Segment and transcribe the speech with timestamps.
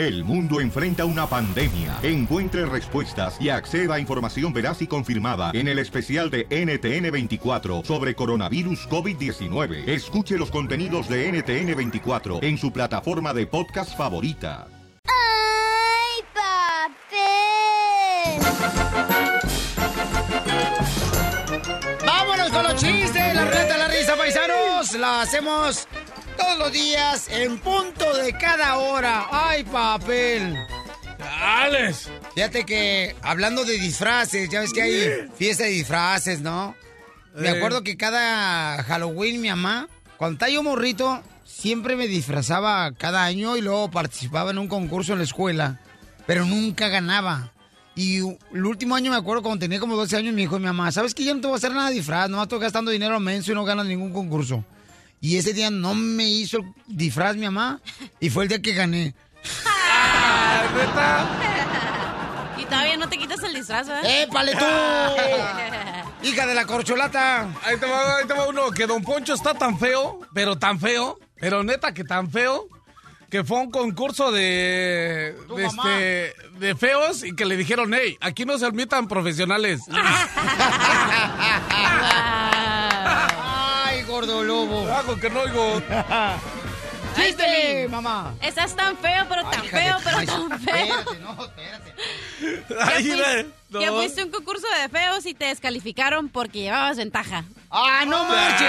[0.00, 1.98] El mundo enfrenta una pandemia.
[2.02, 8.14] Encuentre respuestas y acceda a información veraz y confirmada en el especial de NTN24 sobre
[8.14, 9.86] coronavirus COVID-19.
[9.86, 14.68] Escuche los contenidos de NTN24 en su plataforma de podcast favorita.
[15.04, 17.20] ¡Ay, papel!
[22.06, 23.34] ¡Vámonos con los chistes!
[23.34, 24.94] La ruleta de la risa, paisanos.
[24.94, 25.86] La hacemos
[26.50, 29.28] todos los días en punto de cada hora.
[29.30, 30.56] ¡Ay, papel!
[31.40, 32.08] ¡Alex!
[32.34, 36.74] Fíjate que hablando de disfraces, ya ves que hay fiesta de disfraces, ¿no?
[37.36, 43.22] Me acuerdo que cada Halloween mi mamá, cuando estaba yo morrito, siempre me disfrazaba cada
[43.22, 45.80] año y luego participaba en un concurso en la escuela,
[46.26, 47.52] pero nunca ganaba.
[47.94, 50.90] Y el último año me acuerdo cuando tenía como 12 años, me dijo mi mamá,
[50.90, 52.28] ¿sabes que yo no te voy a hacer nada de disfraz?
[52.28, 54.64] No estoy gastando dinero menso y no ganas ningún concurso.
[55.20, 57.80] Y ese día no me hizo el disfraz mi mamá
[58.20, 59.14] y fue el día que gané.
[62.58, 64.22] Y todavía no te quitas el disfraz, ¿verdad?
[64.22, 64.64] ¡Épale tú!
[66.26, 67.48] Hija de la corcholata.
[67.64, 70.80] Ahí te, va, ahí te va uno, que Don Poncho está tan feo, pero tan
[70.80, 72.66] feo, pero neta que tan feo,
[73.30, 78.18] que fue a un concurso de, de, este, de feos y que le dijeron, hey,
[78.20, 79.82] aquí no se admitan profesionales.
[84.20, 84.86] ¡Ay, gordo lobo!
[84.92, 85.82] Hago que no oigo.
[86.10, 86.36] Ay,
[87.16, 88.34] ¡Chiste, mamá!
[88.42, 90.98] Estás tan feo, pero tan de feo, pero tan feo.
[90.98, 91.94] Espérate, no, espérate.
[92.78, 93.04] Ay,
[93.70, 94.26] Que fuiste, no.
[94.26, 97.44] un concurso de feos y te descalificaron porque llevabas ventaja.
[97.70, 98.68] ¡Ah, no marches!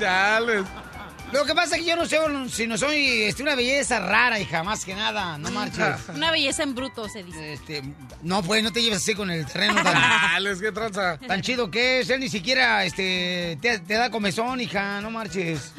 [0.00, 0.64] Chales.
[1.34, 2.16] Lo que pasa es que yo no sé
[2.50, 5.36] si no soy este, una belleza rara, hija, más que nada.
[5.36, 6.08] No marches.
[6.14, 7.54] Una belleza en bruto, se dice.
[7.54, 7.82] Este,
[8.22, 9.94] no, pues, no te lleves así con el terreno tan,
[10.30, 11.18] Chales, qué tranza.
[11.18, 12.10] tan chido que es.
[12.10, 15.72] Él ni siquiera este, te, te da comezón, hija, no marches.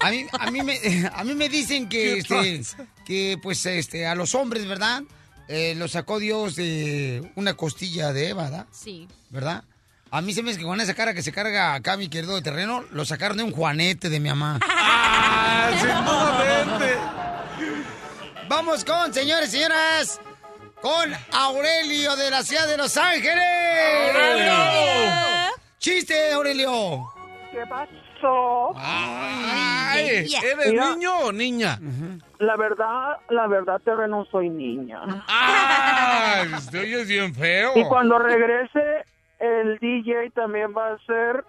[0.00, 0.78] A mí, a mí, me,
[1.14, 2.60] a mí me dicen que, este,
[3.06, 5.02] que pues, este, a los hombres, ¿verdad?
[5.48, 8.66] Eh, los sacó Dios de una costilla de Eva, ¿verdad?
[8.70, 9.08] Sí.
[9.30, 9.64] ¿Verdad?
[10.14, 12.34] A mí se me hace que con esa cara que se carga acá mi querido
[12.34, 14.58] de terreno, lo sacaron de un juanete de mi mamá.
[15.64, 15.70] Ah.
[18.48, 20.20] Vamos con, señores y señoras,
[20.82, 23.42] con Aurelio de la ciudad de Los Ángeles.
[24.08, 24.52] ¡Aurelio!
[25.78, 27.06] ¡Chiste, Aurelio!
[27.52, 28.72] ¿Qué pasó?
[28.76, 30.26] Ay.
[30.42, 30.90] ¿eres Mira.
[30.90, 31.78] niño o niña?
[32.38, 35.00] La verdad, la verdad, terreno, soy niña.
[35.28, 36.44] ¡Ah!
[36.70, 37.72] Te oyes bien feo.
[37.76, 39.04] Y cuando regrese,
[39.42, 41.44] el DJ también va a ser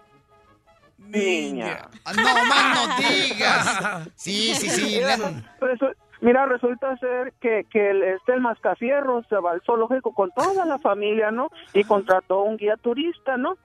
[0.98, 1.88] niña.
[2.04, 4.08] Ah, No más no digas.
[4.16, 4.96] Sí, sí, sí.
[4.98, 9.62] Mira, le- resu- mira, resulta ser que, que el, este, el mascafierro se va al
[9.62, 11.48] zoológico con toda la familia, ¿no?
[11.72, 13.56] Y contrató un guía turista, ¿no?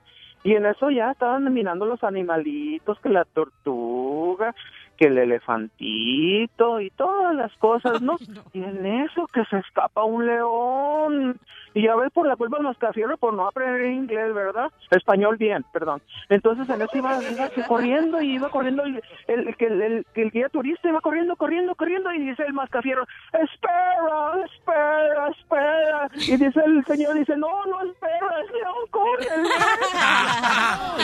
[0.42, 4.54] Y en eso ya estaban mirando los animalitos, que la tortuga,
[4.96, 8.16] que el elefantito y todas las cosas, ¿no?
[8.52, 11.38] Y en eso que se escapa un león.
[11.72, 14.70] Y ya ves por la culpa del mascafierro por no aprender inglés, ¿verdad?
[14.90, 16.02] Español bien, perdón.
[16.28, 20.22] Entonces en eso iba, iba corriendo y iba corriendo el, el, que el, el- que
[20.22, 26.08] el guía turista iba corriendo, corriendo, corriendo y dice el mascafierro, espera, espera, espera.
[26.14, 29.26] Y dice el señor, dice, no, no espera, el león corre.
[29.34, 29.52] el león".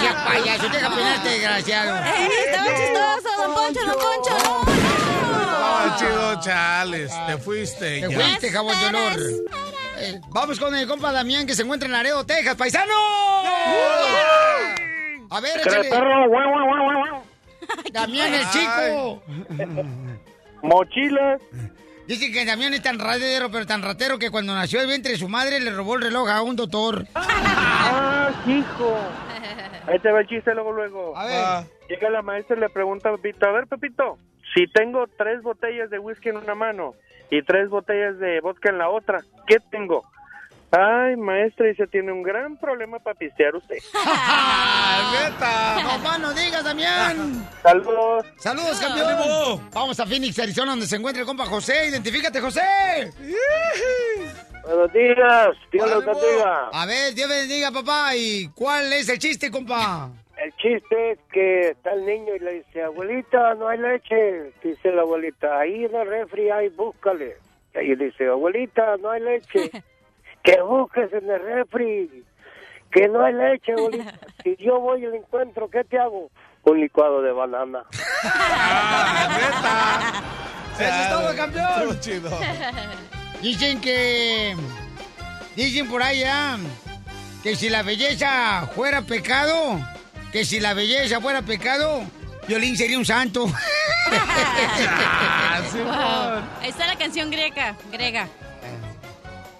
[0.02, 1.96] Ya, payaso, deja peinarte, desgraciado.
[2.04, 4.66] ¡Ey, estaba chistoso, don Poncho, don Poncho!
[5.30, 5.96] ¡No, no!
[5.96, 7.14] Chido, chales.
[7.26, 8.18] Te fuiste Te ya.
[8.20, 9.12] fuiste, jabón de olor.
[9.98, 12.54] Eh, vamos con el compa Damián que se encuentra en Laredo, Texas.
[12.56, 12.92] ¡Paisano!
[15.30, 15.88] A ver, échale.
[15.88, 17.22] perro, guau, guau, guau, guau, guau.
[17.92, 19.22] Damián el chico.
[20.62, 21.38] Mochila.
[22.06, 25.18] Dice que Damián es tan ratero, pero tan ratero que cuando nació el vientre de
[25.18, 27.06] su madre le robó el reloj a un doctor.
[27.16, 28.96] Ah, hijo.
[29.88, 31.16] Ahí te va el chiste luego, luego.
[31.16, 31.34] A ver.
[31.44, 34.18] Ah, Llega la maestra y le pregunta a Pepito, a ver, Pepito,
[34.54, 36.94] si tengo tres botellas de whisky en una mano
[37.30, 40.04] y tres botellas de vodka en la otra, ¿qué tengo?
[40.70, 43.76] Ay, maestra, dice, tiene un gran problema para pistear usted.
[43.94, 45.82] ¡Ah, neta!
[45.82, 47.48] No más no digas, Damián.
[47.62, 48.26] Saludos.
[48.38, 49.08] Saludos, campeón.
[49.08, 49.62] ¡Ánimo!
[49.72, 51.88] Vamos a Phoenix, Arizona, donde se encuentra el compa José.
[51.88, 52.62] Identifícate, José.
[54.64, 56.68] Buenos días, Dios los bendiga.
[56.72, 58.16] A ver, Dios bendiga, papá.
[58.16, 60.10] ¿Y cuál es el chiste, compa?
[60.36, 64.52] El chiste es que está el niño y le dice, abuelita, no hay leche.
[64.62, 67.36] Dice la abuelita, ahí en el refri hay, búscale.
[67.74, 69.70] Y ahí dice, abuelita, no hay leche.
[70.42, 72.24] que busques en el refri.
[72.90, 74.14] Que no hay leche, abuelita.
[74.44, 76.30] Si yo voy y lo encuentro, ¿qué te hago?
[76.62, 77.82] Un licuado de banana.
[78.22, 80.22] ¡Ah!
[80.78, 82.00] Eso es todo, campeón.
[82.00, 82.30] Chido.
[83.42, 84.54] Dicen que.
[85.56, 86.58] Dicen por allá
[87.42, 89.80] que si la belleza fuera pecado,
[90.36, 92.04] que si la belleza fuera pecado,
[92.46, 93.46] Violín sería un santo.
[94.08, 96.60] Ah, sí, Wow.
[96.60, 97.74] Ahí está la canción greca.
[97.90, 98.28] Grega.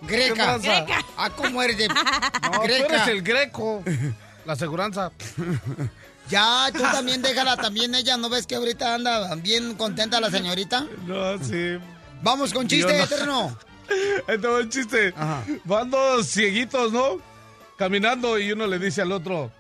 [0.03, 0.59] Greca.
[0.59, 1.05] Greca.
[1.17, 1.95] Ah, ¿cómo eres de No,
[2.51, 3.83] tú eres el greco.
[4.45, 5.11] La aseguranza.
[6.29, 10.85] Ya, tú también déjala, también ella, ¿no ves que ahorita anda bien contenta la señorita?
[11.07, 11.79] No, sí.
[12.21, 13.05] Vamos con chiste, no.
[13.05, 13.59] eterno.
[14.27, 15.15] El chiste.
[15.17, 15.45] Ajá.
[15.65, 17.21] Van dos cieguitos, ¿no?
[17.79, 19.53] Caminando y uno le dice al otro.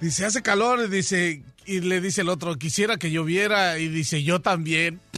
[0.00, 4.22] Dice, hace calor, y dice, y le dice el otro, quisiera que lloviera, y dice,
[4.22, 5.00] yo también.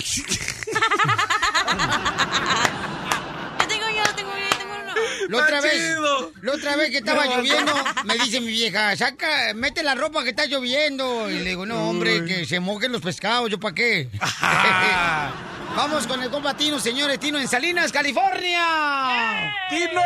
[3.61, 4.93] Yo tengo yo, tengo yo, tengo uno.
[5.29, 5.96] La otra vez,
[6.43, 7.73] la otra vez que estaba No, lloviendo,
[8.05, 11.31] me dice mi vieja, saca, mete la ropa que está lloviendo.
[11.31, 14.08] Y le digo, no, hombre, que se mojen los pescados, ¿yo para qué?
[15.76, 19.55] Vamos con el compa Tino, señores, Tino en Salinas, California.
[19.70, 20.02] ¡Tino!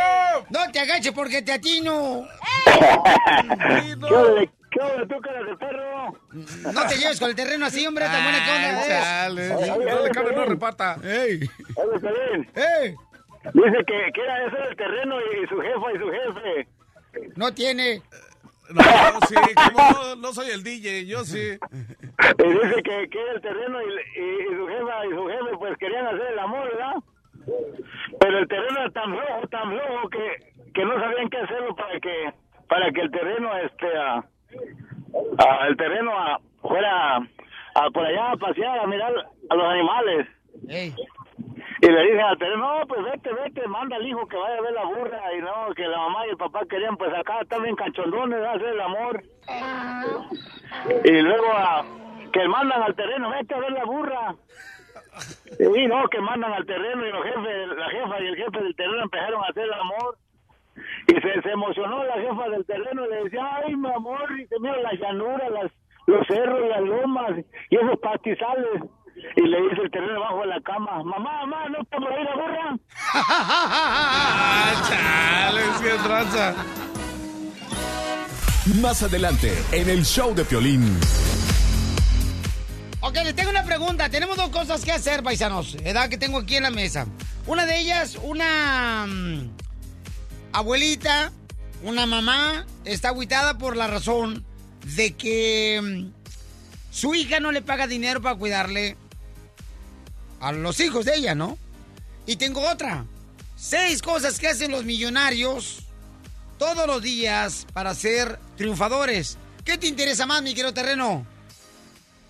[0.50, 2.24] No te agaches porque te atino.
[3.82, 4.08] ¡Tino!
[4.76, 6.12] ¿Qué tú, cara de perro?
[6.72, 8.86] No te lleves con el terreno así, hombre, tan buena que onda eres.
[8.88, 9.48] chale.
[9.48, 10.96] No le cabe, no repata.
[11.02, 11.40] ¡Ey!
[11.76, 12.94] Oye, Pelín, ¡Ey!
[13.54, 16.68] dice que quiere hacer el terreno y su jefa y su jefe.
[17.36, 18.02] No tiene.
[18.68, 18.82] No,
[19.28, 19.34] sí,
[19.72, 21.38] como no, no soy el DJ, yo sí.
[21.38, 25.78] Y dice que quiere el terreno y, y- y su jefa y su jefe pues
[25.78, 26.94] querían hacer el amor, ¿verdad?
[28.20, 32.00] Pero el terreno era tan flojo, tan flojo que, que no sabían qué hacerlo para
[32.00, 32.32] que
[32.68, 34.24] para que el terreno este ah,
[35.68, 39.12] el terreno ah, fuera ah, por allá a pasear a mirar
[39.50, 40.26] a los animales.
[40.68, 40.94] ¡Ey!
[41.82, 44.62] Y le dije al terreno, no, pues vete, vete, manda al hijo que vaya a
[44.62, 45.20] ver la burra.
[45.36, 48.52] Y no, que la mamá y el papá querían, pues acá están bien cachondones, a
[48.52, 49.22] hacer el amor.
[51.04, 51.84] Y luego ah,
[52.32, 54.34] que mandan al terreno, vete a ver la burra.
[55.58, 58.76] Y no, que mandan al terreno y los jefes, la jefa y el jefe del
[58.76, 60.16] terreno empezaron a hacer el amor.
[61.08, 64.46] Y se, se emocionó la jefa del terreno y le decía, ay, mi amor, y
[64.46, 65.72] se mira las llanuras, las,
[66.06, 67.32] los cerros, las lomas
[67.70, 68.82] y esos pastizales.
[69.36, 72.24] Y le dice el terreno abajo de la cama, mamá, mamá, ¿no está por ahí
[72.24, 72.76] la burra?
[73.14, 76.54] Ah, chale, es que tranza.
[78.82, 80.98] Más adelante, en el show de Piolín.
[83.00, 84.08] Ok, les tengo una pregunta.
[84.10, 85.76] Tenemos dos cosas que hacer, paisanos.
[85.84, 87.06] Edad que tengo aquí en la mesa.
[87.46, 89.50] Una de ellas, una mm,
[90.56, 91.32] abuelita,
[91.82, 94.42] una mamá, está agüitada por la razón
[94.96, 96.12] de que mm,
[96.90, 98.96] su hija no le paga dinero para cuidarle
[100.40, 101.58] a los hijos de ella, ¿no?
[102.24, 103.04] Y tengo otra.
[103.54, 105.80] Seis cosas que hacen los millonarios
[106.58, 109.36] todos los días para ser triunfadores.
[109.62, 111.26] ¿Qué te interesa más, mi querido terreno?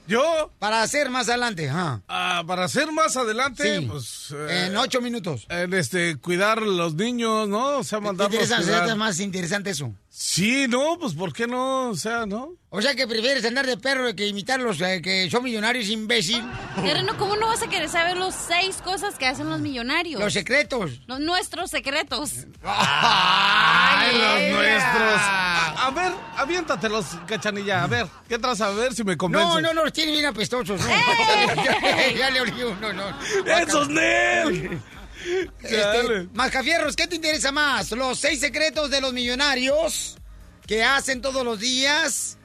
[0.08, 3.86] Yo, Para hacer más adelante, ah, para hacer más adelante, Sí.
[3.86, 4.30] pues...
[4.32, 5.46] eh, en ocho minutos.
[5.48, 7.78] en este, cuidar los niños, ¿no?
[7.78, 8.96] O sea, ¿Te mandarlos interesa cuidar.
[8.96, 9.92] más interesante eso?
[10.18, 11.90] Sí, no, pues ¿por qué no?
[11.90, 12.54] O sea, ¿no?
[12.70, 16.42] O sea que prefieres andar de perro que imitar los eh, que son millonarios imbécil.
[16.82, 20.18] Terreno, ¿cómo no vas a querer saber los seis cosas que hacen los millonarios?
[20.18, 21.02] Los secretos.
[21.06, 22.46] Los nuestros secretos.
[22.64, 24.56] ¡Ay, los ella!
[24.56, 25.20] nuestros!
[25.20, 27.84] A, a ver, aviéntatelos, cachanilla.
[27.84, 28.62] A ver, ¿qué traes?
[28.62, 29.50] A ver si me convences.
[29.50, 30.80] No, no, no, los tiene bien apestosos.
[30.80, 30.86] ¿no?
[32.18, 33.04] ya le olí uno, no.
[33.44, 34.80] ¡Esos, Nel!
[35.62, 36.28] Este.
[36.34, 37.90] Mascafierros, ¿qué te interesa más?
[37.92, 40.16] ¿Los seis secretos de los millonarios
[40.66, 42.38] que hacen todos los días?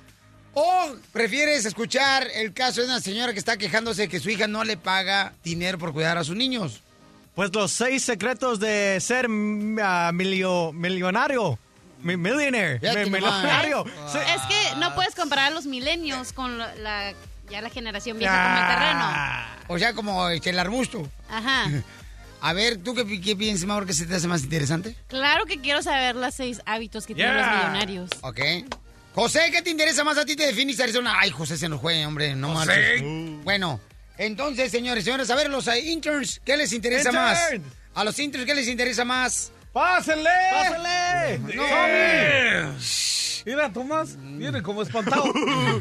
[0.54, 4.64] ¿O prefieres escuchar el caso de una señora que está quejándose que su hija no
[4.64, 6.82] le paga dinero por cuidar a sus niños?
[7.36, 9.28] Pues los seis secretos de ser
[9.82, 11.58] ah, milio- millonario.
[12.02, 12.80] Mi- millionaire.
[12.82, 13.86] Mi- millonario.
[14.12, 14.18] Sí.
[14.18, 17.14] Es que no puedes comparar a los milenios con la, la-
[17.50, 19.00] ya la generación vieja como el terreno.
[19.04, 19.56] Ah.
[19.68, 21.10] O sea, como el arbusto.
[21.30, 21.70] Ajá.
[22.42, 24.96] A ver, ¿tú qué, pi- qué piensas, Mauro, que se te hace más interesante?
[25.08, 28.10] Claro que quiero saber los seis hábitos que tienen los millonarios.
[28.22, 28.40] Ok.
[29.14, 30.36] José, ¿qué te interesa más a ti?
[30.36, 31.16] Te defines Arizona.
[31.20, 32.66] Ay, José se nos juega, hombre, no José.
[32.66, 33.44] marches.
[33.44, 33.80] Bueno,
[34.18, 37.38] entonces, señores, señoras, a ver, los eh, interns, ¿qué les interesa más?
[37.94, 39.52] A los interns, ¿qué les interesa más?
[39.74, 40.30] ¡Pásenle!
[40.52, 41.40] ¡Pásale!
[41.56, 41.64] No.
[43.46, 45.24] Mira, Tomás, viene como espantado.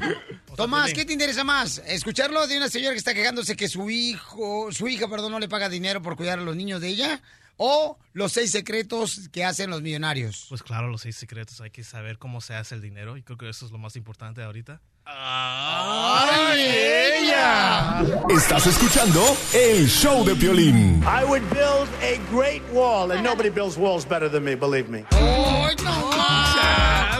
[0.56, 1.82] Tomás, ¿qué te interesa más?
[1.87, 5.49] ¿Escucharlo de una señora que está quejándose que su hijo, su hija, perdón, no le
[5.49, 7.20] paga dinero por cuidar a los niños de ella?
[7.56, 10.47] ¿O los seis secretos que hacen los millonarios?
[10.49, 11.61] Pues claro, los seis secretos.
[11.61, 13.18] Hay que saber cómo se hace el dinero.
[13.18, 14.80] Y creo que eso es lo más importante ahorita.
[15.04, 18.02] ¡Ay, ella!
[18.28, 21.02] Estás escuchando el show de Piolín.
[21.02, 25.04] I would build a great wall, and nobody builds walls better than me, believe me.
[25.12, 27.19] ¡Hoy no más!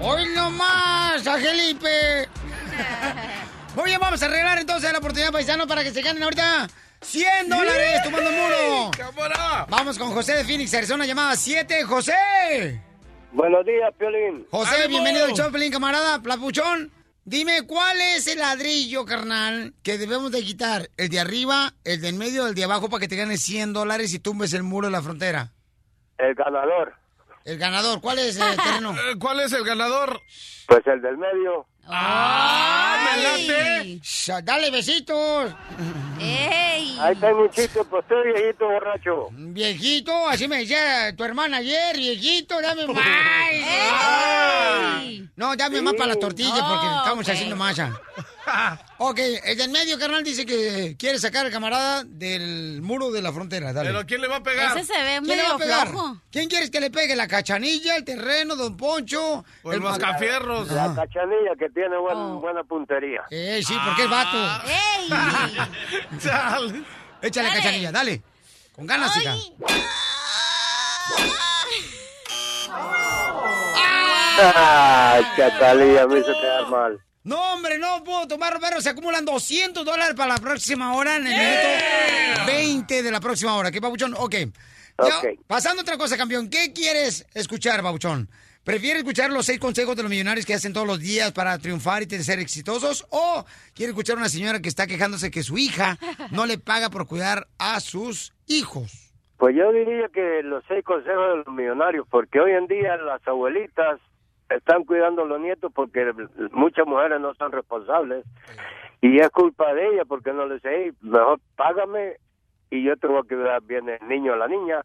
[0.00, 2.28] ¡Hoy no más, Angelipe!
[3.76, 6.68] Muy bien, vamos a arreglar entonces la oportunidad paisano para que se ganen ahorita
[7.02, 8.90] 100 dólares tomando el muro.
[8.96, 9.66] ¡Cámara!
[9.68, 11.84] Vamos con José de Phoenix, Arizona, llamada 7.
[11.84, 12.80] ¡José!
[13.32, 14.46] Buenos días, Piolín.
[14.50, 14.88] José, ¡Ánimo!
[14.88, 16.20] bienvenido al show, Pelín, camarada.
[16.20, 16.90] Plapuchón.
[17.24, 20.88] Dime, ¿cuál es el ladrillo, carnal, que debemos de quitar?
[20.96, 23.72] ¿El de arriba, el de en medio, el de abajo para que te ganes 100
[23.72, 25.52] dólares y tumbes el muro de la frontera?
[26.18, 26.94] El ganador.
[27.44, 28.92] El ganador, ¿cuál es el terreno?
[28.94, 30.20] Eh, ¿Cuál es el ganador?
[30.66, 31.66] Pues el del medio.
[31.92, 34.00] ¡Ah, me late!
[34.44, 35.52] Dale besitos.
[36.20, 36.96] ¡Ey!
[37.00, 39.28] Ahí tengo un chiste, pues estoy viejito borracho.
[39.32, 43.04] Viejito, así me decía tu hermana ayer, viejito, dame más.
[45.36, 47.32] No, dame más para las tortillas porque Oh, estamos ok.
[47.34, 47.98] haciendo masa.
[48.98, 53.32] Ok, el del medio, carnal, dice que quiere sacar al camarada del muro de la
[53.32, 53.72] frontera.
[53.72, 53.90] Dale.
[53.90, 54.76] ¿Pero quién le va a pegar?
[54.76, 55.88] Ese se ve ¿Quién le va a medio pegar?
[55.88, 56.16] flojo.
[56.30, 57.16] ¿Quién quieres que le pegue?
[57.16, 59.44] ¿La cachanilla, el terreno, don Poncho?
[59.62, 60.70] O el ma- mascafierros.
[60.70, 62.40] La cachanilla que tiene buen- Oh.
[62.40, 63.22] buena puntería.
[63.30, 64.38] Eh, sí, porque es vato.
[64.66, 65.08] ¡Ey!
[66.22, 66.82] Chale.
[67.22, 67.60] Échale Dale.
[67.60, 68.22] cachanilla, dale.
[68.74, 69.34] Con ganas, hija.
[74.42, 77.00] Ay, Catalía, me hizo quedar mal.
[77.22, 81.26] No, hombre, no puedo tomar, pero se acumulan 200 dólares para la próxima hora en
[81.26, 83.70] el minuto 20 de la próxima hora.
[83.70, 84.14] ¿Qué, Babuchón?
[84.18, 84.34] Ok.
[85.02, 85.26] Ya, Ok.
[85.46, 86.48] pasando a otra cosa, campeón.
[86.48, 88.28] ¿Qué quieres escuchar, Babuchón?
[88.64, 92.02] ¿Prefieres escuchar los seis consejos de los millonarios que hacen todos los días para triunfar
[92.02, 93.06] y ser exitosos?
[93.10, 95.98] ¿O quieres escuchar a una señora que está quejándose que su hija
[96.30, 99.12] no le paga por cuidar a sus hijos?
[99.38, 103.26] Pues yo diría que los seis consejos de los millonarios, porque hoy en día las
[103.26, 103.98] abuelitas
[104.50, 106.12] están cuidando a los nietos porque
[106.52, 108.24] muchas mujeres no son responsables
[109.00, 112.16] y es culpa de ellas porque no les dice, "Hey, mejor págame
[112.70, 114.80] y yo tengo que cuidar bien el niño o la niña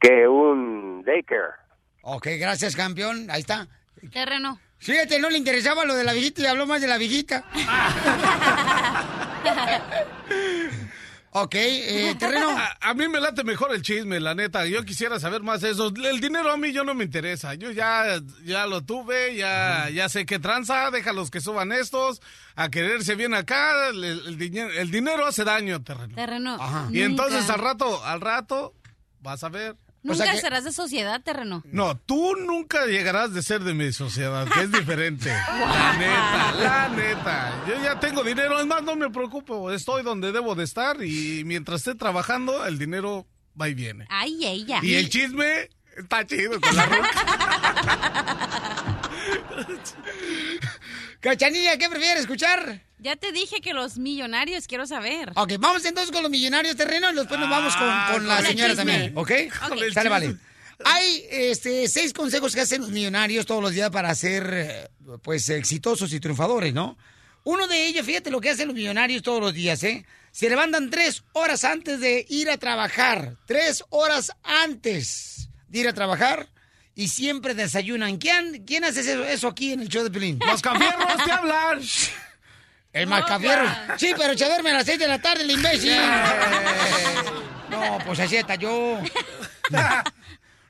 [0.00, 1.54] que un daycare.
[2.02, 3.28] Ok, gracias, campeón.
[3.30, 3.68] Ahí está.
[4.12, 4.58] Terreno.
[4.78, 7.44] Fíjate, no le interesaba lo de la viejita y habló más de la viejita.
[11.32, 12.50] ok, eh, terreno.
[12.50, 14.64] A, a mí me late mejor el chisme, la neta.
[14.66, 15.88] Yo quisiera saber más de eso.
[15.88, 17.54] El dinero a mí yo no me interesa.
[17.54, 20.90] Yo ya, ya lo tuve, ya, ya sé qué tranza.
[20.90, 22.20] Déjalos que suban estos
[22.54, 23.88] a quererse bien acá.
[23.88, 26.14] El, el diñe- el dinero hace daño, terreno.
[26.14, 26.54] Terreno.
[26.60, 26.88] Ajá.
[26.92, 28.74] Y entonces al rato, al rato,
[29.20, 29.76] vas a ver.
[30.04, 31.62] O sea Nunca que- serás de sociedad, terreno.
[31.66, 35.28] No, tú nunca llegarás de ser de mi sociedad, que es diferente.
[35.58, 37.64] La neta, la neta.
[37.68, 39.70] Yo ya tengo dinero, es más, no me preocupo.
[39.70, 43.26] Estoy donde debo de estar y mientras esté trabajando, el dinero
[43.60, 44.06] va y viene.
[44.10, 44.80] Ay, ella.
[44.82, 47.10] Y el chisme está chido con la roca.
[51.22, 52.82] Cachanilla, ¿qué prefieres escuchar?
[52.98, 55.30] Ya te dije que los millonarios quiero saber.
[55.36, 58.36] Ok, vamos entonces con los millonarios terreno y después nos vamos con, Ah, con la
[58.36, 58.92] con el señora chisme.
[58.92, 59.30] también, ¿ok?
[59.68, 60.36] Con el Sale, vale.
[60.84, 64.88] Hay este, seis consejos que hacen los millonarios todos los días para ser eh,
[65.22, 66.98] pues exitosos y triunfadores, ¿no?
[67.44, 70.04] Uno de ellos, fíjate lo que hacen los millonarios todos los días, ¿eh?
[70.32, 73.36] Se levantan tres horas antes de ir a trabajar.
[73.46, 76.48] Tres horas antes de ir a trabajar
[76.94, 78.18] y siempre desayunan.
[78.18, 80.38] ¿Quién, quién hace eso, eso aquí en el show de Pelín?
[80.46, 81.80] Los cafierros te hablan.
[82.92, 83.66] El mascafierro.
[83.96, 85.96] Sí, pero se duerme a las seis de la tarde, el imbécil.
[87.70, 88.98] No, pues así está yo.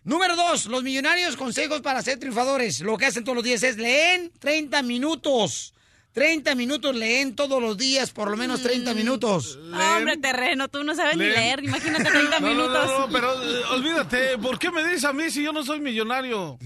[0.04, 2.80] Número dos, los millonarios consejos para ser triunfadores.
[2.80, 5.74] Lo que hacen todos los días es leen 30 minutos.
[6.12, 9.58] 30 minutos leen todos los días, por lo menos 30 minutos.
[9.72, 11.64] Hombre, terreno, tú no sabes ni leer.
[11.64, 12.86] Imagínate 30 No, no, minutos.
[12.86, 15.80] no, no, pero eh, olvídate, ¿por qué me dices a mí si yo no soy
[15.80, 16.58] millonario?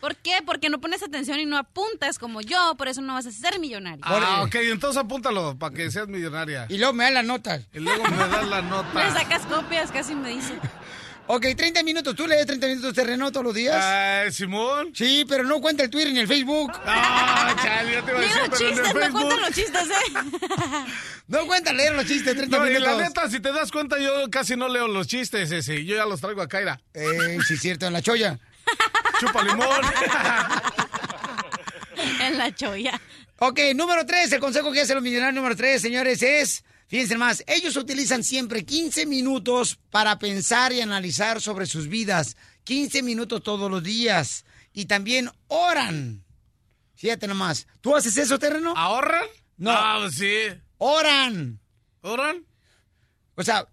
[0.00, 0.32] ¿Por qué?
[0.44, 3.60] Porque no pones atención y no apuntas como yo, por eso no vas a ser
[3.60, 4.02] millonario.
[4.04, 6.66] Ah, ok, entonces apúntalo para que seas millonaria.
[6.68, 7.62] Y luego me dan las notas.
[7.72, 9.12] Y luego me das la Me nota.
[9.14, 10.54] sacas copias, casi me dice.
[11.28, 12.14] Ok, 30 minutos.
[12.14, 13.82] ¿Tú lees 30 minutos terreno todos los días?
[13.82, 14.90] Ay, Simón.
[14.94, 16.72] Sí, pero no cuenta el Twitter ni el Facebook.
[16.84, 19.20] Ah, chale, ya te iba a decir, los pero en el chistes, me Facebook.
[19.20, 20.92] cuentan los chistes, ¿eh?
[21.28, 22.96] No cuenta leer los chistes 30 No, y minutos.
[22.98, 25.84] la neta, si te das cuenta, yo casi no leo los chistes ese.
[25.84, 26.80] Yo ya los traigo a Kaira.
[26.92, 28.38] Eh, sí, cierto, en la cholla.
[29.20, 29.68] Chupa limón.
[32.20, 33.00] en la choya.
[33.38, 37.42] Ok, número tres, el consejo que hace los millonarios número tres, señores, es, fíjense más,
[37.46, 42.36] ellos utilizan siempre 15 minutos para pensar y analizar sobre sus vidas.
[42.64, 44.44] 15 minutos todos los días.
[44.74, 46.22] Y también oran.
[46.94, 47.66] Fíjate nomás.
[47.80, 48.74] ¿Tú haces eso, terreno?
[48.76, 49.24] ¿Ahorran?
[49.56, 49.70] No.
[49.70, 50.34] Ah, pues sí.
[50.76, 51.58] Oran.
[52.02, 52.44] ¿Oran?
[53.36, 53.66] O sea,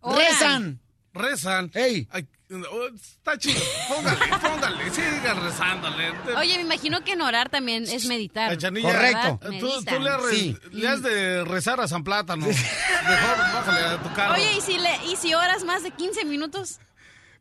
[0.00, 0.18] Oran.
[0.18, 0.80] rezan.
[1.14, 1.70] Rezan.
[1.72, 2.06] Ey.
[2.50, 3.60] Oh, está chido.
[3.88, 4.90] Póngale, póngale.
[4.90, 6.10] Sigan rezándole.
[6.38, 8.56] Oye, me imagino que en orar también es meditar.
[8.56, 9.40] Chanilla, Correcto.
[9.60, 10.56] Tú, tú le, has re- Sí.
[10.72, 12.46] le has de rezar a San Plátano.
[12.46, 14.34] Mejor bájale a tu carro.
[14.34, 16.78] Oye, ¿y si, le, ¿y si oras más de 15 minutos?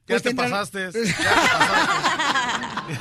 [0.07, 0.89] ya pues te tendrán- pasaste.
[0.91, 2.97] Ya te pasaste.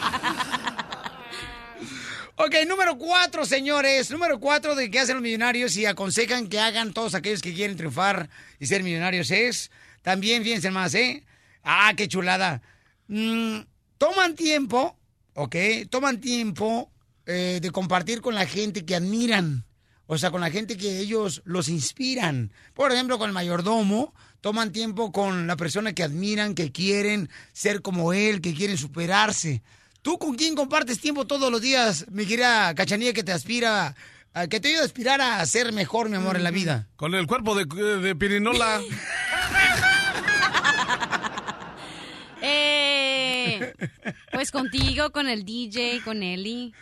[2.38, 4.10] Ok, número cuatro, señores.
[4.10, 7.76] Número cuatro de que hacen los millonarios y aconsejan que hagan todos aquellos que quieren
[7.76, 8.28] triunfar
[8.60, 9.70] y ser millonarios es.
[10.02, 11.24] También, fíjense más, ¿eh?
[11.68, 12.62] Ah, qué chulada.
[13.08, 13.58] Mm,
[13.98, 14.96] toman tiempo,
[15.34, 15.56] ok,
[15.90, 16.90] toman tiempo
[17.26, 19.64] eh, de compartir con la gente que admiran.
[20.06, 22.52] O sea, con la gente que ellos los inspiran.
[22.74, 27.82] Por ejemplo, con el mayordomo, toman tiempo con la persona que admiran, que quieren ser
[27.82, 29.62] como él, que quieren superarse.
[30.02, 33.96] ¿Tú con quién compartes tiempo todos los días, mi querida Cachanilla, que te aspira,
[34.32, 36.86] a- que te ayuda a aspirar a ser mejor, mi amor, en la vida?
[36.94, 37.64] Con el cuerpo de,
[38.00, 38.80] de pirinola.
[42.48, 43.74] Eh,
[44.32, 46.72] pues contigo, con el DJ, con Eli.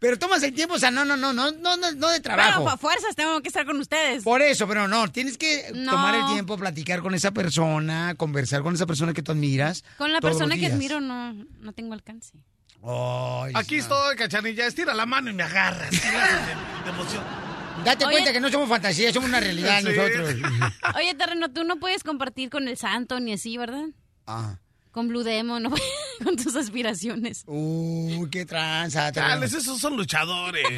[0.00, 2.60] Pero tomas el tiempo, o sea, no, no, no, no, no, no, no de trabajo.
[2.62, 4.22] Bueno, a fuerzas tengo que estar con ustedes.
[4.22, 5.92] Por eso, pero no, tienes que No.
[5.92, 9.82] tomar el tiempo, platicar con esa persona, conversar con esa persona que tú admiras.
[9.96, 12.36] Con la persona que admiro no, no tengo alcance.
[12.86, 14.66] Ay, Aquí estoy, cachanilla.
[14.66, 15.88] Estira la mano y me agarras.
[15.88, 17.24] ¿Qué le haces de, de emoción?
[17.82, 18.14] Date Oye.
[18.16, 19.86] cuenta que no somos fantasía, somos una realidad Sí.
[19.86, 20.34] nosotros.
[20.96, 23.86] Oye, Terreno, tú no puedes compartir con el santo ni así, ¿verdad?
[24.26, 24.58] Ah.
[24.94, 25.70] Con Blue Demon, no
[26.24, 27.42] con tus aspiraciones.
[27.46, 29.10] Uy, qué tranza.
[29.10, 30.64] te- Chales, esos son luchadores.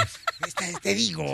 [0.47, 1.25] Este, te digo,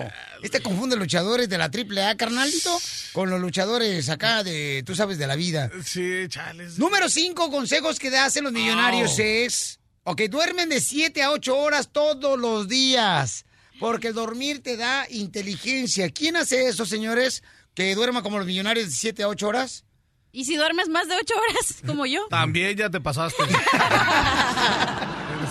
[0.44, 2.70] este confunde luchadores de la triple A, carnalito,
[3.12, 5.70] con los luchadores acá de, tú sabes, de la vida.
[5.84, 6.78] Sí, chales.
[6.78, 9.22] Número 5, consejos que hacen los millonarios Oh.
[9.22, 13.44] es, ok, duermen de 7 a 8 horas todos los días,
[13.80, 16.08] porque el dormir te da inteligencia.
[16.10, 17.42] ¿Quién hace eso, señores?
[17.74, 19.84] Que duerma como los millonarios de 7 a 8 horas.
[20.32, 22.26] ¿Y si duermes más de ocho horas, como yo?
[22.28, 23.42] También ya te pasaste.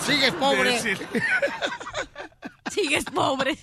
[0.05, 0.79] Sigues pobre.
[2.71, 3.57] Sigues pobre.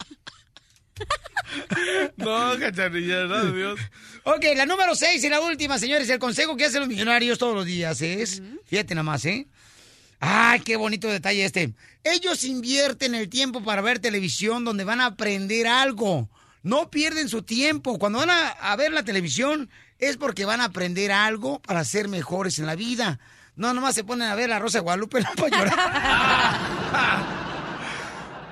[2.16, 3.80] No, cachanilla, no, Dios.
[4.25, 7.54] Ok, la número 6 y la última, señores, el consejo que hacen los millonarios todos
[7.54, 9.46] los días es, fíjate nada más, ¿eh?
[10.20, 11.72] Ay, qué bonito detalle este.
[12.04, 16.28] Ellos invierten el tiempo para ver televisión donde van a aprender algo.
[16.62, 17.98] No pierden su tiempo.
[17.98, 22.09] Cuando van a, a ver la televisión es porque van a aprender algo para ser
[22.09, 23.19] mejores en la vida.
[23.57, 27.38] No, nomás se ponen a ver la Rosa de Guadalupe no para llorar.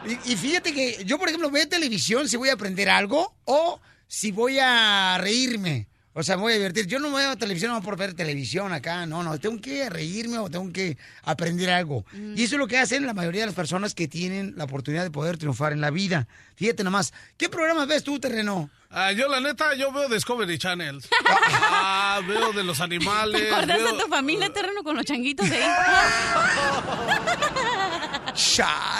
[0.07, 3.81] Y, y fíjate que yo, por ejemplo, veo televisión si voy a aprender algo o
[4.07, 5.89] si voy a reírme.
[6.19, 6.87] O sea, me voy a divertir.
[6.87, 9.05] Yo no veo televisión no por ver televisión acá.
[9.05, 9.39] No, no.
[9.39, 12.07] Tengo que reírme o tengo que aprender algo.
[12.35, 15.03] Y eso es lo que hacen la mayoría de las personas que tienen la oportunidad
[15.05, 16.27] de poder triunfar en la vida.
[16.55, 17.13] Fíjate nomás.
[17.37, 18.71] ¿Qué programas ves tú, Terreno?
[18.91, 21.03] Ah, yo, la neta, yo veo Discovery Channel.
[21.79, 23.43] Ah, veo de los animales.
[23.43, 25.71] ¿Te veo- de tu familia, Terreno, con los changuitos de ahí?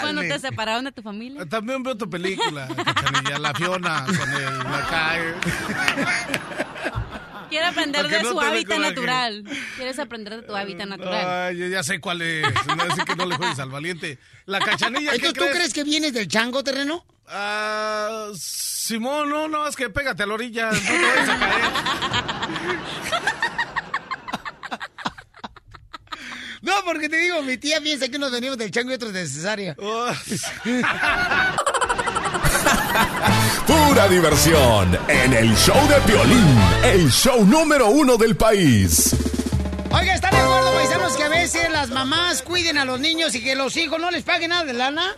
[0.01, 1.45] Cuando te separaron de tu familia.
[1.47, 2.67] También veo tu película,
[3.39, 5.33] La Fiona, con el Macae.
[7.49, 9.43] Quiere aprender de no su hábitat natural.
[9.75, 11.47] Quieres aprender de tu hábitat natural.
[11.49, 12.43] Ay, yo ya sé cuál es.
[12.43, 14.19] No que no le juegues al valiente.
[14.45, 15.55] La cachanilla, ¿qué Entonces, ¿tú crees?
[15.55, 17.05] crees que vienes del chango, Terreno?
[17.27, 21.61] Ah, Simón, no, no, es que pégate a la orilla, no te vayas a caer.
[26.61, 29.27] No, porque te digo, mi tía piensa que unos venimos del chango y otros de
[29.27, 29.75] cesárea.
[29.79, 30.11] Oh.
[33.65, 39.15] Pura diversión en el show de Piolín, el show número uno del país.
[39.91, 43.43] Oiga, ¿están de acuerdo, paisanos, que a veces las mamás cuiden a los niños y
[43.43, 45.15] que los hijos no les paguen nada de lana?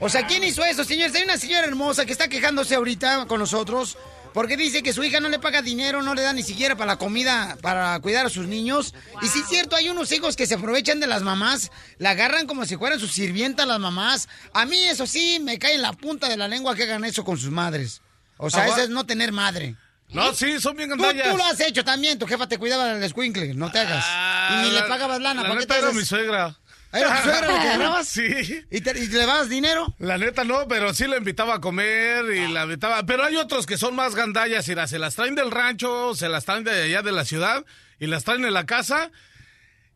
[0.00, 1.14] O sea, ¿quién hizo eso, señores?
[1.14, 3.96] Hay una señora hermosa que está quejándose ahorita con nosotros
[4.34, 6.92] porque dice que su hija no le paga dinero, no le da ni siquiera para
[6.92, 8.94] la comida, para cuidar a sus niños.
[9.22, 12.46] Y sí es cierto, hay unos hijos que se aprovechan de las mamás, la agarran
[12.46, 14.28] como si fueran sus sirvientas las mamás.
[14.52, 17.24] A mí eso sí, me cae en la punta de la lengua que hagan eso
[17.24, 18.02] con sus madres.
[18.36, 19.74] O sea, Ah, eso es no tener madre.
[20.10, 21.30] No, sí, son bien Tú, gandallas.
[21.32, 24.04] tú lo has hecho también, tu jefa te cuidaba del escuincle, no te hagas.
[24.52, 26.56] y ni le Ah, pagabas lana, La ¿para qué te era mi suegra.
[26.92, 28.04] ¿Era tu suegra la que?
[28.04, 28.64] Sí.
[28.70, 29.94] ¿Y, te, ¿Y le dabas dinero?
[29.98, 33.04] La neta no, pero sí la invitaba a comer y la invitaba.
[33.04, 36.44] Pero hay otros que son más gandallas y se las traen del rancho, se las
[36.46, 37.64] traen de allá de la ciudad
[38.00, 39.10] y las traen en la casa.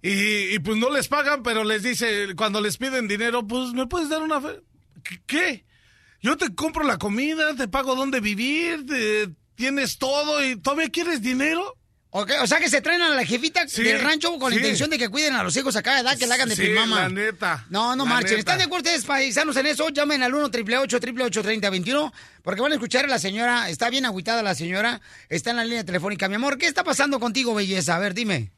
[0.02, 3.86] Y, y, pues no les pagan, pero les dice, cuando les piden dinero, pues me
[3.86, 4.40] puedes dar una...
[4.40, 4.60] fe-?"
[5.04, 5.64] ¿Qué- ¿Qué?
[6.20, 11.22] Yo te compro la comida, te pago dónde vivir, te- tienes todo y todavía quieres
[11.22, 11.76] dinero.
[12.14, 14.98] O sea que se traen a la jefita Sí, del rancho con la intención de
[14.98, 16.18] que cuiden a los hijos acá, ¿verdad?
[16.18, 17.00] Que la hagan de Sí, primama.
[17.04, 17.64] la neta.
[17.70, 18.32] No, no marchen.
[18.32, 18.38] neta.
[18.40, 19.88] ¿Están de acuerdo ustedes, paisanos, en eso?
[19.88, 23.70] Llamen al 1 888 3021 porque van a escuchar a la señora.
[23.70, 25.00] Está bien agüitada la señora.
[25.30, 26.28] Está en la línea telefónica.
[26.28, 27.96] Mi amor, ¿qué está pasando contigo, belleza?
[27.96, 28.50] A ver, dime.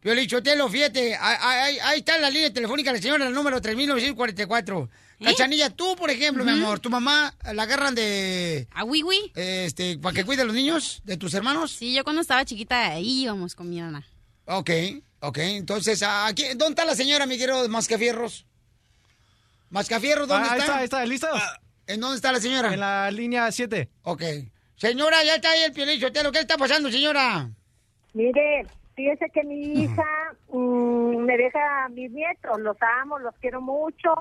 [0.00, 1.16] Piolichotelo, fíjate.
[1.16, 4.88] Ahí, ahí- ahí está en la línea telefónica la señora, el número 3944.
[5.22, 8.68] Cachanilla, tú, por ejemplo, mi amor, ¿tu mamá la agarran de...
[8.72, 9.32] ¿A Wiwi?
[9.34, 11.72] Este, para que cuide a los niños de tus hermanos?
[11.72, 14.04] Sí, yo cuando estaba chiquita ahí íbamos con mi mamá.
[14.44, 14.70] Ok,
[15.20, 15.38] ok.
[15.38, 18.46] Entonces, ¿aquí, ¿dónde está la señora, mi querido Mascafierros?
[19.70, 20.84] Mascafierros, ¿dónde Ah, ahí está?
[20.84, 21.28] está, ahí está, ¿listo?
[21.86, 22.72] ¿En dónde está la señora?
[22.74, 23.88] En la línea 7.
[24.02, 24.22] Ok.
[24.76, 26.30] Señora, ya está ahí el Piolín Sotelo.
[26.30, 27.50] ¿Qué está pasando, señora?
[28.12, 30.04] Mire, fíjese que mi hija
[30.52, 34.14] mm, me deja a mis nietos, los amo, los quiero mucho,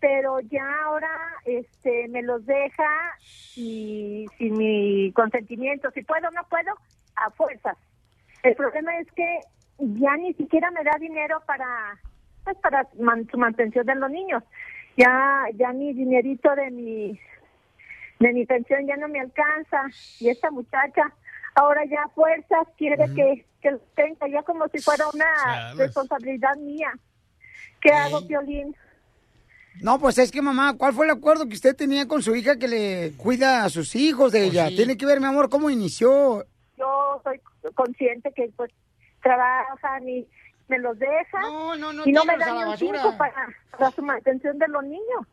[0.00, 1.10] pero ya ahora
[1.44, 2.88] este me los deja
[3.56, 6.72] y sin mi consentimiento, si puedo o no puedo,
[7.16, 7.76] a fuerzas.
[8.42, 9.40] El problema es que
[9.78, 11.98] ya ni siquiera me da dinero para
[12.44, 14.42] pues para man- su mantención de los niños.
[14.96, 17.20] Ya ya mi dinerito de mi
[18.18, 19.84] de mi pensión ya no me alcanza
[20.18, 21.12] y esta muchacha
[21.54, 25.76] ahora ya a fuerzas quiere que que tenga ya como si fuera una Chales.
[25.78, 26.92] responsabilidad mía.
[27.82, 28.74] ¿Qué hago, Piolín?
[29.80, 32.56] No, pues es que mamá, ¿cuál fue el acuerdo que usted tenía con su hija
[32.56, 34.68] que le cuida a sus hijos de ella?
[34.68, 36.44] Tiene que ver, mi amor, cómo inició.
[36.76, 37.40] yo soy
[37.74, 38.70] consciente que pues
[39.22, 40.26] trabajan y
[40.68, 41.44] me los dejan
[42.06, 44.68] y no me tíralos a dan la ni un cinco para, para su mantención de
[44.68, 45.26] los niños.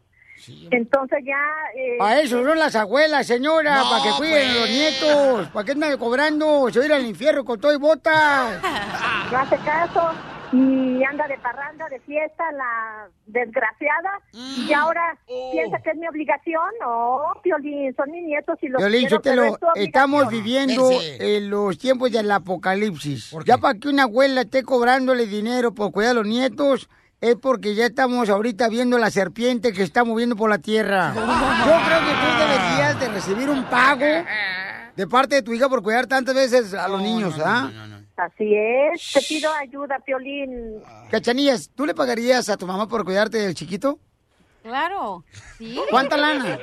[0.71, 1.41] Entonces ya...
[1.75, 4.71] Eh, Para eso son las abuelas, señora, No, para que cuiden a los pues.
[4.71, 5.47] nietos.
[5.49, 6.69] ¿Para qué andan cobrando?
[6.71, 8.61] Se va a ir al infierno con todo y botas.
[9.31, 10.11] No hace caso
[10.51, 14.21] y anda de parranda, de fiesta, la desgraciada.
[14.33, 15.17] Y ahora
[15.51, 16.69] piensa que es mi obligación.
[16.81, 19.71] No, Piolín, son mis nietos y los Violín, quiero, es obligación.
[19.75, 23.35] estamos viviendo en los tiempos del apocalipsis.
[23.45, 27.73] Ya para que una abuela esté cobrándole dinero por cuidar a los nietos, es porque
[27.75, 31.13] ya estamos ahorita viendo la serpiente que está moviendo por la tierra.
[31.15, 34.05] Yo creo que tú deberías de recibir un pago
[34.95, 37.69] de parte de tu hija por cuidar tantas veces a los niños, ¿ah?
[38.17, 40.81] Así es, te pido ayuda, Piolín.
[41.11, 43.99] Cachanillas, ¿tú le pagarías a tu mamá por cuidarte del chiquito?
[44.63, 45.23] Claro,
[45.57, 45.79] sí.
[45.91, 46.57] ¿Cuánta lana?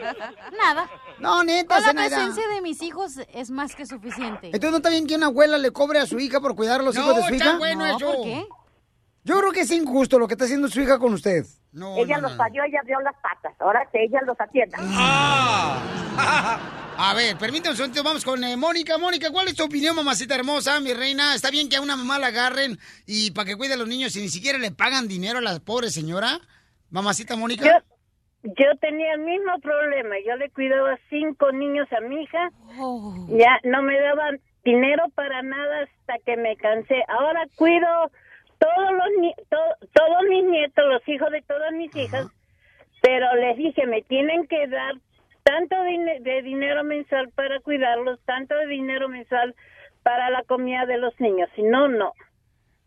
[0.59, 0.91] Nada.
[1.21, 4.49] No, neta, Con la presencia de mis hijos es más que suficiente.
[4.49, 6.83] Entonces no está bien que una abuela le cobre a su hija por cuidar a
[6.83, 7.57] los No, hijos de su hija.
[7.57, 8.07] bueno No, eso.
[8.07, 8.47] ¿por qué?
[9.23, 11.47] Yo creo que es injusto lo que está haciendo su hija con usted.
[11.97, 13.55] ella los parió, ella abrió las patas.
[13.61, 14.77] Ahora que ella los atienda.
[16.97, 18.99] A ver, permítame un segundo, vamos con eh, Mónica.
[18.99, 21.35] Mónica, ¿cuál es tu opinión, mamacita hermosa, mi reina?
[21.35, 24.15] ¿Está bien que a una mamá la agarren y para que cuide a los niños
[24.17, 26.39] y ni siquiera le pagan dinero a la pobre señora?
[26.91, 27.65] Mamacita Mónica.
[27.65, 30.15] Yo, yo tenía el mismo problema.
[30.25, 32.51] Yo le cuidaba cinco niños a mi hija.
[33.29, 37.03] Ya no me daban dinero para nada hasta que me cansé.
[37.09, 37.89] Ahora cuido
[38.59, 42.29] todos los to- todos mis nietos, los hijos de todas mis hijas,
[43.03, 44.95] pero les dije, me tienen que dar
[45.45, 49.55] tanto de dinero mensual para cuidarlos, tanto de dinero mensual
[50.03, 51.49] para la comida de los niños.
[51.55, 52.13] Si no, no.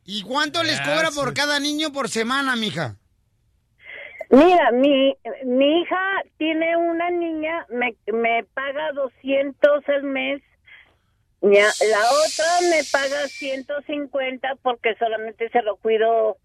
[0.04, 2.96] ¿Y cuánto les cobra por cada niño por semana, mija?
[4.30, 5.16] Mira, mi,
[5.46, 10.42] mi hija tiene una niña, me, me paga 200 al mes.
[11.42, 16.38] Ya, la otra me paga 150 porque solamente se lo cuido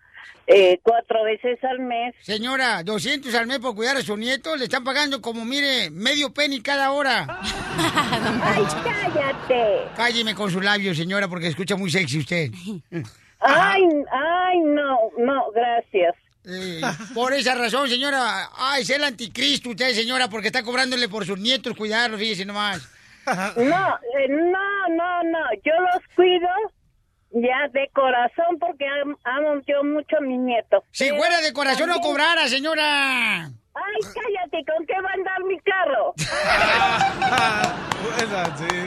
[0.46, 2.14] eh, cuatro veces al mes.
[2.20, 6.32] Señora, 200 al mes por cuidar a su nieto, le están pagando como, mire, medio
[6.32, 7.26] penny cada hora.
[7.28, 9.88] ¡Ay, cállate!
[9.96, 12.50] Cálleme con su labio, señora, porque escucha muy sexy usted.
[13.40, 16.14] Ay, ay, no, no, gracias.
[16.44, 16.80] Eh,
[17.14, 21.38] por esa razón, señora, ay, es el anticristo usted, señora, porque está cobrándole por sus
[21.38, 22.88] nietos cuidarlos, fíjese nomás.
[23.56, 26.48] No, eh, no, no, no, yo los cuido
[27.32, 30.84] ya de corazón porque am- amo yo mucho a mi nieto.
[30.90, 33.46] Si Pero fuera de corazón no cobrara, señora.
[33.74, 36.14] Ay, cállate, ¿con qué va a andar mi carro?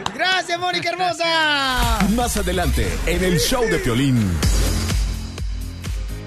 [0.14, 2.00] Gracias, Mónica hermosa.
[2.16, 4.32] Más adelante, en el show de Piolín.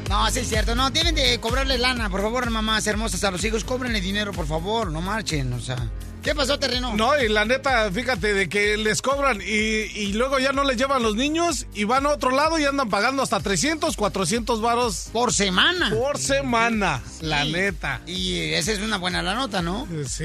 [0.08, 3.44] No, sí es cierto, no, deben de cobrarle lana, por favor, mamás hermosas, a los
[3.44, 5.76] hijos, cóbrenle dinero, por favor, no marchen, o sea.
[6.22, 6.94] ¿Qué pasó, terreno?
[6.96, 10.76] No, y la neta, fíjate, de que les cobran y, y luego ya no les
[10.76, 15.08] llevan los niños y van a otro lado y andan pagando hasta 300, 400 varos.
[15.12, 15.90] Por semana.
[15.90, 18.02] Por semana, la neta.
[18.06, 19.86] Y esa es una buena la nota, ¿no?
[20.06, 20.24] Sí.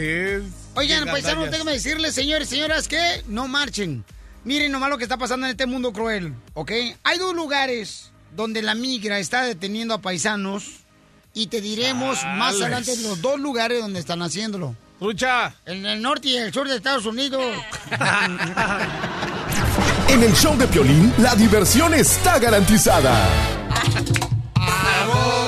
[0.76, 1.52] Oigan, paisanos, gandallas.
[1.52, 4.04] déjenme decirles, señores, señoras, que no marchen.
[4.44, 6.72] Miren nomás lo que está pasando en este mundo cruel, ¿ok?
[7.04, 10.66] Hay dos lugares donde la migra está deteniendo a paisanos
[11.34, 14.76] y te diremos más adelante los dos lugares donde están haciéndolo.
[15.04, 15.54] Escucha.
[15.66, 17.44] En el norte y el sur de Estados Unidos.
[20.08, 23.14] En el show de Piolín, la diversión está garantizada.
[24.56, 25.43] No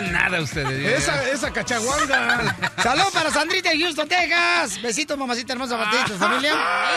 [0.00, 1.02] nada ustedes.
[1.02, 2.56] Esa, esa cachaguanga.
[2.82, 4.80] Salud para Sandrita de Houston, Texas.
[4.82, 6.52] Besitos, mamacita hermosa, para ti y tu familia.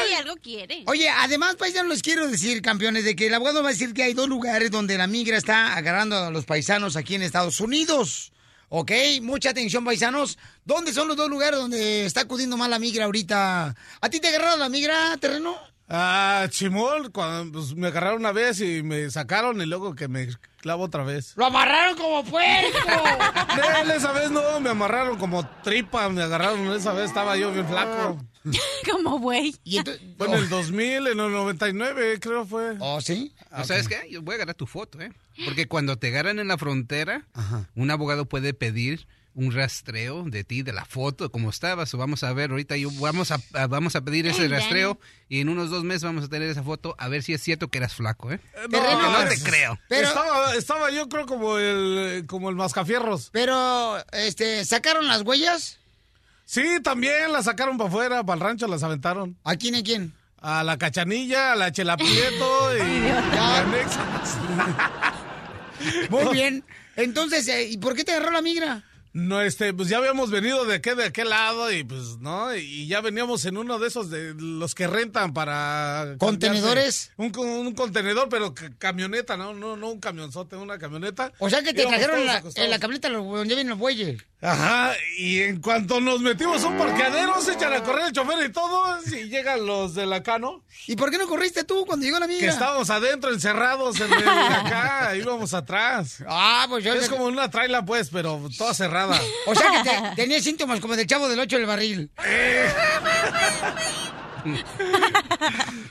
[0.05, 0.83] Ey, algo quiere.
[0.86, 4.03] Oye, además, paisanos, les quiero decir, campeones, de que el abogado va a decir que
[4.03, 8.31] hay dos lugares donde la migra está agarrando a los paisanos aquí en Estados Unidos.
[8.69, 8.91] ¿Ok?
[9.21, 10.38] Mucha atención, paisanos.
[10.65, 13.75] ¿Dónde son los dos lugares donde está acudiendo más la migra ahorita?
[14.01, 15.57] ¿A ti te agarraron la migra, terreno?
[15.89, 20.28] Ah, Chimol, cuando pues, me agarraron una vez y me sacaron y luego que me
[20.60, 21.34] clavo otra vez.
[21.38, 22.78] ¡Lo amarraron como puerco!
[23.56, 27.67] Nel, esa vez no, me amarraron como tripa, me agarraron esa vez, estaba yo bien
[27.67, 28.17] flaco.
[28.89, 29.54] Como güey.
[30.17, 32.78] Fue en el 2000, en el 99, creo fue.
[32.80, 33.34] ¿Oh, sí?
[33.52, 34.08] ¿O ¿Sabes qué?
[34.10, 35.12] Yo voy a agarrar tu foto, ¿eh?
[35.43, 37.28] Porque cuando te agarran en la frontera,
[37.76, 39.06] un abogado puede pedir
[39.38, 41.93] un rastreo de ti, de la foto, como estabas.
[41.93, 44.62] O vamos a ver, ahorita yo vamos a, a- vamos a pedir ese Hey, Danny.
[44.62, 47.41] rastreo y en unos dos meses vamos a tener esa foto a ver si es
[47.43, 48.39] cierto que eras flaco, ¿eh?
[48.56, 49.80] No, Porque no te creo.
[49.89, 53.30] estaba, estaba yo creo como el, como el mascafierros.
[53.32, 55.78] Pero, este, ¿sacaron las huellas?
[56.45, 59.38] Sí, también la sacaron para afuera, para el rancho las aventaron.
[59.43, 60.13] ¿A quién y quién?
[60.41, 62.82] A la Cachanilla, a la Chela Prieto y...
[62.82, 63.13] Y.
[66.10, 66.63] Muy bien.
[66.95, 68.84] Entonces, eh, ¿y por qué te agarró la migra?
[69.13, 72.54] No, este, pues ya habíamos venido de qué, de aquel lado y pues, ¿no?
[72.56, 76.15] Y ya veníamos en uno de esos de los que rentan para...
[76.20, 77.12] ¿Contenedores?
[77.17, 79.54] Un, un contenedor, pero ca- camioneta, ¿no?
[79.54, 81.32] No, no un camionzote, una camioneta.
[81.39, 84.22] O sea que te trajeron en la, en la camioneta donde vienen los bueyes.
[84.39, 88.45] Ajá, y en cuanto nos metimos a un parqueadero, se echan a correr el chofer
[88.47, 90.63] y todo, y llegan los de la Cano.
[90.86, 92.41] ¿Y por qué no corriste tú cuando llegó la migra?
[92.45, 96.23] Que estábamos adentro, encerrados en el de acá, íbamos atrás.
[96.28, 96.93] Ah, pues yo...
[96.93, 99.19] Es como una traila, pues, pero toda cerrada.
[99.47, 102.12] O sea que te- tenías síntomas como del chavo del 8 del barril.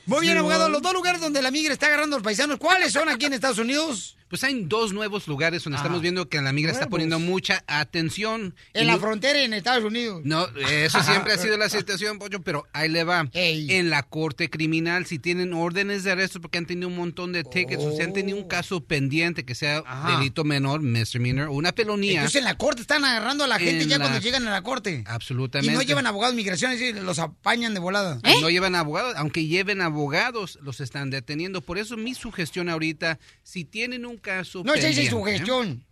[0.06, 0.68] Muy bien, Sí, abogado.
[0.68, 3.32] Los dos lugares donde la migra está agarrando a los paisanos, ¿cuáles son aquí en
[3.34, 4.16] Estados Unidos?
[4.28, 8.54] Pues hay dos nuevos lugares donde estamos viendo que la migra está poniendo mucha atención.
[8.74, 10.22] En Y la frontera y en Estados Unidos.
[10.24, 13.28] No, eso siempre ha sido la situación, Pollo, pero ahí le va.
[13.32, 17.44] En la corte criminal, si tienen órdenes de arresto porque han tenido un montón de
[17.44, 20.18] tickets o si han tenido un caso pendiente que sea Ajá.
[20.18, 22.14] delito menor, misdemeanor, o una pelonía.
[22.20, 24.50] Entonces en la corte están agarrando a la gente En ya la- cuando llegan a
[24.50, 25.04] la corte.
[25.06, 25.72] Absolutamente.
[25.72, 28.20] Y no llevan abogados de migración, es decir, los apañan de volada.
[28.40, 31.60] No llevan abogados, aunque lleven abogados, los están deteniendo.
[31.60, 34.15] Por eso mi sugestión ahorita, si tienen un
[34.64, 35.84] No se dice sugestión,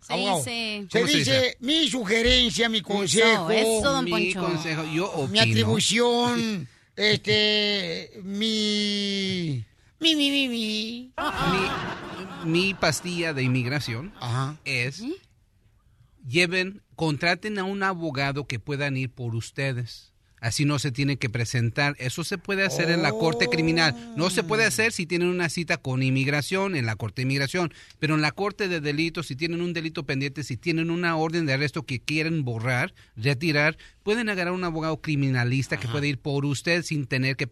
[0.43, 1.57] dice- Se ¿Cómo se dice, dice?
[1.59, 3.49] mi sugerencia, mi consejo.
[3.49, 4.41] eso, don mi Poncho.
[4.41, 5.27] consejo, yo opino.
[5.29, 9.63] mi atribución, este, mi...
[9.99, 11.13] Mi, mi, mi, mi.
[12.43, 14.13] mi, mi pastilla de inmigración
[14.65, 15.01] es
[16.27, 20.11] lleven, contraten a un abogado que puedan ir por ustedes.
[20.45, 21.95] Así no se tiene que presentar.
[21.97, 23.95] Eso se puede hacer en la corte criminal.
[24.15, 27.73] No se puede hacer si tienen una cita con inmigración, en la corte de inmigración.
[27.97, 31.47] Pero en la corte de delitos, si tienen un delito pendiente, si tienen una orden
[31.47, 36.45] de arresto que quieren borrar, retirar, pueden agarrar un abogado criminalista que puede ir por
[36.45, 37.47] usted sin tener que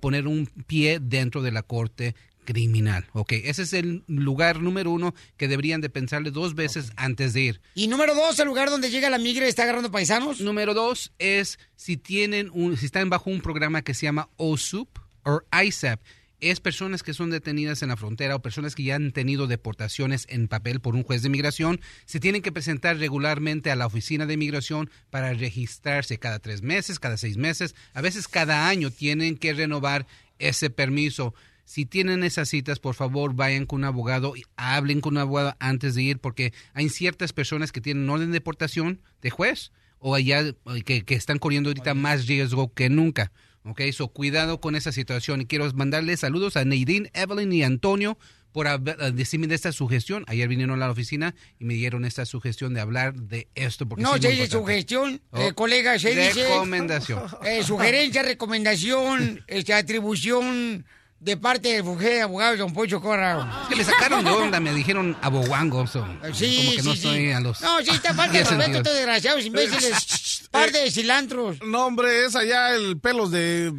[0.00, 2.14] poner un pie dentro de la corte
[2.44, 3.06] criminal.
[3.12, 7.40] Ok, ese es el lugar número uno que deberían de pensarle dos veces antes de
[7.40, 7.60] ir.
[7.74, 10.40] Y número dos, el lugar donde llega la migra y está agarrando paisanos.
[10.40, 14.98] Número dos es si tienen un, si están bajo un programa que se llama OSUP
[15.24, 16.00] o ISAP.
[16.40, 20.26] Es personas que son detenidas en la frontera o personas que ya han tenido deportaciones
[20.28, 21.80] en papel por un juez de inmigración.
[22.04, 26.98] Se tienen que presentar regularmente a la oficina de inmigración para registrarse cada tres meses,
[26.98, 27.76] cada seis meses.
[27.94, 30.08] A veces cada año tienen que renovar
[30.40, 31.32] ese permiso.
[31.64, 35.54] Si tienen esas citas, por favor, vayan con un abogado y hablen con un abogado
[35.60, 40.14] antes de ir, porque hay ciertas personas que tienen orden de deportación de juez o
[40.14, 43.30] allá eh, que, que están corriendo ahorita más riesgo que nunca.
[43.64, 45.40] Ok, so cuidado con esa situación.
[45.40, 48.18] Y quiero mandarles saludos a Nadine, Evelyn y Antonio
[48.50, 50.24] por haber- eh, decirme de esta sugestión.
[50.26, 53.86] Ayer vinieron a la oficina y me dieron esta sugestión de hablar de esto.
[53.88, 56.42] Porque No se sugestión, Oh, eh, colega, se dice...
[56.48, 57.22] Recomendación.
[57.44, 60.84] eh, sugerencia, recomendación, este, atribución
[61.22, 63.60] de parte del bufete de abogados Don Poncho Corra.
[63.62, 65.86] Es que me sacaron de onda, me dijeron aboguango.
[65.86, 67.08] so, Sí, como que no sí, sí.
[67.08, 67.60] estoy a los.
[67.60, 70.48] No, sí, está falta de 10 respeto, estos desgraciados imbéciles.
[70.50, 71.58] Par de cilantros.
[71.62, 73.72] No, hombre, es allá el pelos de...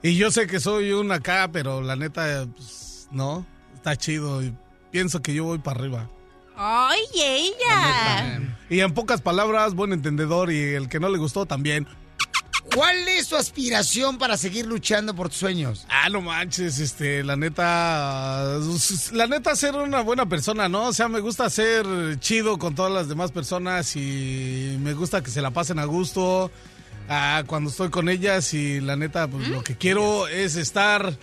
[0.01, 4.53] y yo sé que soy un acá, pero la neta, pues, no, está chido y
[4.91, 6.09] pienso que yo voy para arriba.
[6.62, 8.41] ¡Ay, ella!
[8.69, 11.88] Y en pocas palabras, buen entendedor y el que no le gustó también.
[12.76, 15.86] ¿Cuál es tu aspiración para seguir luchando por tus sueños?
[15.89, 18.60] Ah, no manches, este, la neta,
[19.13, 20.88] la neta ser una buena persona, ¿no?
[20.88, 21.86] O sea, me gusta ser
[22.19, 26.52] chido con todas las demás personas y me gusta que se la pasen a gusto
[27.08, 31.17] ah, cuando estoy con ellas y la neta, pues lo que quiero es estar...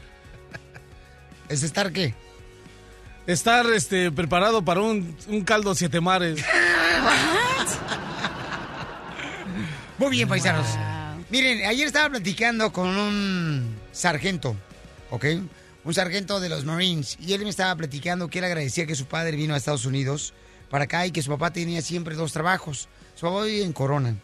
[1.51, 2.15] ¿Es estar qué?
[3.27, 6.45] Estar, este, preparado para un, un caldo siete mares.
[9.99, 10.67] Muy bien, paisanos.
[11.31, 14.55] Miren, ayer estaba platicando con un sargento,
[15.11, 15.25] ¿ok?
[15.85, 17.17] Un sargento de los Marines.
[17.21, 20.35] Y él me estaba platicando que él agradecía que su padre vino a Estados Unidos
[20.71, 22.89] para acá y que su papá tenía siempre dos trabajos.
[23.17, 24.15] Su papá vive en Corona.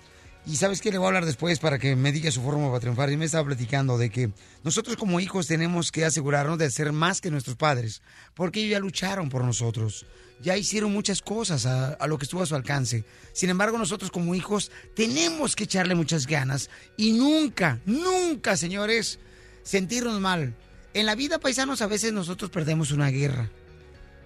[0.44, 2.80] Y sabes qué, le voy a hablar después para que me diga su forma para
[2.80, 3.12] triunfar.
[3.12, 4.30] Y me estaba platicando de que
[4.64, 8.02] nosotros como hijos tenemos que asegurarnos de ser más que nuestros padres,
[8.34, 10.04] porque ellos ya lucharon por nosotros,
[10.40, 13.04] ya hicieron muchas cosas a, a lo que estuvo a su alcance.
[13.32, 19.20] Sin embargo, nosotros como hijos tenemos que echarle muchas ganas y nunca, nunca, señores,
[19.62, 20.54] sentirnos mal.
[20.92, 23.48] En la vida, paisanos, a veces nosotros perdemos una guerra,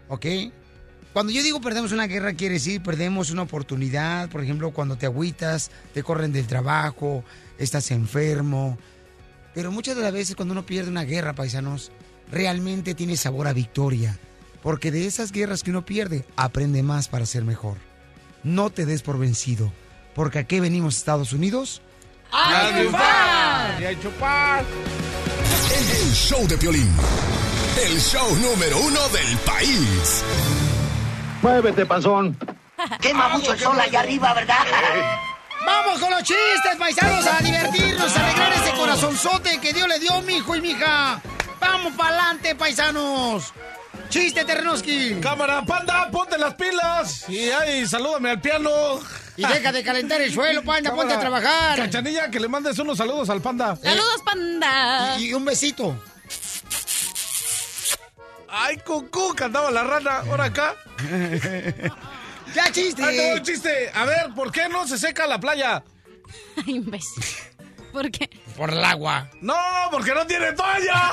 [0.09, 0.27] ¿ok?
[1.17, 4.29] Cuando yo digo perdemos una guerra, quiere decir perdemos una oportunidad.
[4.29, 7.25] Por ejemplo, cuando te agüitas, te corren del trabajo,
[7.57, 8.77] estás enfermo.
[9.55, 11.91] Pero muchas de las veces cuando uno pierde una guerra, paisanos,
[12.31, 14.19] realmente tiene sabor a victoria.
[14.63, 17.79] Porque de esas guerras que uno pierde, aprende más para ser mejor.
[18.43, 19.73] No te des por vencido.
[20.15, 21.81] Porque aquí venimos Estados Unidos.
[22.31, 23.81] ¡A triunfar!
[23.81, 24.65] ¡Y a chupar!
[25.99, 26.93] El show de Piolín.
[27.87, 30.23] El show número uno del país.
[31.47, 32.37] Muévete, panzón.
[33.01, 34.57] Quema mucho el sol allá arriba, ¿verdad?
[35.65, 40.21] Vamos con los chistes, paisanos, a divertirnos, a alegrar ese corazonzote que Dios le dio,
[40.23, 41.21] mijo y mija.
[41.61, 43.53] Vamos para adelante, paisanos.
[44.09, 45.21] Chiste, Terrenoski.
[45.21, 47.29] Cámara, panda, ponte las pilas.
[47.29, 48.99] Y ahí, salúdame al piano.
[49.37, 51.41] Y deja de calentar el suelo, panda, ponte a Cámara.
[51.41, 51.77] trabajar.
[51.79, 53.77] Cachanilla, que le mandes unos saludos al panda.
[53.77, 55.17] ¡Saludos, panda!
[55.21, 55.97] Y un besito.
[58.59, 60.23] Ay, cucú, cantaba la rana.
[60.31, 60.75] Ahora acá.
[62.55, 63.05] ¡Ya chiste!
[63.05, 63.91] Ay, no, chiste.
[63.95, 65.85] A ver, ¿por qué no se seca la playa?
[66.57, 67.23] Ay, imbécil.
[67.93, 68.31] ¿Por qué?
[68.57, 69.29] Por el agua.
[69.43, 69.55] No,
[69.91, 71.13] porque no tiene toalla.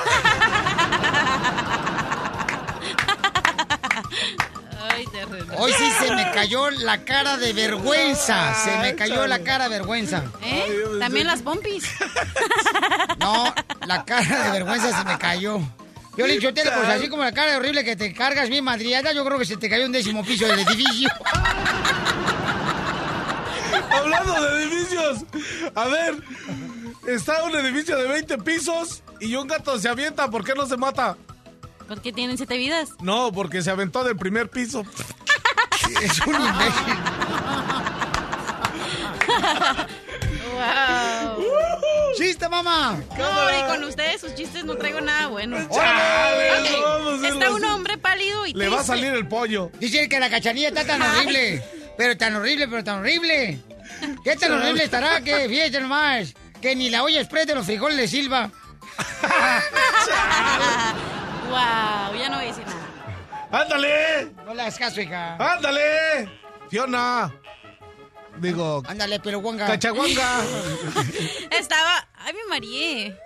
[4.90, 5.06] Ay.
[5.58, 8.54] Hoy sí se me cayó la cara de vergüenza.
[8.54, 10.24] Se me cayó la cara de vergüenza.
[10.42, 10.66] ¿Eh?
[10.98, 11.84] También las pompis.
[13.18, 13.54] No,
[13.86, 15.60] la cara de vergüenza se me cayó.
[16.16, 19.12] Yo le dicho, pues así como la cara de horrible que te cargas bien madriada,
[19.12, 21.08] yo creo que se te cayó un décimo piso del edificio.
[23.90, 25.24] Hablando de edificios.
[25.74, 26.14] A ver,
[27.08, 30.30] está un edificio de 20 pisos y un gato se avienta.
[30.30, 31.16] ¿Por qué no se mata?
[31.88, 32.90] ¿Por qué tienen siete vidas?
[33.00, 34.84] No, porque se aventó del primer piso.
[36.02, 36.94] Es un imbécil.
[40.54, 41.44] ¡Wow!
[42.16, 43.00] ¡Chiste, mamá!
[43.18, 45.56] No, y con ustedes sus chistes no traigo nada bueno.
[45.68, 49.70] Chale, Ok, vamos a Está un hombre pálido y Le va a salir el pollo.
[49.78, 51.62] Dicen que la cachanilla está tan horrible.
[51.96, 53.58] Pero tan horrible, pero tan horrible.
[54.24, 55.20] ¿Qué tan horrible estará?
[55.20, 56.34] Que fíjate nomás.
[56.60, 58.50] Que ni la olla express de los frijoles de Silva.
[61.48, 63.60] Wow, ya no voy a decir nada.
[63.62, 64.32] ¡Ándale!
[64.44, 65.36] No le hagas caso, hija.
[65.36, 66.28] ¡Ándale!
[66.68, 67.32] Fiona.
[68.38, 69.66] Digo, Ándale, pero guanga.
[69.66, 70.42] cachaguanga.
[71.50, 72.08] Estaba.
[72.16, 73.16] Ay, me mareé.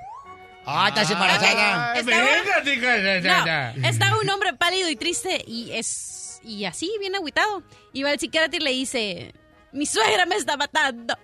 [0.67, 1.93] Ah, estás embarazada.
[1.93, 3.73] Ay, Estaba- venga, hija.
[3.77, 7.63] No, estaba un hombre pálido y triste y es y así, bien agüitado.
[7.93, 9.35] Y va al psiquiatra y le dice,
[9.73, 11.17] mi suegra me está matando.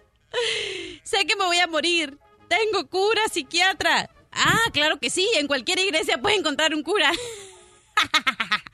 [1.02, 2.18] Sé que me voy a morir.
[2.48, 4.08] Tengo cura, psiquiatra.
[4.32, 7.10] Ah, claro que sí, en cualquier iglesia puede encontrar un cura.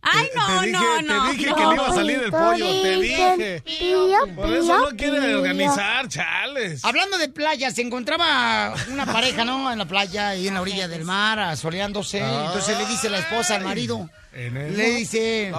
[0.00, 1.30] Ay, no, te dije, no, no.
[1.30, 1.56] Te dije no.
[1.56, 3.62] que le iba a salir el pollo, te dije.
[3.64, 6.84] Pío, Por eso no quiere organizar, chales.
[6.84, 9.70] Hablando de playa, se encontraba una pareja, ¿no?
[9.70, 12.18] En la playa y en la orilla del mar, asoleándose.
[12.18, 14.08] Entonces le dice la esposa al marido.
[14.32, 15.52] En el Le dice,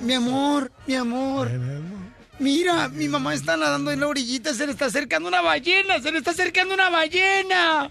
[0.00, 1.50] mi amor, mi amor.
[2.38, 6.10] Mira, mi mamá está nadando en la orillita, se le está acercando una ballena, se
[6.10, 7.90] le está acercando una ballena.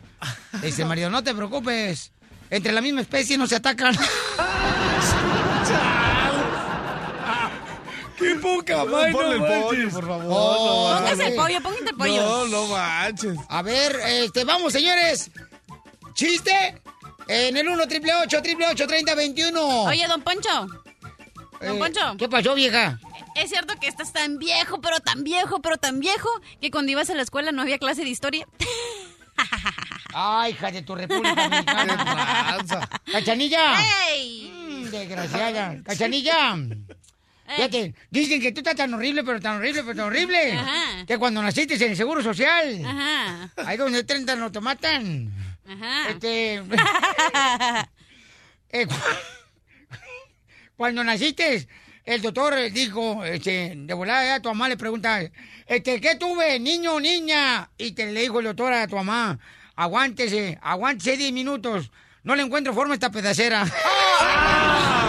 [0.59, 2.11] Le dice el marido, no te preocupes,
[2.49, 3.95] entre la misma especie no se atacan.
[8.21, 9.11] ¡Qué poca madre!
[9.11, 10.25] Ponle no el pollo, por favor.
[10.29, 12.21] Oh, no Póngase el pollo, póngase el pollo.
[12.21, 13.37] No, no manches.
[13.49, 15.31] A ver, este, vamos, señores.
[16.13, 16.81] ¿Chiste?
[17.27, 19.83] En el 1 triple 8 triple 8 30 21.
[19.85, 20.67] Oye, don Poncho.
[21.61, 22.15] Don Eh, Poncho.
[22.17, 22.99] ¿Qué pasó, vieja?
[23.35, 27.09] Es cierto que estás tan viejo, pero tan viejo, pero tan viejo, que cuando ibas
[27.09, 28.45] a la escuela no había clase de historia.
[30.13, 32.57] Ay, hija de tu república mexicana.
[33.11, 33.75] ¡Cachanilla!
[33.79, 35.77] Mm, desgraciada.
[35.83, 36.57] ¡Cachanilla!
[37.47, 40.53] Fíjate, dicen que tú estás tan horrible, pero tan horrible, pero tan horrible.
[40.53, 41.05] Ajá.
[41.05, 42.81] Que cuando naciste en el Seguro Social.
[42.85, 43.49] Ajá.
[43.65, 45.31] Ahí donde 30 no te matan.
[45.67, 46.09] Ajá.
[46.09, 46.55] Este...
[48.69, 48.95] eh, cu-
[50.77, 51.67] cuando naciste,
[52.05, 55.21] el doctor dijo, este, de volada a tu mamá le pregunta,
[55.67, 57.69] este, ¿qué tuve, niño o niña?
[57.77, 59.37] Y te le dijo el doctor a tu mamá,
[59.75, 61.91] aguántese, aguántese 10 minutos.
[62.23, 63.65] No le encuentro forma a esta pedacera.
[63.65, 63.69] Y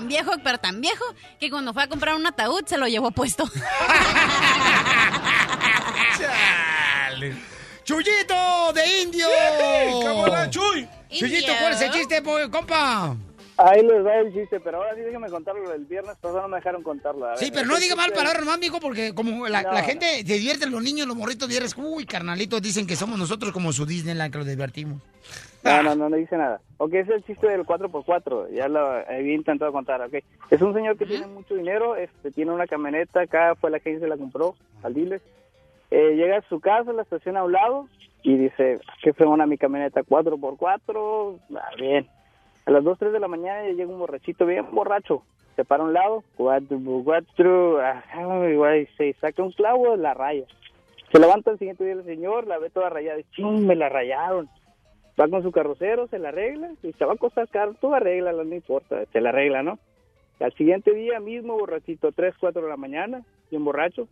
[0.00, 1.04] tan viejo, pero tan viejo,
[1.38, 3.44] que cuando fue a comprar un ataúd se lo llevó puesto.
[7.84, 9.26] ¡Chuyito de indio!
[10.02, 10.88] ¿Cómo la Chuy?
[11.10, 13.14] Chuyito, ¿cuál es el chiste, compa?
[13.62, 15.72] Ahí les va el chiste, pero ahora sí déjame contarlo.
[15.72, 17.26] El viernes pasado no me dejaron contarlo.
[17.26, 19.72] Ver, Sí, pero no diga mal chiste- palabras más, mijo, porque como la, No.
[19.72, 23.52] la gente se divierte, los niños, los morritos viernes, uy, carnalitos, dicen que somos nosotros
[23.52, 25.02] como su Disneyland, que los divertimos.
[25.62, 26.60] No, no, no, no dice nada.
[26.78, 28.48] Ok, es el chiste del 4x4.
[28.54, 30.14] Ya lo había intentado contar, ok.
[30.50, 33.98] Es un señor que tiene mucho dinero, este, tiene una camioneta, acá fue la que
[33.98, 35.20] se la compró al dealer.
[35.90, 37.88] Eh, llega a su casa, la estaciona a un lado
[38.22, 42.08] y dice, qué fregona mi camioneta 4x4, ah, bien.
[42.66, 45.22] A las 2, 3 de la mañana ya llega un borrachito bien borracho.
[45.56, 50.44] Se para a un lado, 4x4, ah, güey, se saca un clavo la raya.
[51.12, 54.48] Se levanta el siguiente día el señor, la ve toda rayada, ching, me la rayaron.
[55.20, 58.44] Va con su carrocero, se la arregla, y se va a costar caro, tú arréglala,
[58.44, 59.78] no importa, se la arregla, ¿no?
[60.38, 64.06] Al siguiente día mismo, borrachito, 3, 4 de la mañana, bien borracho,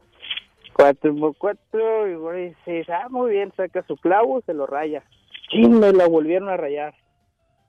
[0.74, 5.04] 4 por 4, y güey, se ah, muy bien, saca su clavo, se lo raya.
[5.50, 6.94] Ching, me la volvieron a rayar.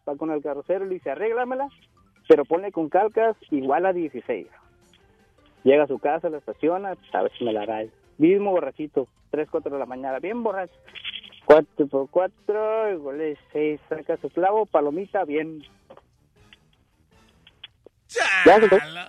[0.10, 1.68] Va con el carrocero y le dice, arréglamela,
[2.28, 4.47] pero ponle con calcas igual a 16.
[5.64, 7.91] Llega a su casa, la estaciona, a ver si me la raya.
[8.18, 10.74] Mismo borrachito, 3, 4 de la mañana, bien borracho.
[11.45, 15.62] 4 por 4, igual a 6, saca su clavo, palomita, bien.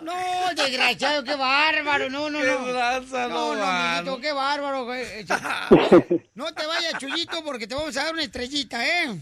[0.02, 0.14] No,
[0.54, 2.64] desgraciado, qué bárbaro, no, no, no.
[2.66, 4.84] Qué raza, no, no, mijito, qué bárbaro.
[4.84, 5.02] güey.
[5.02, 5.24] Eh,
[6.34, 9.18] No te vayas, Chuyito, porque te vamos a dar una estrellita, ¿eh?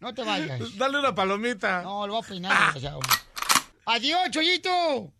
[0.00, 0.76] No te vayas.
[0.76, 1.82] Dale una palomita.
[1.82, 3.00] No, lo voy a peinar, desgraciado.
[3.86, 5.12] Adiós, Chuyito.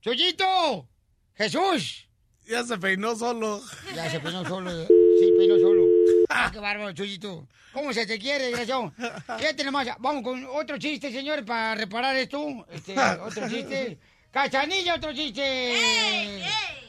[0.00, 0.88] Chuyito.
[1.34, 2.08] Jesús.
[2.46, 3.60] Ya se peinó solo.
[3.94, 4.70] Ya se peinó solo.
[4.86, 5.84] Sí, peinó solo.
[6.28, 7.46] Ah, qué bárbaro, Chuyito.
[7.72, 8.92] ¿Cómo se te quiere, desgraciado?
[9.38, 9.88] Fíjate nomás.
[9.98, 12.66] Vamos con otro chiste, señores, para reparar esto.
[12.70, 13.98] Este, otro chiste.
[14.30, 16.42] Cachanilla, otro chiste.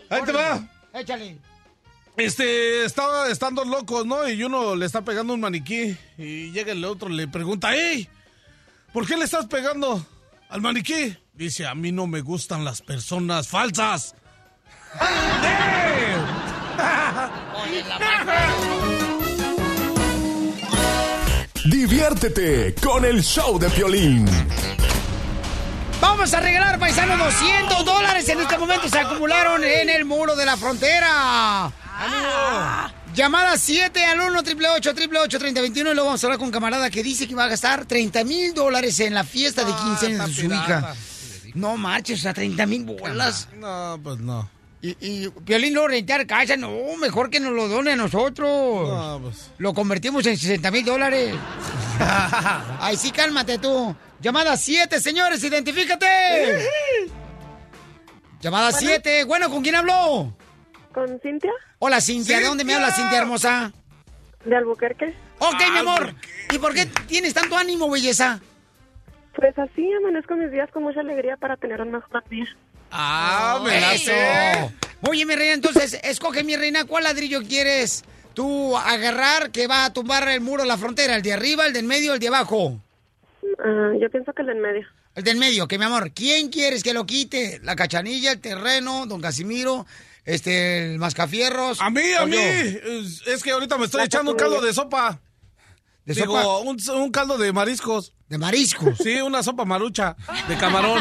[0.09, 0.67] Ahí te va.
[0.93, 1.38] Échale.
[2.18, 4.28] Este, estaba estando locos, ¿no?
[4.28, 5.95] Y uno le está pegando un maniquí.
[6.18, 8.09] Y llega el otro, le pregunta, ¡Ey!
[8.91, 10.03] ¿Por qué le estás pegando
[10.49, 11.15] al maniquí?
[11.34, 14.15] Dice, a mí no me gustan las personas falsas.
[21.65, 24.26] Diviértete con el show de Piolín.
[26.01, 28.28] Vamos a regalar, paisano, 200 dólares.
[28.30, 31.72] En este momento se acumularon en el muro de la frontera.
[33.15, 37.27] Llamada 7 al 1 888 3021 y luego vamos a hablar con camarada que dice
[37.27, 40.45] que va a gastar 30 mil dólares en la fiesta de 15 años de su
[40.45, 40.93] hija.
[41.55, 43.47] No marches, o sea, 30 mil bolas.
[43.55, 44.47] No, pues no.
[44.79, 46.69] Y, y Piolín lo rentar casa, no,
[46.99, 48.87] mejor que nos lo done a nosotros.
[48.87, 49.49] No, pues.
[49.57, 51.35] Lo convertimos en 60 mil dólares.
[52.79, 53.95] Ay, sí, cálmate tú.
[54.21, 56.67] Llamada 7, señores, identifícate.
[58.39, 59.23] Llamada 7.
[59.23, 60.35] Bueno, ¿con quién habló?
[60.97, 61.51] ¿Con Cintia?
[61.77, 62.39] Hola, Cintia.
[62.39, 63.71] ¿De dónde me habla, Cintia hermosa?
[64.43, 65.13] ¿De Albuquerque?
[65.37, 66.15] Ok, mi amor.
[66.51, 68.39] ¿Y por qué tienes tanto ánimo, belleza?
[69.35, 72.47] Pues así amanezco mis días con mucha alegría para tener un mejor día.
[72.89, 73.63] Ah,
[73.95, 74.71] sé.
[75.07, 78.03] Oye, mi reina, entonces, escoge, mi reina, ¿cuál ladrillo quieres?
[78.33, 81.15] tú agarrar que va a tumbar el muro de la frontera?
[81.15, 82.81] ¿El de arriba, el de en medio, el de abajo?
[83.59, 84.87] Ah, yo pienso que el en medio.
[85.13, 87.59] El del medio, que mi amor, ¿quién quieres que lo quite?
[87.63, 89.85] ¿La cachanilla, el terreno, don Casimiro,
[90.28, 91.82] este, el mascafierros?
[91.82, 92.36] A mí, a mí.
[92.36, 93.32] yo?
[93.32, 94.57] Es, que ahorita me estoy echando un cachanilla.
[94.57, 95.21] caldo de sopa.
[96.05, 96.57] ¿De Digo, sopa?
[96.69, 98.13] Un, un caldo de mariscos.
[98.28, 98.97] ¿De mariscos?
[98.97, 100.17] Sí, una sopa marucha
[100.49, 100.99] de camarón.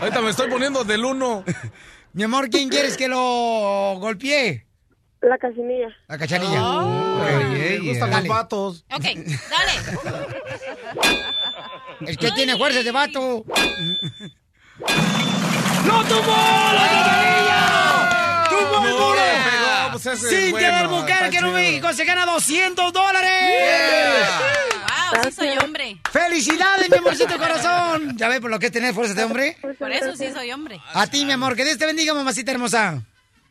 [0.00, 1.44] ahorita me estoy poniendo del uno.
[2.12, 4.66] Mi amor, ¿quién quieres que lo golpee?
[5.20, 5.88] La cachinilla.
[6.08, 6.60] La cachanilla.
[7.50, 8.84] me gustan los vatos.
[8.92, 9.72] Ok, dale.
[12.06, 13.44] Es que tiene fuerza de vato.
[15.86, 16.36] ¡No tumbó
[16.74, 18.11] la cachanilla!
[18.62, 21.52] Le pegó, pues Cintia bueno, del Nuevo chido.
[21.52, 24.28] México, se gana 200 dólares.
[25.12, 25.96] Wow, sí soy hombre.
[26.10, 28.16] ¡Felicidades, mi amorcito corazón!
[28.16, 29.56] ¿Ya ve por lo que es tener fuerza de hombre?
[29.78, 30.80] Por eso sí soy hombre.
[30.94, 33.02] A ti, mi amor, que Dios te bendiga, mamacita hermosa.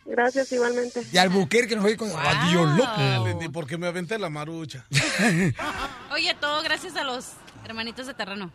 [0.06, 1.04] Gracias, igualmente.
[1.06, 2.92] De Albuquerque, nos con Adiós, loco.
[2.98, 4.86] Dale, ni porque me aventé la marucha.
[6.12, 7.34] Oye, todo gracias a los
[7.66, 8.52] hermanitos de terreno.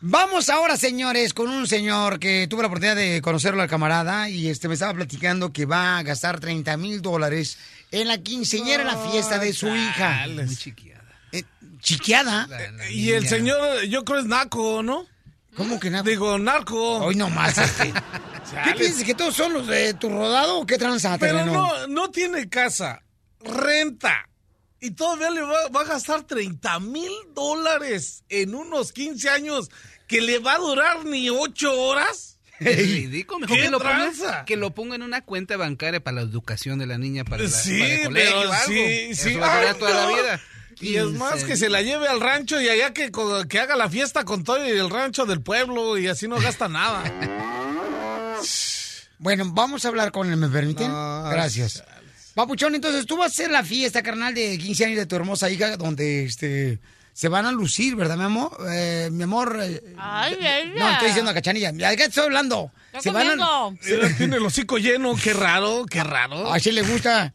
[0.00, 4.48] Vamos ahora, señores, con un señor que tuve la oportunidad de conocerlo al camarada y
[4.48, 7.58] este me estaba platicando que va a gastar 30 mil dólares
[7.90, 10.26] en la quinceañera en la fiesta de su hija.
[10.28, 11.02] Muy chiquiada.
[11.80, 12.48] ¿Chiquiada?
[12.90, 15.06] Y el señor, yo creo es naco, ¿no?
[15.56, 16.08] ¿Cómo que naco?
[16.08, 16.98] Digo, narco.
[16.98, 17.58] Hoy no más.
[17.58, 17.92] este.
[18.64, 19.04] ¿Qué piensas?
[19.04, 21.52] ¿Que todos son los de tu rodado o qué tranza, Pero terreno?
[21.52, 23.02] no, no tiene casa,
[23.40, 24.28] renta.
[24.84, 29.70] Y todavía le va, va a gastar 30 mil dólares en unos 15 años
[30.06, 32.38] que le va a durar ni 8 horas.
[32.60, 33.40] Es ridículo.
[33.40, 36.78] Mejor ¿Qué que lo, ponga, que lo ponga en una cuenta bancaria para la educación
[36.78, 38.66] de la niña, para, la, Sí, para el colegio pero o algo.
[38.66, 38.80] sí,
[39.10, 39.34] Eso sí.
[39.36, 40.40] va a durar toda la vida.
[40.80, 41.46] Y es más 15.
[41.46, 43.10] que se la lleve al rancho y allá que,
[43.58, 47.02] haga la fiesta con todo el rancho del pueblo y así no gasta nada.
[49.18, 50.88] Bueno, vamos a hablar con él, ¿me permiten?
[50.88, 51.82] No, Gracias.
[52.34, 55.50] Papuchón, entonces tú vas a hacer la fiesta, carnal, de 15 años de tu hermosa
[55.50, 56.78] hija, donde este
[57.12, 58.56] se van a lucir, ¿verdad, mi amor?
[58.72, 59.56] Eh, mi amor.
[59.62, 60.74] eh, Ay, ella.
[60.76, 61.70] no, estoy diciendo a Cachanilla.
[61.70, 62.72] ¿De qué estoy hablando?
[63.00, 63.70] Se van a.
[64.18, 66.52] Tiene el hocico lleno, qué raro, qué raro.
[66.52, 67.32] Así le gusta.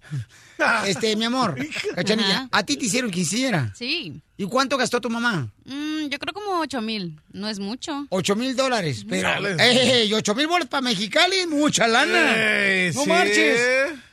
[0.86, 1.56] Este, mi amor,
[1.96, 2.50] Cachanilla, Ajá.
[2.52, 3.74] a ti te hicieron quinceañera.
[3.76, 4.22] Sí.
[4.38, 5.52] ¿Y cuánto gastó tu mamá?
[5.66, 7.20] Mm, yo creo como 8 mil.
[7.34, 8.06] No es mucho.
[8.10, 9.06] Ocho mil dólares.
[9.08, 9.30] Pero,
[9.60, 12.36] ey, ocho mil bolas para Mexicali es mucha lana.
[12.36, 13.10] Ey, no sí.
[13.10, 13.60] marches.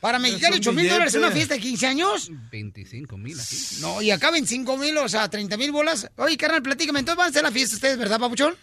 [0.01, 2.29] Para Mexicali, un ocho mil dólares en una fiesta de 15 años.
[2.51, 3.57] 25 mil aquí.
[3.79, 6.09] No, y acá 25 mil, o sea, 30 mil bolas.
[6.17, 8.55] Oye, carnal, platícame, entonces van a hacer la fiesta ustedes, ¿verdad, papuchón?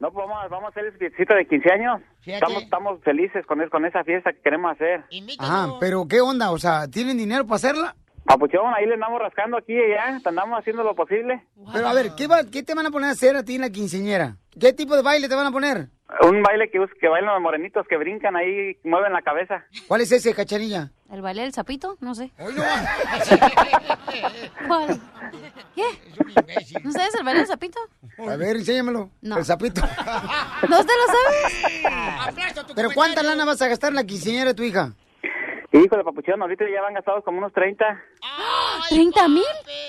[0.00, 2.00] No, pues vamos, vamos a hacer el fiestecito de 15 años.
[2.20, 2.44] Fíjate.
[2.44, 5.04] Estamos, estamos felices con, es- con esa fiesta que queremos hacer.
[5.38, 6.50] Ajá, pero ¿qué onda?
[6.50, 7.96] O sea, ¿tienen dinero para hacerla?
[8.24, 11.44] Papuchón, ahí le andamos rascando aquí y allá, andamos haciendo lo posible.
[11.72, 13.60] Pero a ver, ¿qué, va- ¿qué te van a poner a hacer a ti en
[13.60, 14.36] la quinceñera?
[14.58, 15.88] ¿Qué tipo de baile te van a poner?
[16.22, 19.64] Un baile que, bailan los morenitos, que brincan ahí, mueven la cabeza.
[19.88, 20.90] ¿Cuál es ese, cachanilla?
[21.10, 21.96] ¿El baile del sapito?
[22.00, 22.30] No sé.
[24.66, 25.00] ¿Cuál?
[25.74, 25.82] ¿Qué?
[26.82, 27.78] ¿No sabes el baile del sapito?
[28.18, 29.10] A ver, enséñamelo.
[29.22, 29.38] No.
[29.38, 29.80] El sapito.
[29.82, 32.72] ¿No te lo sabes?
[32.74, 34.92] ¿Pero cuánta lana vas a gastar en la quinceañera de tu hija?
[35.72, 37.84] Híjole, Papuchón, ahorita ya van gastados como unos 30.
[38.90, 39.42] ¿30 mil?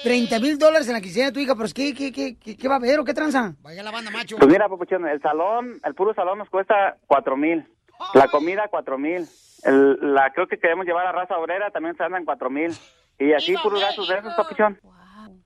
[0.04, 2.58] 30 mil dólares en la quinceañera de tu hija, pero es que, ¿qué, qué, qué,
[2.58, 3.54] qué va a haber o qué tranza?
[3.62, 4.38] Vaya la banda, macho.
[4.38, 7.66] Pues mira, Papuchón, el salón, el puro salón nos cuesta cuatro mil.
[8.14, 9.28] La comida, cuatro mil.
[9.64, 12.72] El- La, creo que queremos llevar a raza obrera, también se andan cuatro mil.
[13.18, 14.80] Y así puros gastos de esos, Papuchón.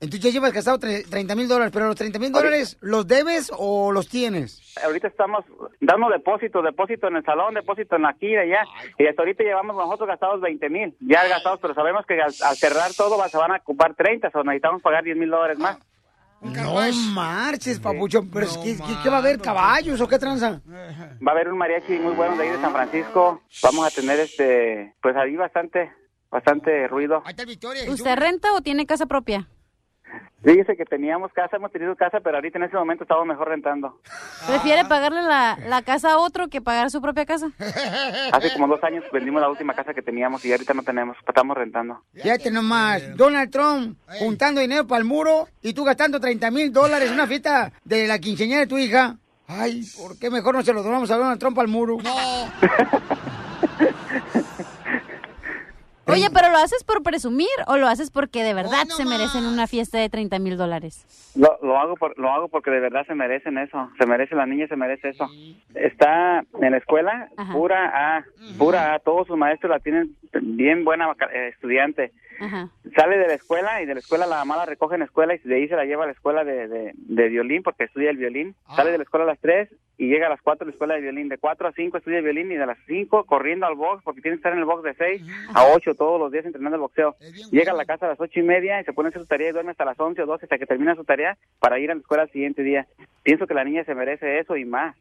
[0.01, 3.51] Entonces ya llevas gastado tre- 30 mil dólares, pero los 30 mil dólares, ¿los debes
[3.57, 4.61] o los tienes?
[4.81, 5.43] Ahorita estamos
[5.81, 8.63] dando depósito, depósito en el salón, depósito en aquí y allá.
[8.97, 10.95] Y hasta ahorita llevamos nosotros gastados 20 mil.
[11.01, 14.29] Ya gastados, pero sabemos que al, al cerrar todo va- se van a ocupar 30,
[14.33, 15.77] o necesitamos pagar 10 mil dólares más.
[16.41, 16.79] No
[17.13, 19.39] marches, papuchón, pero es que, que- ¿qué va a haber?
[19.41, 20.61] ¿Caballos o qué tranza?
[20.65, 23.41] Va a haber un mariachi muy bueno de ahí de San Francisco.
[23.61, 25.91] Vamos a tener este, pues ahí bastante,
[26.31, 27.21] bastante ruido.
[27.89, 29.45] ¿Usted renta o tiene casa propia?
[30.43, 33.99] Fíjese que teníamos casa, hemos tenido casa, pero ahorita en ese momento estamos mejor rentando.
[34.47, 37.51] ¿Prefiere pagarle la, la casa a otro que pagar su propia casa?
[38.31, 41.57] Hace como dos años vendimos la última casa que teníamos y ahorita no tenemos, estamos
[41.57, 42.01] rentando.
[42.13, 47.09] Fíjate nomás, Donald Trump juntando dinero para el muro y tú gastando 30 mil dólares
[47.09, 49.17] en una fiesta de la quinceañera de tu hija.
[49.47, 51.97] Ay, ¿por qué mejor no se lo donamos a Donald Trump al muro?
[52.03, 52.15] No.
[56.11, 59.67] Oye, pero ¿lo haces por presumir o lo haces porque de verdad se merecen una
[59.67, 61.33] fiesta de 30 mil dólares?
[61.35, 64.45] Lo, lo hago por, lo hago porque de verdad se merecen eso, se merece la
[64.45, 65.27] niña, se merece eso.
[65.75, 68.25] Está en la escuela, pura A,
[68.57, 72.11] pura A, todos sus maestros la tienen bien buena eh, estudiante.
[72.39, 72.69] Ajá.
[72.95, 75.35] Sale de la escuela y de la escuela la mamá la recoge en la escuela
[75.35, 78.09] y de ahí se la lleva a la escuela de, de, de violín porque estudia
[78.09, 78.55] el violín.
[78.75, 79.69] Sale de la escuela a las 3
[79.99, 81.27] y llega a las 4 a la escuela de violín.
[81.27, 84.37] De 4 a 5 estudia violín y de las 5 corriendo al box porque tiene
[84.37, 85.21] que estar en el box de 6
[85.53, 87.17] a 8 todos los días entrenando el boxeo.
[87.51, 89.27] Llega a la casa a las ocho y media y se pone a hacer su
[89.27, 91.91] tarea y duerme hasta las once o doce hasta que termina su tarea para ir
[91.91, 92.87] a la escuela al siguiente día.
[93.23, 94.95] Pienso que la niña se merece eso y más.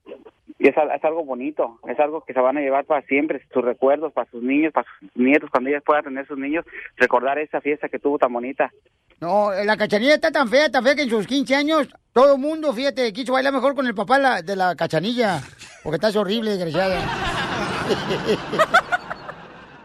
[0.59, 3.65] Y es, es algo bonito, es algo que se van a llevar para siempre, sus
[3.65, 6.65] recuerdos, para sus niños, para sus nietos, cuando ella pueda tener sus niños,
[6.97, 8.73] recordar esa fiesta que tuvo tan bonita.
[9.21, 12.39] No, la cachanilla está tan fea, tan fea que en sus 15 años todo el
[12.41, 15.43] mundo, fíjate, quiso bailar mejor con el papá de la- de la cachanilla.
[15.83, 17.01] Porque estás horrible, desgraciada.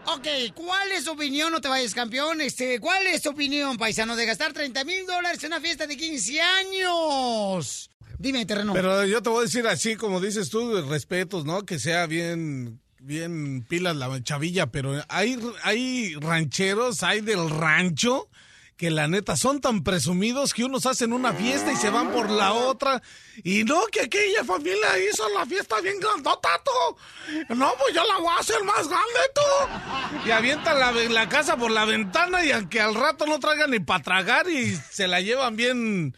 [0.06, 1.52] ok, ¿cuál es su opinión?
[1.52, 2.40] No te vayas, campeón.
[2.40, 5.96] Este, ¿Cuál es tu opinión, paisano, de gastar 30 mil dólares en una fiesta de
[5.96, 7.90] 15 años?
[8.18, 8.72] Dime, terreno.
[8.72, 11.64] Pero yo te voy a decir así, como dices tú, respetos, ¿no?
[11.64, 18.28] Que sea bien, bien pilas la chavilla, pero hay, hay rancheros, hay del rancho,
[18.76, 22.28] que la neta son tan presumidos que unos hacen una fiesta y se van por
[22.28, 23.00] la otra.
[23.44, 27.54] Y no, que aquella familia hizo la fiesta bien grandota, tú.
[27.54, 30.26] No, pues yo la voy a hacer más grande, tú.
[30.28, 33.78] Y avientan la, la casa por la ventana y aunque al rato no traigan ni
[33.78, 36.16] para tragar y se la llevan bien...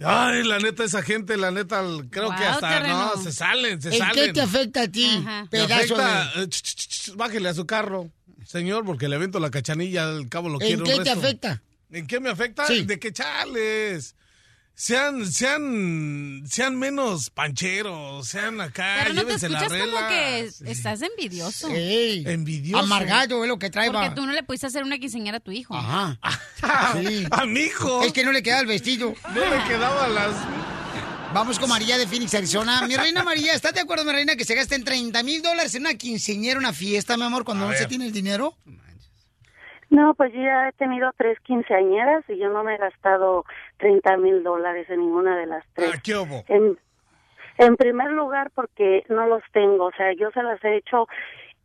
[0.00, 3.12] Ay, la neta, esa gente, la neta, creo que hasta, terreno.
[3.16, 4.26] no, se salen, se ¿En salen.
[4.26, 6.42] qué te afecta a ti, pedazo afecta, de...
[6.44, 8.08] eh, ch, ch, ch, bájele a su carro,
[8.48, 10.84] señor, porque le avento la cachanilla, al cabo lo ¿En quiero.
[10.84, 11.26] qué un te resto.
[11.26, 11.62] afecta?
[11.90, 12.66] ¿En qué me afecta?
[12.66, 12.82] Sí.
[12.84, 14.14] De que chales.
[14.74, 20.50] Sean, sean, sean menos pancheros, sean acá, Pero no te llévense la escuchas como que
[20.70, 21.68] estás envidioso.
[21.68, 22.84] Ey, Envidioso.
[22.84, 23.90] Amargado es lo que trae.
[23.90, 25.76] Porque tú no le pudiste hacer una quinceañera a tu hijo.
[25.76, 26.18] Ajá.
[27.02, 27.26] Sí.
[27.30, 28.02] A mi hijo.
[28.02, 29.14] Es que no le queda el vestido.
[29.34, 30.34] No le quedaba las...
[31.34, 32.80] Vamos con María de Phoenix, Arizona.
[32.88, 35.82] Mi reina María, ¿estás de acuerdo, mi reina, que se gasten 30 mil dólares en
[35.82, 38.54] una quinceñera, una fiesta, mi amor, cuando A no se tiene el dinero?
[39.90, 43.44] No, pues yo ya he tenido tres quinceañeras y yo no me he gastado
[43.76, 46.00] 30 mil dólares en ninguna de las tres.
[46.02, 46.44] ¿Qué hubo?
[46.48, 46.78] En,
[47.58, 51.08] en primer lugar, porque no los tengo, o sea, yo se las he hecho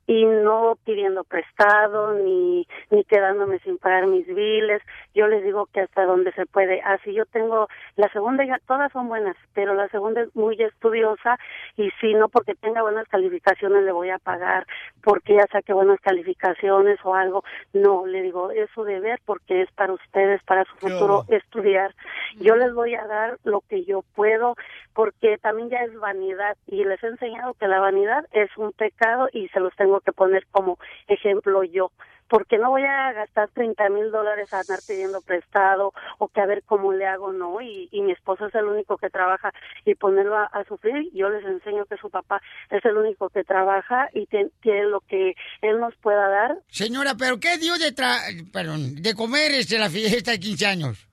[0.07, 4.81] y no pidiendo prestado ni ni quedándome sin pagar mis biles.
[5.13, 6.81] Yo les digo que hasta donde se puede.
[6.81, 11.37] Así yo tengo la segunda, ya todas son buenas, pero la segunda es muy estudiosa
[11.77, 14.65] y si no porque tenga buenas calificaciones le voy a pagar
[15.03, 17.43] porque ya saque buenas calificaciones o algo.
[17.73, 21.93] No, le digo, es su deber porque es para ustedes, para su futuro estudiar.
[22.39, 24.55] Yo les voy a dar lo que yo puedo
[24.93, 29.27] porque también ya es vanidad y les he enseñado que la vanidad es un pecado
[29.31, 30.77] y se los tengo que poner como
[31.07, 31.91] ejemplo yo
[32.29, 36.47] porque no voy a gastar 30 mil dólares a andar pidiendo prestado o que a
[36.47, 39.51] ver cómo le hago, no, y, y mi esposo es el único que trabaja
[39.85, 42.41] y ponerlo a, a sufrir, yo les enseño que su papá
[42.71, 47.13] es el único que trabaja y tien- tiene lo que él nos pueda dar, Señora,
[47.19, 51.07] ¿pero qué dio de, tra- perdón, de comer este, la fiesta de 15 años?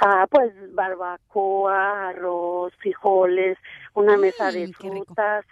[0.00, 3.58] Ah, pues barbacoa, arroz, frijoles,
[3.94, 5.44] una mesa de frutas,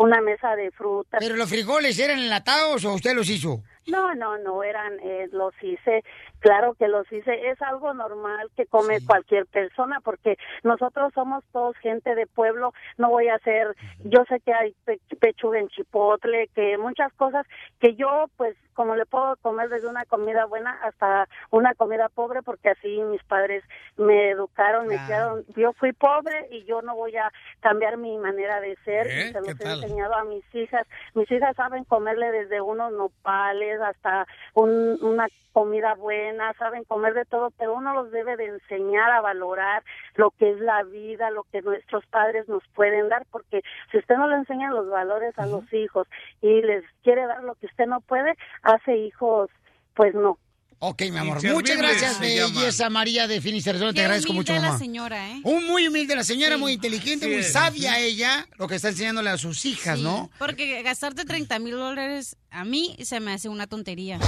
[0.00, 1.20] una mesa de frutas.
[1.20, 3.62] ¿Pero los frijoles eran enlatados o usted los hizo?
[3.86, 6.04] No, no, no eran, eh, los hice,
[6.40, 11.76] claro que los hice, es algo normal que come cualquier persona porque nosotros somos todos
[11.78, 13.74] gente de pueblo, no voy a hacer,
[14.04, 17.46] yo sé que hay pe- pechuga en chipotle, que muchas cosas
[17.80, 22.42] que yo pues como le puedo comer desde una comida buena hasta una comida pobre
[22.42, 23.62] porque así mis padres
[23.98, 28.58] me educaron, me criaron, yo fui pobre y yo no voy a cambiar mi manera
[28.60, 29.28] de ser ¿Eh?
[29.28, 29.82] y se los ¿Qué he tal?
[29.82, 30.86] enseñado a mis hijas.
[31.14, 37.24] Mis hijas saben comerle desde unos nopales hasta un- una comida buena, saben comer de
[37.24, 39.82] todo, pero uno los debe de enseñar a valorar
[40.14, 44.16] lo que es la vida, lo que nuestros padres nos pueden dar, porque si usted
[44.16, 46.06] no le enseña los valores a los hijos
[46.40, 49.50] y les quiere dar lo que usted no puede, hace hijos,
[49.94, 50.38] pues no.
[50.82, 51.44] Ok, mi amor.
[51.52, 53.90] Muchas gracias, belleza María de Phoenix, Arizona.
[53.90, 54.78] Te Qué agradezco humilde mucho, la mamá.
[54.78, 55.40] señora, ¿eh?
[55.44, 56.60] Un muy humilde la señora, Sí.
[56.60, 57.32] muy inteligente, Sí.
[57.32, 60.30] muy sabia ella, lo que está enseñándole a sus hijas, Sí, ¿no?
[60.38, 64.18] Porque gastarte 30 mil dólares a mí se me hace una tontería.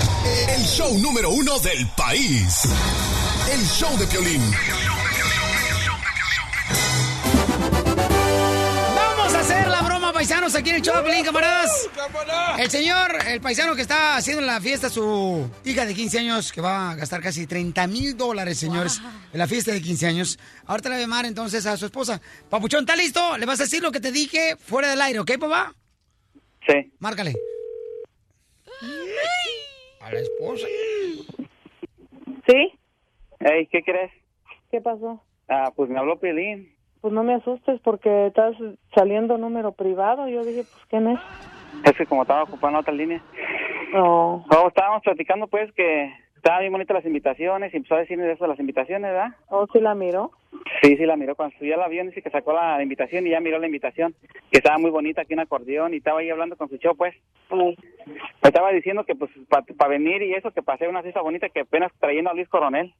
[0.55, 2.65] El show número uno del país.
[3.51, 4.43] El show de Piolín.
[10.43, 11.90] Paisanos, aquí en el show Pelín, camaradas.
[12.59, 16.53] El señor, el paisano que está haciendo la fiesta a su hija de 15 años,
[16.53, 19.01] que va a gastar casi 30 mil dólares, señores,
[19.32, 20.38] en la fiesta de 15 años.
[20.66, 22.20] Ahorita le va a llamar entonces a su esposa.
[22.51, 23.38] Papuchón, ¿está listo?
[23.38, 25.74] Le vas a decir lo que te dije fuera del aire, ¿ok, papá?
[26.66, 26.93] Sí.
[26.99, 27.34] Márcale.
[30.01, 30.66] A la esposa.
[32.49, 32.78] ¿Sí?
[33.40, 34.11] Ey, ¿qué crees?
[34.70, 35.22] ¿Qué pasó?
[35.49, 36.74] Ah, pues me habló Piolín.
[37.03, 38.55] Pues no me asustes porque estás
[38.95, 40.29] saliendo número privado.
[40.29, 41.21] Yo dije, pues, ¿quién es?
[41.85, 43.21] Es que como estaba ocupando otra línea.
[43.93, 44.45] No.
[44.49, 48.33] Oh, estábamos platicando pues que estaban bien bonitas las invitaciones y empezó a decirme de
[48.33, 49.35] eso de las invitaciones, ¿verdad?
[49.49, 50.31] ¿Oh, sí la miró?
[50.81, 53.41] Sí, sí, la miró cuando subió al avión, dice que sacó la invitación y ya
[53.41, 54.15] miró la invitación,
[54.51, 57.15] que estaba muy bonita aquí en acordeón y estaba ahí hablando con su show, pues.
[57.51, 57.77] Me
[58.43, 61.93] estaba diciendo que pues para venir y eso, que pasé una fiesta bonita que apenas
[61.99, 62.95] trayendo a Luis Coronel.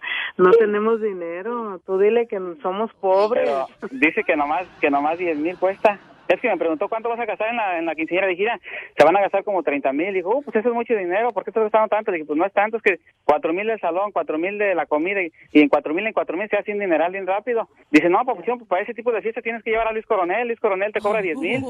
[0.38, 1.80] No tenemos dinero.
[1.84, 3.42] Tú dile que somos pobres.
[3.44, 5.98] Pero dice que nomás, que nomás 10 mil cuesta.
[6.28, 8.26] Es que me preguntó cuánto vas a gastar en la, en la quinceañera.
[8.28, 8.60] Dije, "Mira,
[8.96, 10.12] se van a gastar como 30 mil.
[10.12, 11.32] Dijo, "Oh, pues eso es mucho dinero.
[11.32, 12.12] ¿Por qué estás gastando tanto?
[12.12, 12.76] Dije, pues no es tanto.
[12.76, 15.94] Es que 4 mil del salón, 4 mil de la comida y, y en 4
[15.94, 17.66] mil, en 4 mil se hace un dineral bien rápido.
[17.90, 20.46] Dice, no, papuchón, pues para ese tipo de fiesta tienes que llevar a Luis Coronel.
[20.46, 21.64] Luis Coronel te cobra 10 mil.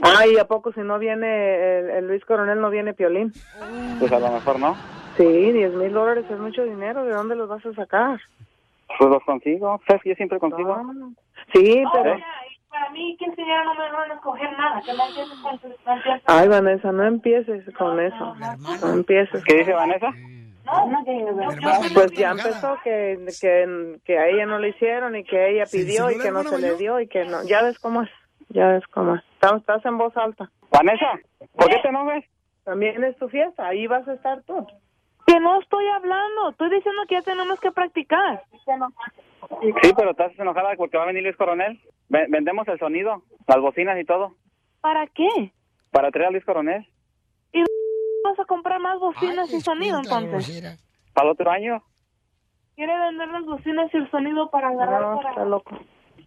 [0.00, 3.32] Ay, ¿a poco si no viene el, el Luis Coronel, no viene Piolín?
[4.00, 4.76] Pues a lo mejor no.
[5.16, 7.04] Sí, 10 mil dólares es mucho dinero.
[7.04, 8.20] ¿De dónde los vas a sacar?
[8.98, 9.80] Pues los consigo.
[9.86, 10.80] ¿Sabes que yo siempre consigo?
[11.52, 12.16] Sí, pero...
[12.70, 14.82] Para mí, quinceañera no me van a escoger nada.
[14.84, 15.70] Que no empieces con tus...
[15.86, 18.34] no empieces- Ay, Vanessa, no empieces con eso.
[18.82, 19.44] No empieces.
[19.44, 20.10] ¿Qué dice Vanessa?
[20.66, 21.48] No, no, que no,
[21.94, 26.10] Pues ya empezó que, que, que a ella no le hicieron y que ella pidió
[26.10, 27.44] y que no se le dio y que no.
[27.44, 28.10] Ya ves cómo es.
[28.48, 29.22] Ya ves cómo es.
[29.34, 30.50] Estás, estás en voz alta.
[30.72, 31.12] Vanessa,
[31.54, 32.24] ¿por qué te enojas?
[32.64, 33.68] También es tu fiesta.
[33.68, 34.66] Ahí vas a estar tú.
[35.26, 36.50] Que no estoy hablando.
[36.50, 38.42] Estoy diciendo que ya tenemos que practicar.
[39.82, 41.80] Sí, pero estás enojada porque va a venir Luis Coronel.
[42.08, 44.34] Ve- vendemos el sonido, las bocinas y todo,
[44.80, 45.52] ¿Para qué?
[45.90, 46.86] para traer a Luis Coronel.
[47.52, 47.60] ¿Y
[48.24, 50.78] vas a comprar más bocinas y sonido entonces?
[51.14, 51.82] Para el otro año.
[52.74, 55.30] ¿Quiere vender las bocinas y el sonido para agarrar No, para...
[55.30, 55.78] está loco.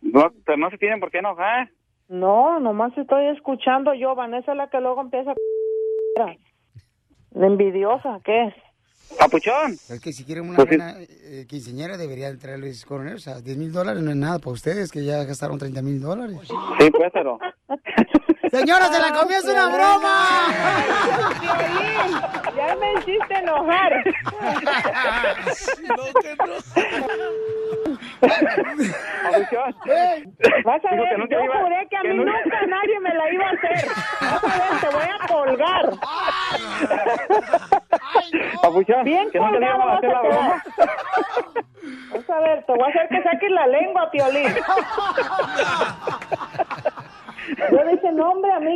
[0.02, 1.70] No, pero no se tienen por qué enojar.
[2.08, 4.16] No, nomás estoy escuchando yo.
[4.16, 5.36] Vanessa es la que luego empieza a...
[7.36, 8.54] Envidiosa, ¿qué es?
[9.18, 9.74] Papuchón.
[9.89, 10.78] Es que si quieren una Pues sí.
[10.78, 13.16] buena eh, quinceañera deberían traer Luis Coronel.
[13.16, 15.99] O sea, 10 mil dólares no es nada para ustedes, que ya gastaron 30 mil
[16.01, 16.38] dólares.
[16.80, 17.39] Sí, pues, pero...
[18.51, 20.53] Señora, se la comió, es una broma.
[22.55, 23.91] Ya me hiciste enojar.
[28.20, 29.76] Papuchón.
[30.65, 32.65] Vas a Digo que ver, nunca yo iba- juré que a que mí nunca- nunca
[32.68, 33.88] nadie me la iba a hacer.
[34.22, 35.86] Vas a ver, te voy a colgar.
[38.61, 40.63] Papuchón, Bien que nunca le colgado íbamos a vas hacer la a broma.
[40.76, 40.89] quedar.
[42.13, 44.47] Vas a ver, te voy a hacer que saques la lengua, Piolín.
[47.72, 48.76] Yo dije, no, hombre, a mí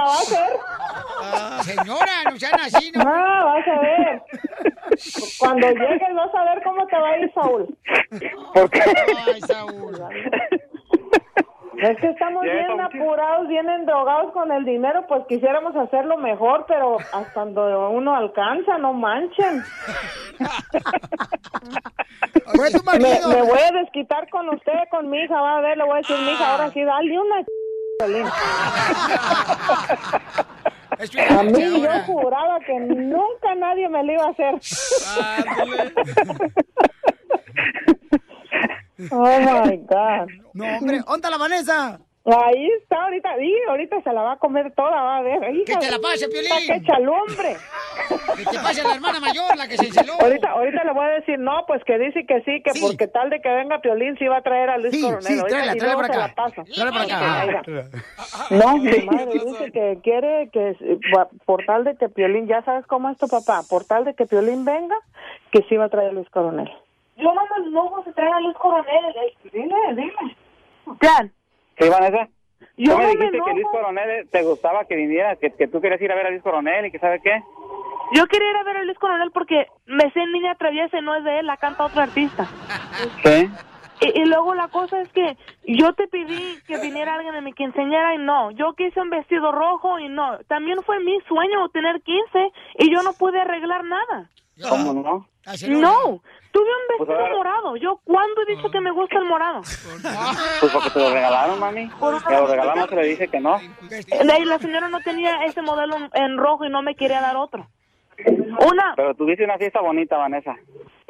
[0.00, 1.74] va a hacer.
[1.76, 3.02] Señora, no sean así, ¿no?
[3.06, 4.22] Ah, vas a ver.
[5.38, 7.78] Cuando llegues vas a ver cómo te va a ir, Saúl.
[8.54, 8.82] ¿Por qué?
[9.26, 9.98] Ay, Saúl.
[11.80, 16.64] Es que estamos Ya, bien apurados, bien endrogados con el dinero, pues quisiéramos hacerlo mejor,
[16.66, 19.62] pero hasta cuando uno alcanza, no manchen.
[22.56, 23.28] Fue tu Me, marido.
[23.28, 25.96] me voy a desquitar con usted, con mi hija, va a ver, le voy a
[25.98, 27.46] decir, mi hija, ahora sí, dale una ch-
[27.98, 28.26] Piolín.
[31.30, 34.54] A mí yo juraba que nunca nadie me lo iba a hacer.
[39.12, 40.28] Oh my God.
[40.54, 42.00] No, hombre, ¿dónde está la Vanessa?
[42.30, 45.40] Ahí está ahorita, y ahorita se la va a comer toda, va a ver.
[45.64, 46.52] Que te la pase, Piolín.
[46.52, 47.56] Está que chalumbre.
[48.36, 50.12] Que te pase la hermana mayor, la que se enceló.
[50.20, 52.80] Ahorita, ahorita le voy a decir, no, pues que dice que sí, que Sí.
[52.82, 55.22] porque tal de que venga Piolín sí va a traer a Luis Sí, Coronel.
[55.22, 56.26] sí, Ahorita, tráela, tráela para se acá.
[56.28, 56.64] la paso.
[56.74, 57.88] Tráela para acá.
[58.50, 60.76] No, mi madre dice que quiere que,
[61.46, 64.26] por tal de que Piolín, ya sabes cómo es tu papá, por tal de que
[64.26, 64.96] Piolín venga,
[65.50, 66.70] que sí va a traer a Luis Coronel.
[67.16, 69.14] Yo no me enojo si traen a Luis Coronel.
[69.52, 70.12] Dile, dile.
[71.00, 71.32] Plan,
[71.78, 72.28] Sí, Vanessa.
[72.76, 73.66] Yo Tú me no me dijiste que Luis.
[73.70, 76.42] Coronel eh, te gustaba que viniera, que, que tú querías ir a ver a Luis
[76.42, 77.42] Coronel y que sabe qué.
[78.14, 81.14] yo quería ir a ver a Luis Coronel porque me sé Niña Traviesa y no
[81.14, 82.46] es de él, la canta otro artista.
[83.24, 83.48] Sí.
[84.00, 87.52] Y, y luego la cosa es que yo te pedí que viniera alguien de mi
[87.52, 88.52] quinceañera y no.
[88.52, 90.38] Yo quise un vestido rojo y no.
[90.46, 94.30] También fue mi sueño tener 15 y yo no pude arreglar nada.
[94.68, 95.26] ¿Cómo no?
[95.68, 96.20] No,
[96.58, 97.76] tuve un Pues vestido morado.
[97.76, 99.60] Yo cuándo he dicho que me gusta el morado.
[99.62, 101.88] Pues porque te lo regalaron, mami.
[101.88, 103.58] Te lo regalamos, se le dice que no.
[104.24, 107.66] La señora no tenía ese modelo en- rojo y no me quería dar otro.
[108.26, 110.56] Una, Pero tuviste una fiesta bonita, Vanessa.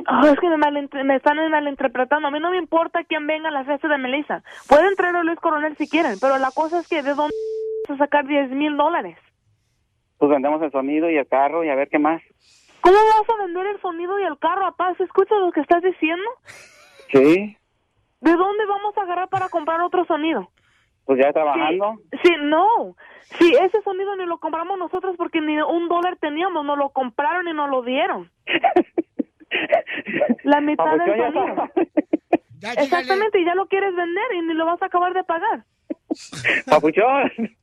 [0.07, 2.28] Ah, es que me, me están malinterpretando.
[2.28, 4.42] A mí no me importa quién venga a la fiesta de Melissa.
[4.68, 7.34] Pueden traer a Luis Coronel si quieren, pero la cosa es que ¿de dónde
[7.88, 9.18] vas a sacar 10 mil dólares?
[10.18, 12.20] Pues vendemos el sonido y el carro y a ver qué más.
[12.81, 14.99] ¿Cómo vas a vender el sonido y el carro a paz?
[15.01, 16.29] ¿Escuchas lo que estás diciendo?
[17.12, 17.57] Sí,
[18.20, 20.51] ¿De dónde vamos a agarrar para comprar otro sonido?
[21.09, 21.97] pues ya trabajando.
[22.22, 22.95] Sí, no.
[23.39, 26.66] Sí, ese sonido ni lo compramos nosotros porque ni un dólar teníamos.
[26.66, 28.31] Nos lo compraron y nos lo dieron.
[30.45, 31.70] La mitad del sonido.
[32.59, 32.72] Ya.
[32.72, 35.64] Exactamente, y ya lo quieres vender y ni lo vas a acabar de pagar.
[36.66, 37.57] Papuchón.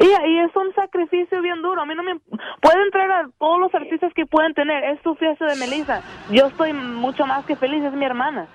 [0.00, 1.82] Y, y es un sacrificio bien duro.
[1.82, 2.18] A mí no me...
[2.60, 4.84] Pueden traer a todos los artistas que pueden tener.
[4.84, 6.02] Es su fiesta de Melissa.
[6.30, 8.48] Yo estoy mucho más que feliz, es mi hermana.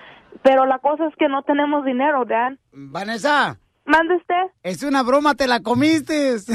[0.43, 2.53] Pero la cosa es que no tenemos dinero, Dad.
[2.71, 3.57] Vanessa.
[3.85, 4.51] ¿Mande usted?
[4.63, 6.35] Es una broma, te la comiste.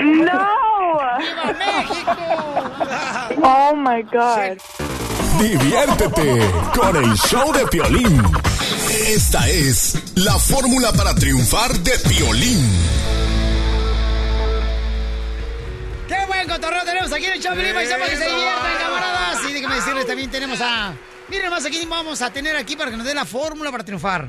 [0.00, 0.60] No.
[3.42, 4.58] Oh my God.
[5.40, 8.22] Diviértete con el show de Piolín.
[9.06, 12.70] Esta es la fórmula para triunfar de Piolín.
[16.06, 19.38] ¡Qué buen cotorreo tenemos aquí en el show Piolín, para que se diviertan, camaradas!
[19.48, 20.92] Y déjenme decirles, también tenemos a...
[21.28, 24.28] Miren más, aquí vamos a tener aquí para que nos dé la fórmula para triunfar.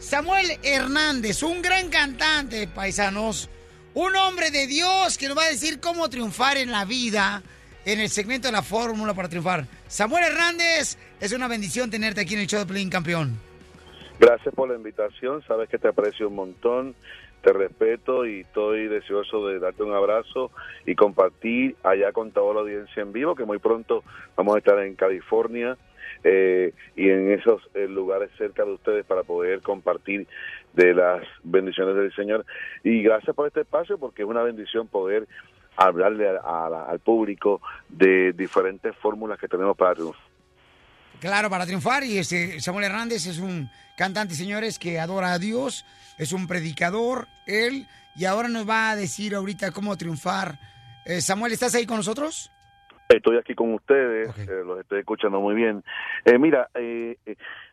[0.00, 3.48] Samuel Hernández, un gran cantante, paisanos.
[3.94, 7.44] Un hombre de Dios que nos va a decir cómo triunfar en la vida
[7.92, 9.64] en el segmento de la fórmula para triunfar.
[9.86, 13.32] Samuel Hernández, es una bendición tenerte aquí en el show de Piolín, campeón.
[14.20, 16.94] Gracias por la invitación, sabes que te aprecio un montón,
[17.42, 20.50] te respeto y estoy deseoso de darte un abrazo
[20.84, 24.04] y compartir allá con toda la audiencia en vivo, que muy pronto
[24.36, 25.78] vamos a estar en California
[26.24, 30.26] eh, y en esos eh, lugares cerca de ustedes para poder compartir
[30.74, 32.44] de las bendiciones del Señor.
[32.84, 35.26] Y gracias por este espacio porque es una bendición poder
[35.86, 40.22] hablarle a- a al público de diferentes fórmulas que tenemos para triunfar.
[41.20, 42.04] Claro, para triunfar.
[42.04, 45.84] Y este Samuel Hernández es un cantante, señores, que adora a Dios.
[46.18, 47.86] Es un predicador, él.
[48.16, 50.58] Y ahora nos va a decir ahorita cómo triunfar.
[51.04, 52.50] Eh, Samuel, ¿estás ahí con nosotros?
[53.08, 55.82] Estoy aquí con ustedes, eh, los estoy escuchando muy bien.
[56.26, 57.16] Eh, mira, eh,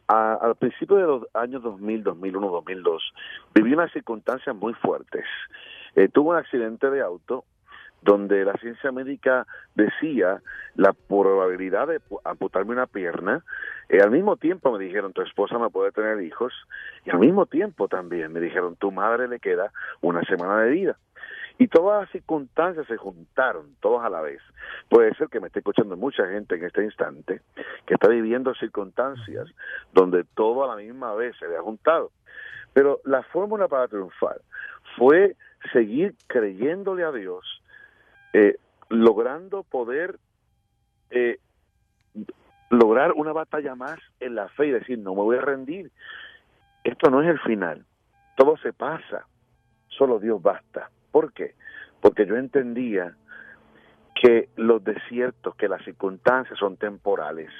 [0.07, 3.03] a- al principio de los años 2000, 2001, 2002,
[3.53, 5.25] viví unas circunstancias muy fuertes.
[6.13, 7.43] Tuve un accidente de auto
[8.05, 10.41] donde la ciencia médica decía
[10.75, 13.43] la probabilidad de pu- amputarme una pierna.
[13.89, 16.53] Eh, al mismo tiempo me dijeron, tu esposa no puede tener hijos.
[17.03, 20.97] Y al mismo tiempo también me dijeron, tu madre le queda una semana de vida.
[21.57, 24.41] Y todas las circunstancias se juntaron, todas a la vez.
[24.89, 27.41] Puede ser que me esté escuchando mucha gente en este instante
[27.87, 29.47] que está viviendo circunstancias
[29.93, 32.11] donde todo a la misma vez se le ha juntado.
[32.73, 34.41] Pero la fórmula para triunfar
[34.97, 35.35] fue
[35.73, 37.61] seguir creyéndole a Dios,
[38.37, 38.57] eh,
[38.89, 40.19] logrando poder
[41.09, 41.39] eh,
[42.69, 45.89] lograr una batalla más en la fe y decir, no me voy a rendir.
[46.83, 47.85] Esto no es el final.
[48.35, 49.25] Todo se pasa.
[49.87, 50.89] Solo Dios basta.
[51.11, 51.55] ¿Por qué?
[52.01, 53.15] Porque yo entendía
[54.21, 57.51] que los desiertos, que las circunstancias son temporales,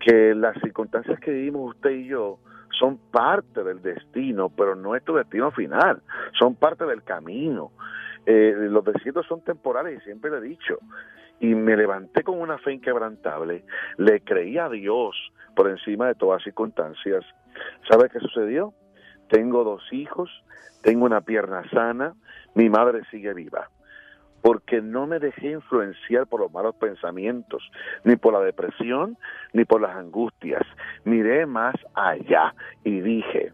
[0.00, 2.40] que las circunstancias que vivimos usted y yo
[2.76, 6.02] son parte del destino, pero no es tu destino final,
[6.36, 7.70] son parte del camino.
[8.30, 10.80] Eh, los desiertos son temporales y siempre lo he dicho.
[11.40, 13.64] Y me levanté con una fe inquebrantable,
[13.96, 15.16] le creí a Dios
[15.56, 17.24] por encima de todas circunstancias.
[17.88, 18.74] ¿Sabe qué sucedió?
[19.30, 20.30] Tengo dos hijos,
[20.82, 22.12] tengo una pierna sana,
[22.54, 23.70] mi madre sigue viva
[24.42, 27.62] porque no me dejé influenciar por los malos pensamientos,
[28.04, 29.18] ni por la depresión,
[29.52, 30.62] ni por las angustias.
[31.04, 32.54] Miré más allá
[32.84, 33.52] y dije,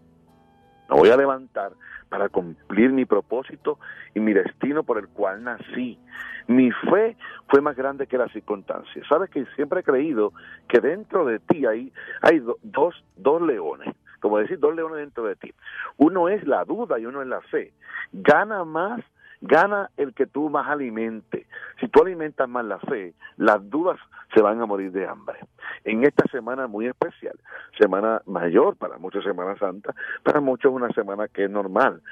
[0.91, 1.73] me voy a levantar
[2.09, 3.79] para cumplir mi propósito
[4.15, 5.99] y mi destino por el cual nací.
[6.47, 7.17] Mi fe
[7.49, 9.07] fue más grande que las circunstancias.
[9.09, 10.33] Sabes que siempre he creído
[10.69, 15.25] que dentro de ti hay, hay do- dos, dos leones, como decir, dos leones dentro
[15.25, 15.53] de ti.
[15.97, 17.73] Uno es la duda y uno es la fe.
[18.13, 19.01] Gana más
[19.45, 21.47] gana el que tú más alimente.
[21.81, 23.99] Si tú alimentas más la fe, las dudas
[24.35, 25.39] se van a morir de hambre.
[25.85, 27.39] En esta semana muy especial,
[27.79, 32.03] semana mayor para muchos Semana Santa, para muchos una semana que es normal.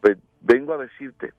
[0.00, 1.32] Pues vengo a decirte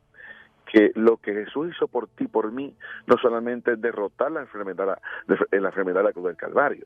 [0.66, 2.76] que lo que Jesús hizo por ti, por mí,
[3.06, 5.00] no solamente es derrotar la enfermedad,
[5.52, 6.86] en la enfermedad de la cruz del Calvario,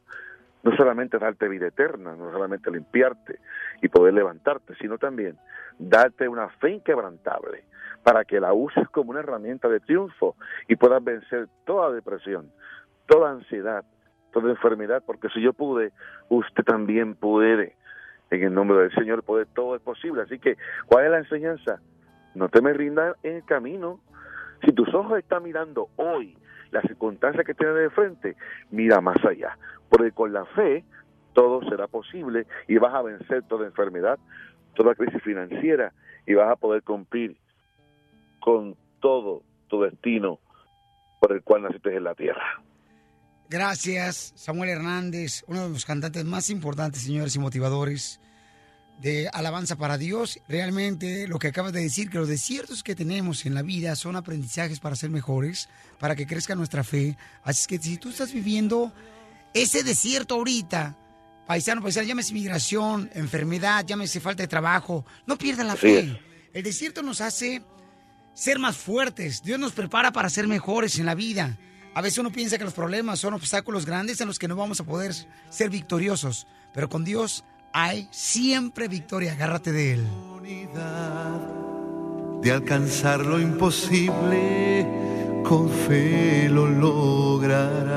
[0.63, 3.39] no solamente darte vida eterna, no solamente limpiarte
[3.81, 5.37] y poder levantarte, sino también
[5.79, 7.63] darte una fe inquebrantable
[8.03, 10.35] para que la uses como una herramienta de triunfo
[10.67, 12.51] y puedas vencer toda depresión,
[13.07, 13.83] toda ansiedad,
[14.31, 15.91] toda enfermedad, porque si yo pude,
[16.29, 17.75] usted también puede.
[18.29, 20.21] En el nombre del Señor, puede, todo es posible.
[20.21, 20.57] Así que,
[20.87, 21.81] ¿cuál es la enseñanza?
[22.33, 23.99] No te me rindas en el camino.
[24.63, 26.37] Si tus ojos están mirando hoy
[26.71, 28.37] las circunstancias que tienes de frente,
[28.69, 29.57] mira más allá.
[29.91, 30.83] Porque con la fe
[31.33, 34.17] todo será posible y vas a vencer toda enfermedad,
[34.73, 35.93] toda crisis financiera
[36.25, 37.37] y vas a poder cumplir
[38.39, 40.39] con todo tu destino
[41.19, 42.63] por el cual naciste en la tierra.
[43.49, 48.21] Gracias, Samuel Hernández, uno de los cantantes más importantes, señores, y motivadores
[49.01, 50.39] de alabanza para Dios.
[50.47, 54.15] Realmente lo que acabas de decir, que los desiertos que tenemos en la vida son
[54.15, 55.69] aprendizajes para ser mejores,
[55.99, 57.17] para que crezca nuestra fe.
[57.43, 58.93] Así que si tú estás viviendo
[59.53, 60.97] ese desierto ahorita,
[61.47, 66.19] paisano, paisano, llámese migración, enfermedad, llámese falta de trabajo, no pierdas la fe.
[66.53, 67.61] El desierto nos hace
[68.33, 69.41] ser más fuertes.
[69.43, 71.57] Dios nos prepara para ser mejores en la vida.
[71.93, 74.79] A veces uno piensa que los problemas son obstáculos grandes en los que no vamos
[74.79, 75.13] a poder
[75.49, 76.47] ser victoriosos.
[76.73, 77.43] Pero con Dios
[77.73, 79.33] hay siempre victoria.
[79.33, 80.07] Agárrate de Él.
[82.41, 84.87] de alcanzar lo imposible,
[85.43, 87.91] con fe lo lograrás.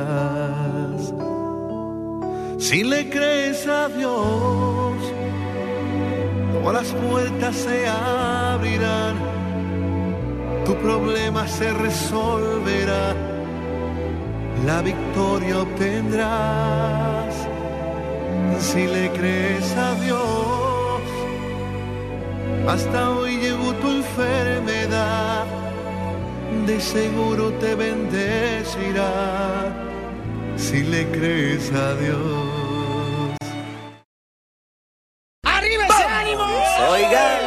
[2.67, 4.97] Si le crees a Dios,
[6.51, 9.17] todas las puertas se abrirán,
[10.65, 13.15] tu problema se resolverá,
[14.65, 17.35] la victoria obtendrás.
[18.61, 21.03] Si le crees a Dios,
[22.67, 25.45] hasta hoy llevo tu enfermedad,
[26.67, 29.05] de seguro te bendecirá
[30.57, 33.37] si le crees a Dios.
[35.45, 36.45] ¡Arriba ese ánimo!
[36.91, 37.41] Oigan.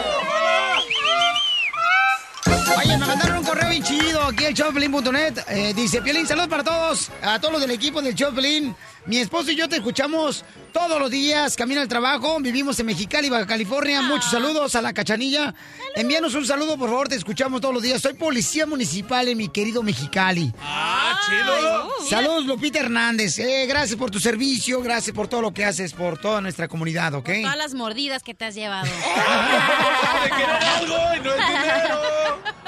[2.79, 5.39] Oye, me mandaron un correo bien chido aquí al showpelín.net.
[5.49, 8.75] Eh, dice, Piolín, saludos para todos, a todos los del equipo del Showpelín.
[9.05, 10.43] Mi esposo y yo te escuchamos
[10.77, 14.03] todos los días, camino al trabajo, vivimos en Mexicali, Baja California.
[14.03, 15.55] Muchos saludos a la cachanilla.
[15.95, 17.99] Envíanos un saludo, por favor, te escuchamos todos los días.
[17.99, 20.53] Soy policía municipal en mi querido Mexicali.
[20.61, 22.07] ¡Ah, chido!
[22.07, 23.39] Saludos, Lupita Hernández.
[23.39, 27.15] Eh, gracias por tu servicio, gracias por todo lo que haces por toda nuestra comunidad,
[27.15, 27.29] ¿ok?
[27.41, 28.87] Todas las mordidas que te has llevado.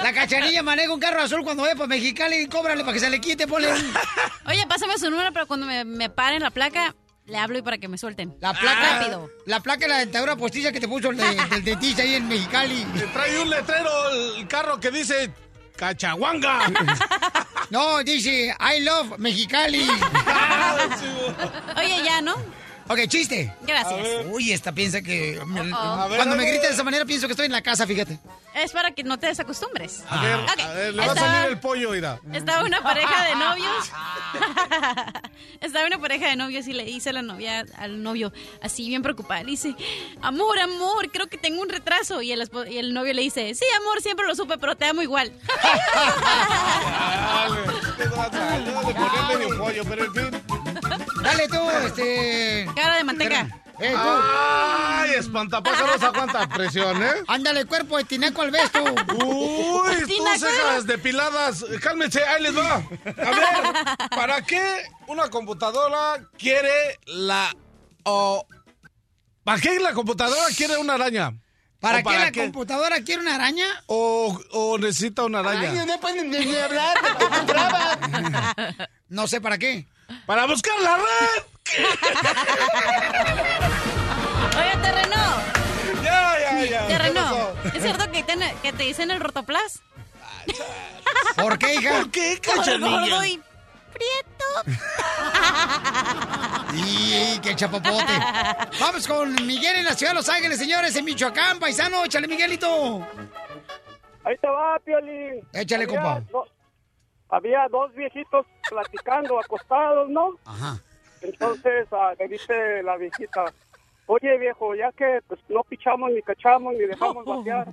[0.01, 3.21] La cachanilla maneja un carro azul cuando vaya para Mexicali, cóbrale para que se le
[3.21, 3.93] quite, ponle un...
[4.47, 6.95] Oye, pásame su número, pero cuando me, me paren la placa,
[7.29, 8.35] le hablo y para que me suelten.
[8.41, 9.29] La placa, Rápido.
[9.45, 12.27] la placa de la dentadura postiza que te puso el de- del dentista ahí en
[12.27, 12.83] Mexicali.
[12.97, 13.89] Te trae un letrero
[14.35, 15.31] el carro que dice
[15.75, 16.59] Cachahuanga.
[17.71, 19.87] No, dice I love Mexicali.
[21.77, 22.33] Oye, ya, ¿no?
[22.89, 23.53] Ok, chiste.
[23.61, 24.25] Gracias.
[24.25, 24.27] A.
[24.29, 25.39] Uy, esta piensa que...
[25.39, 27.85] A ver, Cuando a me grita de esa manera pienso que estoy en la casa,
[27.85, 28.19] fíjate.
[28.55, 30.03] Es para que no te desacostumbres.
[30.09, 32.19] A ver, a ver, le va a salir el pollo, irá.
[32.33, 33.91] Estaba una pareja de novios.
[35.61, 39.03] Estaba una pareja de novios y le dice a la novia al novio, así bien
[39.03, 39.75] preocupada, le dice,
[40.23, 42.23] amor, amor, creo que tengo un retraso.
[42.23, 45.03] Y el, y el novio le dice, sí, amor, siempre lo supe, pero te amo
[45.03, 45.31] igual.
[47.31, 47.61] Dale,
[47.97, 48.05] le
[48.93, 50.68] ponía medio pollo, pero en fin.
[51.21, 52.67] Dale tú, este...
[52.75, 53.47] Cara de manteca.
[53.79, 53.97] Eh, tú.
[54.01, 57.11] Ay, espantapájaros a cuánta presión, ¿eh?
[57.27, 58.83] Ándale, cuerpo de tineco al beso.
[59.23, 61.65] Uy, tus cejas depiladas.
[61.81, 62.75] Cálmense, ahí les va.
[62.75, 67.55] A ver, ¿para qué una computadora quiere la...
[68.03, 68.45] o
[69.43, 71.33] ¿Para qué la computadora quiere una araña?
[71.79, 73.65] ¿Para ¿O qué la computadora quiere una araña?
[73.87, 75.71] O, o necesita una araña.
[75.71, 76.97] Ay, no pueden ni hablar,
[77.31, 77.97] me trabas.
[79.07, 79.87] No sé para qué.
[80.25, 81.43] Para buscar la red.
[84.57, 85.15] Oye, terreno.
[86.03, 86.87] Ya, ya, ya.
[86.87, 87.49] ¿Qué Terreno.
[87.73, 89.81] ¿Es cierto que te, que te dicen el rotoplas?
[91.35, 91.99] ¿Por qué, hija?
[91.99, 93.27] ¿Por qué, cachanilla?
[93.27, 93.41] y
[93.93, 94.45] prieto.
[96.71, 98.13] Y qué chapopote.
[98.79, 102.05] Vamos con Miguel en la ciudad de Los Ángeles, señores, en Michoacán, paisano.
[102.05, 103.05] Échale, Miguelito.
[104.23, 105.41] Ahí te va, Piolín.
[105.51, 106.45] Échale, Había compa.
[107.29, 110.35] Había dos viejitos platicando, acostados, ¿no?
[110.45, 110.77] Ajá.
[111.21, 113.45] Entonces ah, le dice la viejita,
[114.07, 117.67] oye viejo, ya que pues, no pichamos ni cachamos ni dejamos batear,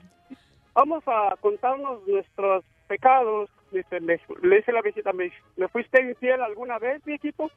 [0.75, 3.51] vamos a contarnos nuestros pecados.
[3.73, 7.51] Dice, le, le dice la viejita, ¿me, ¿me fuiste infiel alguna vez, viejito?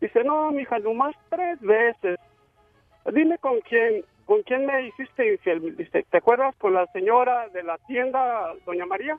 [0.00, 2.18] Dice, no, mija, nomás tres veces.
[3.12, 5.76] Dime con quién, con quién me hiciste infiel.
[5.76, 9.18] Dice, ¿te acuerdas con la señora de la tienda, doña María?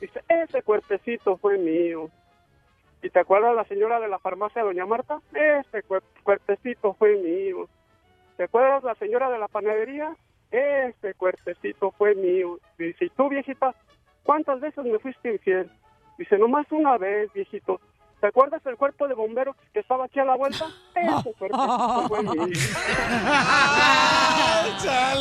[0.00, 2.08] Dice, ese cuerpecito fue mío.
[3.02, 5.20] ¿Y te acuerdas la señora de la farmacia, doña Marta?
[5.34, 7.68] Ese cuer- cuerpecito fue mío.
[8.36, 10.14] ¿Te acuerdas la señora de la panadería?
[10.50, 12.58] Ese cuerpecito fue mío.
[12.78, 13.74] Dice, ¿y tú, viejita?
[14.22, 15.70] ¿Cuántas veces me fuiste infiel?
[16.18, 17.80] Dice, nomás una vez, viejito.
[18.20, 20.66] ¿Te acuerdas el cuerpo de bombero que estaba aquí a la vuelta?
[20.94, 22.32] Ese cuerpecito fue mío.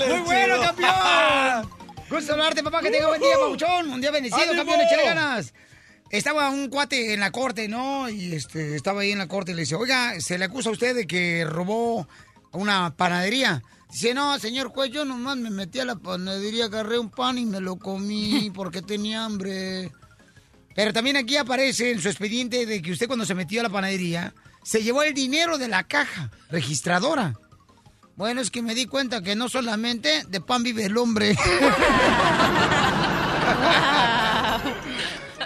[0.09, 1.79] Muy bueno, campeón.
[2.09, 2.81] Gusto saludarte, papá.
[2.81, 3.89] Que tenga buen día, Pauchón.
[3.89, 4.57] Un día bendecido, ¡Ánimo!
[4.57, 4.81] campeón.
[4.81, 5.53] Échale ganas.
[6.09, 8.09] Estaba un cuate en la corte, ¿no?
[8.09, 10.71] Y este, estaba ahí en la corte y le dice, oiga, se le acusa a
[10.71, 12.07] usted de que robó
[12.51, 13.61] una panadería.
[13.91, 17.45] Dice, no, señor juez, yo nomás me metí a la panadería, agarré un pan y
[17.45, 19.91] me lo comí porque tenía hambre.
[20.75, 23.69] Pero también aquí aparece en su expediente de que usted cuando se metió a la
[23.69, 24.33] panadería,
[24.63, 27.35] se llevó el dinero de la caja registradora.
[28.19, 31.37] Bueno, es que me di cuenta que no solamente de pan vive el hombre.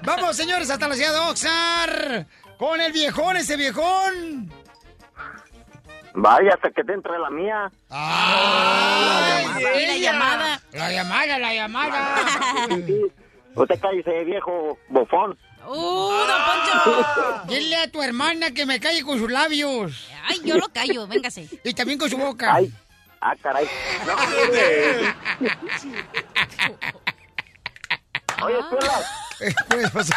[0.03, 2.26] Vamos, señores, hasta la ciudad de Oxar.
[2.57, 4.51] Con el viejón, ese viejón.
[6.15, 7.71] Vaya, hasta que te entre la mía.
[7.91, 9.45] Ay,
[9.80, 10.59] Y la llamada.
[10.71, 12.15] La llamada, la llamada.
[13.53, 15.38] Usted cállese, viejo bofón.
[15.68, 17.43] ¡Uh, don Poncho!
[17.47, 20.09] Dile a tu hermana que me calle con sus labios.
[20.26, 21.47] Ay, yo lo callo, véngase.
[21.64, 22.53] Y también con su boca.
[22.53, 22.74] Ay,
[23.22, 23.68] ah, caray.
[24.05, 24.14] No.
[28.45, 29.01] Oye, Piola,
[29.39, 30.14] ¿Qué pasó?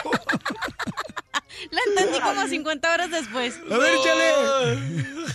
[1.70, 3.60] La entendí como 50 horas después.
[3.70, 4.32] A ver, échale.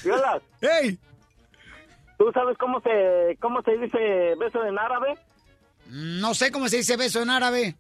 [0.03, 0.41] Piola.
[0.62, 0.99] ¡Ey!
[2.18, 5.18] ¿Tú sabes cómo se, cómo se dice beso en árabe?
[5.88, 7.76] No sé cómo se dice beso en árabe.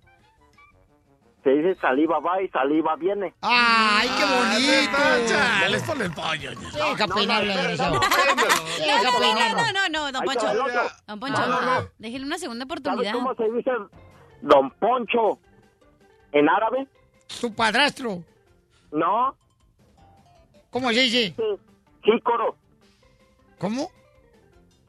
[1.43, 3.33] Se dice saliva va y saliva viene.
[3.41, 5.27] ¡Ay, qué bonito!
[5.27, 6.51] Chale, es por el pollo.
[6.51, 9.57] Deja no, no, no, Deja No, no, peinarlo.
[9.57, 10.53] no, no, no, don Poncho.
[11.07, 11.87] Don Poncho, No, no, no.
[11.97, 13.13] déjele una segunda ¿Sabes oportunidad.
[13.13, 13.71] cómo se dice
[14.41, 15.39] Don Poncho
[16.31, 16.87] en árabe?
[17.39, 18.23] Tu padrastro.
[18.91, 19.35] No,
[20.69, 21.35] ¿Cómo se dice?
[22.03, 22.55] jícoro,
[23.57, 23.89] ¿Cómo?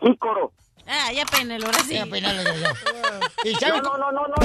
[0.01, 0.53] jícoro.
[0.87, 1.95] Ah, ya peínelo, ahora sí.
[1.95, 3.21] Deja peinarle, desgraciado.
[3.45, 4.37] ¿Y No, sabe no, no, no, no.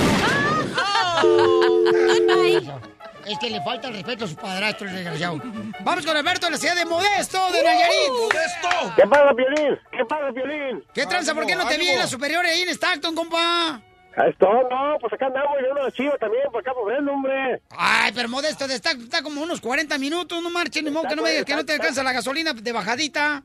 [3.27, 5.41] Es que le falta el respeto a su padrastro, el desgraciado.
[5.81, 8.09] Vamos con Alberto en la ciudad de Modesto, de Nayarit.
[8.09, 8.93] ¡Modesto!
[8.95, 9.79] ¿Qué pasa, Violín?
[9.91, 10.83] ¿Qué pasa, Violín?
[10.93, 11.33] ¿Qué tranza?
[11.33, 13.81] ¿Por qué no te vi en la superior ahí en Stockton, compa?
[14.29, 17.61] Esto, no, pues acá andamos, yo una chiva también, por acá por el hombre.
[17.69, 21.15] Ay, pero Modesto de Stockton está como unos 40 minutos, no marchen, ni modo que
[21.15, 23.43] no me digas que no te alcanza la gasolina de bajadita.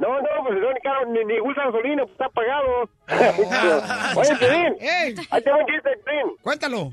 [0.00, 2.88] No, no, pues no, ni, caro, ni, ni usa gasolina, pues está pagado.
[4.16, 5.14] Oye, ¡Ey!
[5.30, 6.36] ahí tengo un chiste, Violín.
[6.40, 6.90] Cuéntalo.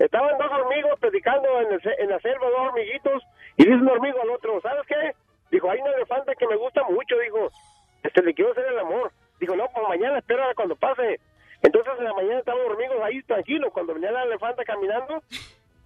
[0.00, 3.22] Estaban dos hormigos predicando en, el en la selva, dos hormiguitos,
[3.56, 5.14] y dice un hormigo al otro, ¿sabes qué?
[5.52, 7.52] Dijo, hay una elefanta que me gusta mucho, dijo,
[8.02, 9.12] este, le quiero hacer el amor.
[9.38, 11.20] Dijo, no, pues mañana, espera cuando pase.
[11.62, 15.22] Entonces en la mañana estaban los hormigos ahí tranquilos, cuando venía la elefanta caminando,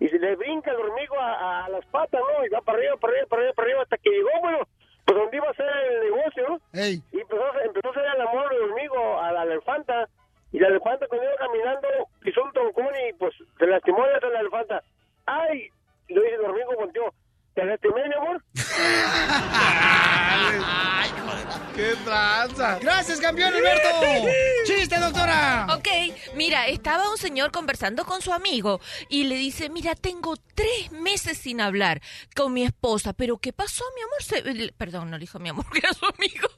[0.00, 2.46] y se le brinca el hormigo a, a las patas, ¿no?
[2.46, 4.60] Y va para arriba, para arriba, para arriba, para arriba, hasta que llegó, bueno,
[5.04, 6.60] pues donde iba a ser el negocio.
[6.72, 7.00] ¡Ey!
[7.12, 10.08] Y empezó, a- empezó a hacer el amor el hormigo a la elefanta.
[10.52, 11.88] Y la elefanta cuando iba caminando
[12.20, 14.82] pisó un troncón y pues se lastimó la, la elefanta.
[15.26, 15.68] ¡Ay!
[16.08, 17.12] Lo dice el hormigo volteó.
[17.54, 18.44] ¿Te lastimé, mi amor?
[21.74, 22.78] ¡Qué tranza!
[22.80, 23.88] Gracias, campeón Alberto.
[24.64, 25.66] ¡Chiste, doctora!
[25.76, 25.88] Ok,
[26.34, 31.36] mira, estaba un señor conversando con su amigo y le dice, mira, tengo tres meses
[31.38, 32.00] sin hablar
[32.36, 34.22] con mi esposa, pero ¿qué pasó, mi amor?
[34.22, 36.48] Se- le- Perdón, no le dijo mi amor, que era su amigo.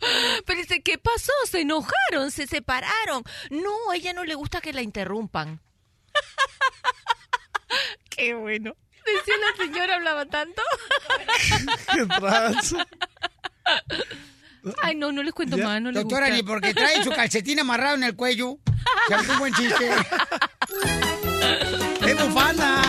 [0.45, 1.33] Pero dice, ¿qué pasó?
[1.47, 3.23] Se enojaron, se separaron.
[3.51, 5.61] No, a ella no le gusta que la interrumpan.
[8.11, 8.75] Qué bueno.
[9.07, 10.63] Decía la señora, hablaba tanto.
[11.93, 12.87] ¡Qué tranza!
[14.83, 16.37] Ay, no, no les cuento más, no les Doctora, gusta.
[16.37, 18.59] ni porque trae su calcetín amarrado en el cuello.
[19.09, 19.91] Se hace un buen chiste.
[22.07, 22.83] ¡Es bufanda!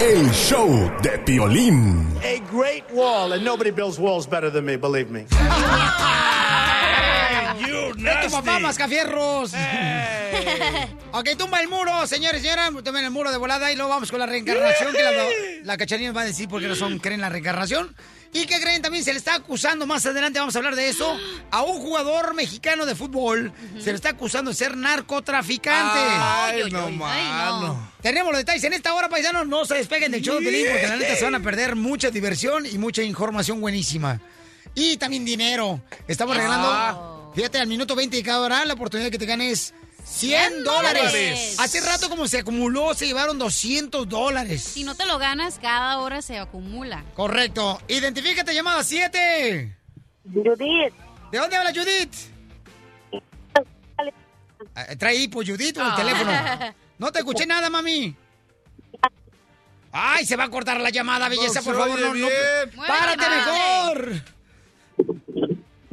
[0.00, 2.06] El show de Piolín.
[2.22, 5.26] A great wall, and nobody builds walls better than me, believe me.
[7.58, 9.52] ¡Es tu papá, mascafierros!
[11.12, 12.70] ok, tumba el muro, señores y señoras.
[12.84, 14.92] Tomen el muro de volada y luego vamos con la reencarnación.
[14.92, 15.12] Que la,
[15.64, 17.94] la cachanilla nos va a decir por qué no son, creen la reencarnación.
[18.34, 21.18] Y que creen también, se le está acusando, más adelante vamos a hablar de eso,
[21.50, 23.52] a un jugador mexicano de fútbol.
[23.78, 25.98] Se le está acusando de ser narcotraficante.
[26.00, 27.92] Ay, no, mano.
[28.00, 29.46] Tenemos los detalles en esta hora, paisanos.
[29.46, 32.10] No se despeguen del show de Pelín porque la neta se van a perder mucha
[32.10, 34.18] diversión y mucha información buenísima.
[34.74, 35.82] Y también dinero.
[36.08, 39.74] Estamos regalando, fíjate, al minuto 20 de cada hora, la oportunidad que te ganes
[40.04, 41.56] 100 dólares.
[41.58, 44.62] Hace rato como se acumuló, se llevaron 200 dólares.
[44.62, 47.04] Si no te lo ganas, cada hora se acumula.
[47.14, 47.80] Correcto.
[47.88, 49.76] Identifícate, llamada 7.
[50.32, 50.94] Judith.
[51.30, 52.14] ¿De dónde habla Judith?
[54.74, 55.96] Eh, Trae hipo, Judith, o el Ah.
[55.96, 56.74] teléfono.
[56.98, 58.14] No te escuché nada, mami.
[59.90, 61.98] Ay, se va a cortar la llamada, belleza, No por favor.
[62.00, 62.28] No, no.
[62.86, 64.12] Párate mejor.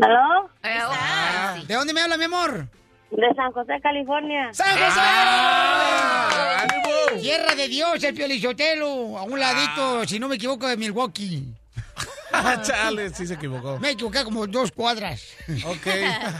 [0.01, 0.49] ¿Aló?
[0.63, 2.67] Ah, ¿De dónde me habla, mi amor?
[3.11, 4.49] De San José, California.
[4.53, 4.99] ¡San José!
[5.01, 7.21] Ah, ¡Ánimo!
[7.21, 9.17] Tierra de Dios, el Piolichotelo.
[9.17, 11.53] A un ladito, si no me equivoco, de Milwaukee.
[12.31, 13.79] Ah, Chale, sí se equivocó.
[13.79, 15.21] Me equivoqué como dos cuadras.
[15.65, 15.87] Ok.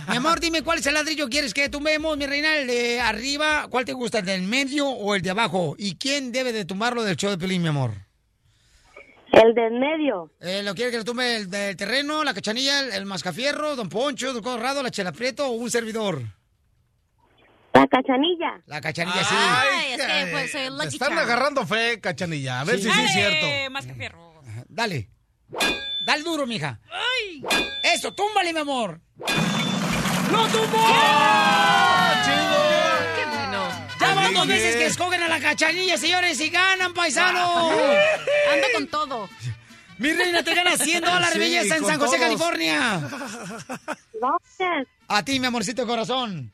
[0.10, 3.02] Mi amor, dime cuál es el ladrillo que quieres que tumbemos, mi reina, el de
[3.02, 5.76] arriba, ¿cuál te gusta, el del medio o el de abajo?
[5.80, 7.91] ¿Y quién debe de tumbarlo del show de Pelín, mi amor?
[9.31, 10.31] El del medio.
[10.41, 13.88] Eh, ¿Lo quiere que lo tumbe el del terreno, la cachanilla, el, el mascafierro, don
[13.89, 16.22] Poncho, don Corrado, la chela Prieto o un servidor?
[17.73, 18.61] La cachanilla.
[18.65, 19.35] La cachanilla, sí.
[19.38, 22.61] Ay, es que pues, soy Lucky están agarrando fe, cachanilla.
[22.61, 22.84] A ver Sí.
[22.84, 23.72] si sí es cierto.
[23.72, 24.41] más que fierro.
[24.68, 25.10] Dale.
[26.06, 26.80] Dale duro, mija.
[27.84, 28.99] Eso, túmbale, mi amor.
[30.31, 30.77] ¡Lo tumbó!
[34.30, 37.72] Van dos veces que escogen a la cachanilla, señores, y ganan, paisanos.
[38.53, 39.30] Ando con todo.
[39.97, 42.19] Mi reina te gana 100 dólares, Sí, belleza, en San José, todos.
[42.22, 43.01] California.
[44.14, 44.88] Gracias.
[45.07, 46.51] A ti, mi amorcito corazón.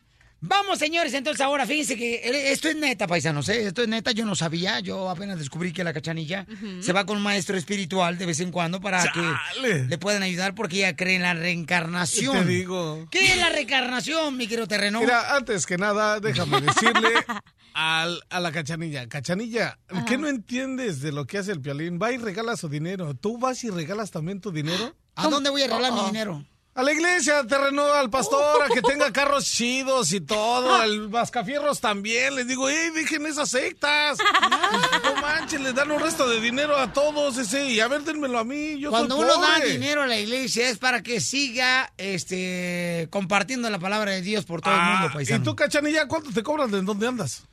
[0.48, 3.66] Vamos, señores, entonces ahora fíjense que eh, esto es neta, paisanos, ¿eh?
[3.66, 6.46] Esto es neta, yo no sabía, yo apenas descubrí que la cachanilla
[6.82, 10.54] se va con un maestro espiritual de vez en cuando para que le puedan ayudar
[10.54, 12.46] porque ella cree en la reencarnación.
[12.46, 13.08] Te digo.
[13.10, 15.00] ¿Qué es la reencarnación, mi querido terreno?
[15.00, 17.10] Mira, antes que nada, déjame decirle
[17.74, 19.08] al- a la cachanilla.
[19.08, 22.00] Cachanilla, ¿qué no entiendes de lo que hace el piolín?
[22.02, 23.16] Va y regala su dinero.
[23.16, 24.96] ¿Tú vas y regalas también tu dinero?
[25.16, 26.06] ¿A dónde voy a regalar mi ah.
[26.08, 26.46] dinero?
[26.78, 31.80] A la iglesia, terreno, al pastor, a que tenga carros chidos y todo, al Vascafierros
[31.80, 32.36] también.
[32.36, 34.18] Les digo, ¡ey, dejen esas sectas!
[35.02, 38.40] No manches, les dan un resto de dinero a todos ese, y a ver, denmelo
[38.40, 41.94] a mí, yo Cuando soy uno da dinero a la iglesia es para que siga
[41.98, 45.42] este compartiendo la palabra de Dios por todo el Ah, mundo, paisano.
[45.42, 47.44] ¿Y tú, cachanilla, cuánto te cobran de dónde andas?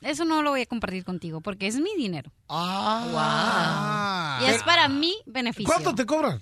[0.00, 2.30] Eso no lo voy a compartir contigo porque es mi dinero.
[2.48, 4.38] Ah.
[4.42, 5.66] Y es para mi beneficio.
[5.70, 6.40] ¿Cuánto te cobran?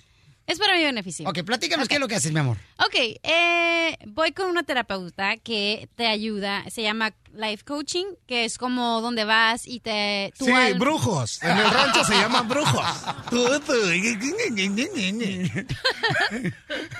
[0.48, 1.28] Es para mi beneficio.
[1.28, 2.56] Ok, platícanos qué es lo que haces, mi amor.
[2.78, 8.59] Ok, eh, voy con una terapeuta que te ayuda, se llama Life Coaching, que es
[8.59, 10.32] como donde vas y te...
[10.38, 11.42] tu Sí, al- brujos.
[11.42, 12.84] En el rancho se llaman brujos.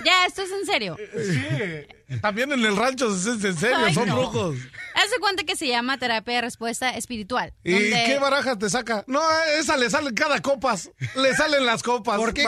[0.05, 0.97] Ya, esto es en serio.
[1.17, 2.19] Sí.
[2.21, 4.17] También en el rancho es en serio, Ay, son no.
[4.17, 4.57] brujos.
[4.95, 7.53] Haz de cuenta que se llama terapia de respuesta espiritual.
[7.65, 9.05] ¿Y donde- qué barajas te saca?
[9.07, 9.21] No,
[9.59, 10.91] esa le salen cada copas.
[11.17, 12.17] Le salen las copas.
[12.17, 12.45] ¿Por qué?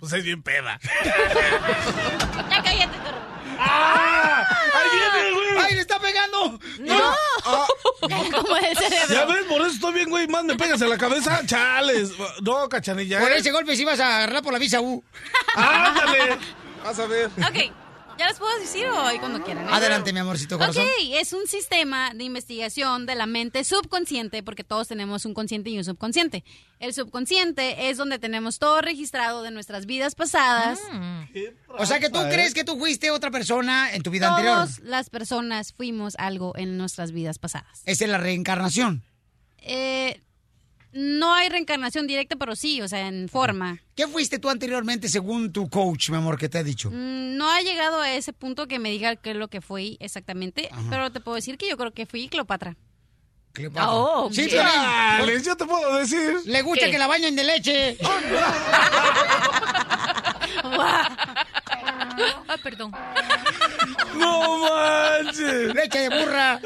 [0.00, 0.78] Pues es bien peda.
[2.50, 2.98] Ya cállate.
[3.64, 4.48] ¡Ah!
[4.74, 5.64] ¡Ahí viene, güey!
[5.64, 6.58] ¡Ay, le está pegando!
[6.80, 7.14] ¡No!
[7.44, 7.66] Ah.
[8.00, 9.14] Como el cerebro.
[9.14, 10.26] Ya ves, por eso estoy bien, güey.
[10.28, 11.40] Más me pegas en la cabeza.
[11.46, 12.10] Chales.
[12.42, 13.20] No, cachanilla.
[13.20, 13.38] Por ¿eh?
[13.38, 15.02] ese golpe sí vas a agarrar por la visa U.
[15.54, 16.38] ¡Ándale!
[16.84, 17.26] Vas a ver.
[17.26, 17.72] Ok,
[18.22, 19.66] ¿ya les puedo decir o hoy cuando quieran?
[19.66, 19.70] ¿eh?
[19.72, 20.84] Adelante, mi amorcito corazón.
[20.84, 25.70] Ok, es un sistema de investigación de la mente subconsciente, porque todos tenemos un consciente
[25.70, 26.44] y un subconsciente.
[26.78, 30.78] El subconsciente es donde tenemos todo registrado de nuestras vidas pasadas.
[31.78, 34.54] O sea que tú crees que tú fuiste otra persona en tu vida anterior.
[34.54, 37.82] Todas las personas fuimos algo en nuestras vidas pasadas.
[37.86, 39.02] Esa es la reencarnación.
[39.58, 40.20] Eh,
[40.92, 43.78] no hay reencarnación directa, pero sí, o sea, en forma.
[43.94, 46.90] ¿Qué fuiste tú anteriormente según tu coach, mi amor, que te ha dicho?
[46.90, 49.96] Mm, No ha llegado a ese punto que me diga qué es lo que fui
[50.00, 50.82] exactamente, Ajá.
[50.90, 52.76] pero te puedo decir que yo creo que fui Cleopatra.
[53.52, 53.90] Cleopatra.
[53.92, 54.46] Oh, sí.
[54.48, 54.64] Piolín.
[54.66, 56.36] Chales, yo te puedo decir.
[56.46, 56.92] Le gusta ¿Qué?
[56.92, 57.98] que la bañen de leche.
[62.48, 62.92] Ah, perdón.
[64.16, 65.74] ¡No manches!
[65.74, 66.60] Leche de burra.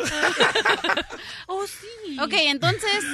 [1.47, 2.19] Oh, sí.
[2.21, 3.05] Ok, entonces...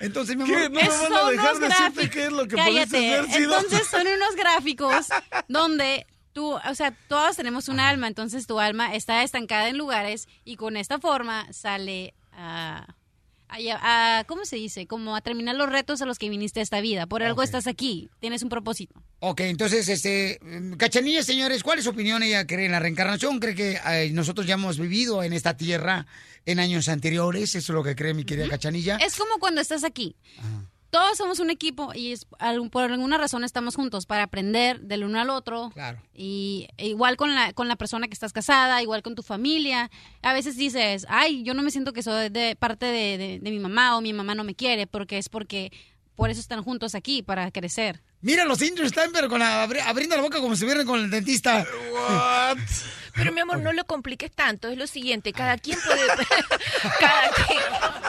[0.00, 0.66] Entonces, mi ¿Qué?
[0.66, 0.70] amor.
[0.70, 3.14] ¿No me van a dejar decirte qué es lo que Cállate.
[3.14, 3.56] haber sido?
[3.56, 5.06] Entonces son unos gráficos
[5.48, 10.28] donde tú, o sea, todos tenemos un alma, entonces tu alma está estancada en lugares
[10.44, 12.86] y con esta forma sale a,
[13.48, 14.86] a- a- ¿cómo se dice?
[14.86, 17.06] Como a terminar los retos a los que viniste a esta vida.
[17.06, 19.02] Por algo estás aquí, tienes un propósito.
[19.20, 22.22] Ok, entonces, este, mm, Cachanilla, señores, ¿cuál es su opinión?
[22.22, 23.40] ¿Ella cree en la reencarnación?
[23.40, 26.06] ¿Cree que eh, nosotros ya hemos vivido en esta tierra
[26.46, 27.54] en años anteriores?
[27.54, 28.96] Eso es lo que cree mi querida Cachanilla.
[28.96, 30.14] Es como cuando estás aquí.
[30.90, 32.24] Todos somos un equipo y es-
[32.70, 35.70] por alguna razón estamos juntos para aprender del uno al otro.
[35.74, 36.00] Claro.
[36.14, 39.90] Y igual con la, con la persona que estás casada, igual con tu familia.
[40.22, 43.50] A veces dices, ay, yo no me siento que soy de parte de, de- de
[43.50, 45.72] mi mamá o mi mamá no me quiere, porque es porque
[46.16, 48.00] por eso están juntos aquí, para crecer.
[48.22, 50.98] Mira, los indios están pero con la, abri- abriendo la boca como si estuvieran con
[51.00, 51.64] el dentista.
[51.92, 52.58] What?
[53.14, 54.68] Pero mi amor, no lo compliques tanto.
[54.68, 56.06] Es lo siguiente, cada quien puede,
[57.00, 57.58] cada quien,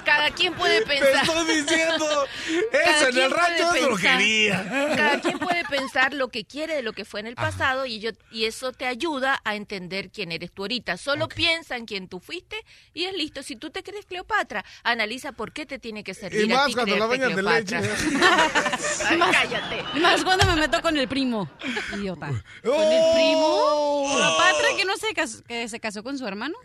[0.06, 1.24] cada quien puede Te pensar.
[1.24, 2.06] estoy diciendo.
[2.72, 4.94] Cada Eso en quien el rancho puede es pensar- brujería.
[4.96, 8.00] Cada quien puede pensar lo que quiere de lo que fue en el pasado y
[8.00, 10.98] yo y eso te ayuda a entender quién eres tú ahorita.
[10.98, 12.58] Solo piensa en quién tú fuiste
[12.94, 13.44] y es listo.
[13.44, 16.68] Si tú te crees Cleopatra, analiza por qué te tiene que servir Y a más
[16.68, 17.78] ti cuando la bañan de leche.
[19.10, 19.84] Ay, cállate.
[20.00, 21.50] Más cuando me meto con el primo,
[21.96, 22.28] idiota.
[22.64, 22.92] ¿Con Oh.
[22.92, 24.16] el primo?
[24.16, 26.56] Cleopatra que no se casó, que se casó con su hermano.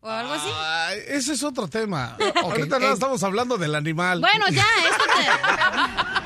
[0.00, 0.48] ¿O algo así?
[1.06, 2.16] Ese es otro tema.
[2.42, 2.80] Ahorita eh.
[2.80, 4.20] no estamos hablando del animal.
[4.20, 5.22] Bueno, ya, esto te...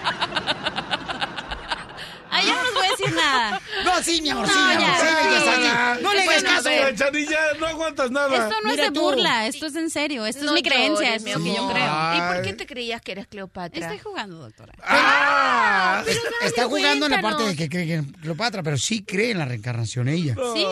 [2.28, 2.62] Ah, ya
[2.98, 3.60] no decir nada.
[3.84, 4.86] No, sí, mi amor, sí, No, mi amor.
[4.86, 5.44] ya, sí, sí.
[5.44, 6.02] sí.
[6.02, 6.68] No le hagas Bueno, caso.
[6.68, 6.94] a ver.
[6.96, 8.34] Cachanilla, no aguantas nada.
[8.36, 9.00] Esto no Mira es de tú.
[9.02, 11.84] burla, esto es en serio, esto No es mi creencia, es lo que yo creo.
[11.84, 12.42] ¿Y por Ay.
[12.44, 13.80] qué te creías que eras Cleopatra?
[13.80, 14.72] Estoy jugando, doctora.
[14.82, 16.02] ¡Ah!
[16.06, 19.30] Es- dale, Está jugando en la parte de que cree en Cleopatra, pero sí cree
[19.32, 20.34] en la reencarnación ella.
[20.54, 20.64] Sí,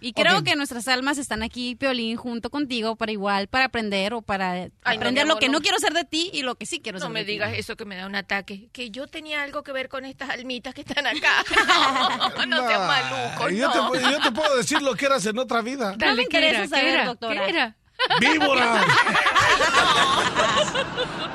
[0.00, 0.44] y creo Ok.
[0.44, 4.68] que nuestras almas están aquí, Piolín, junto contigo, para igual, para aprender o para Ay,
[4.84, 5.52] no, aprender mi lo que no.
[5.54, 7.32] no quiero ser de ti y lo que sí quiero No ser me de ti.
[7.32, 8.68] digas eso que me da un ataque.
[8.72, 11.44] Que yo tenía algo que ver con estas almitas que están acá.
[11.72, 13.90] No, no seas maluco, Yo, no.
[13.90, 15.96] te, yo te puedo decir lo que eras en otra vida.
[15.98, 17.44] No me interesa saber, doctora.
[17.44, 17.76] ¿Qué era?
[18.20, 18.84] ¡Víbora!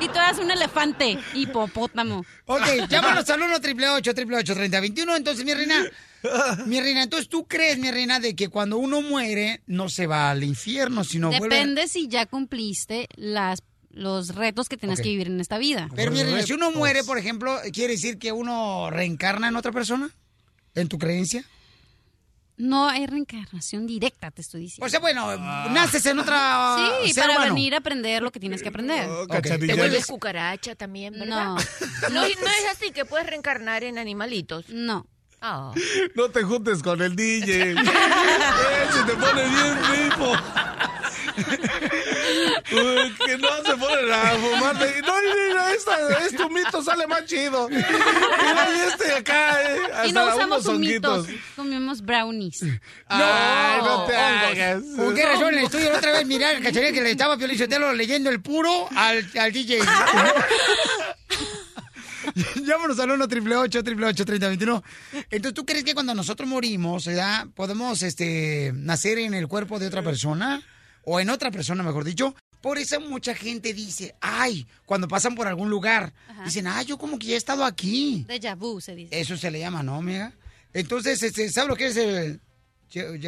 [0.00, 2.24] Y tú eras un elefante, hipopótamo.
[2.46, 5.84] Ok, llámanos al 1 888 3021 Entonces, mi reina,
[6.66, 10.30] Mi reina, entonces tú crees, mi reina, de que cuando uno muere no se va
[10.30, 11.56] al infierno, sino vuelve...
[11.56, 13.60] Depende si ya cumpliste las
[13.90, 15.04] los retos que tienes Ok.
[15.04, 15.88] que vivir en esta vida.
[15.96, 19.72] Pero mi reina, si uno muere, por ejemplo, ¿quiere decir que uno reencarna en otra
[19.72, 20.10] persona?
[20.80, 21.44] ¿En tu creencia?
[22.56, 24.86] No hay reencarnación directa, te estoy diciendo.
[24.86, 25.36] O sea, bueno,
[25.70, 27.54] naces en otra Sí, ser para humano.
[27.54, 29.08] venir a aprender lo que tienes que aprender.
[29.30, 31.54] Te vuelves cucaracha también, ¿verdad?
[32.02, 32.08] No.
[32.10, 32.24] no.
[32.24, 34.68] es- no es así que puedes reencarnar en animalitos.
[34.70, 35.06] No.
[35.40, 35.72] Ah.
[36.16, 37.74] No te juntes con el DJ.
[37.80, 40.32] Eh, se te pone bien rico.
[42.72, 44.78] Uy, que no se ponen a fumar.
[44.78, 45.12] de- No,
[45.48, 47.68] mira, esta, este humito sale más chido.
[47.68, 51.26] Mira, y este acá, eh, hasta Y no usamos humitos,
[51.56, 52.62] comemos brownies.
[53.06, 54.82] Ay, no te hagas.
[54.96, 57.36] ¿Con qué razón en el estudio la otra vez mirar el cacharilla que le estaba
[57.36, 59.80] Pio Lizotelo leyendo el puro al, al DJ?
[62.64, 64.82] Llámanos al 1 888 888 3021
[65.30, 67.46] Entonces, ¿tú crees que cuando nosotros morimos, ¿verdad?
[67.54, 70.62] podemos este, nacer en el cuerpo de otra persona?
[71.04, 72.34] O en otra persona, mejor dicho.
[72.60, 76.12] Por eso mucha gente dice, ay, cuando pasan por algún lugar,
[76.44, 78.24] dicen, ay, yo como que ya he estado aquí.
[78.28, 79.18] Déjà vu se dice.
[79.20, 80.32] Eso se le llama, ¿no, amiga?
[80.72, 82.40] Entonces, este, ¿sabes lo que es el...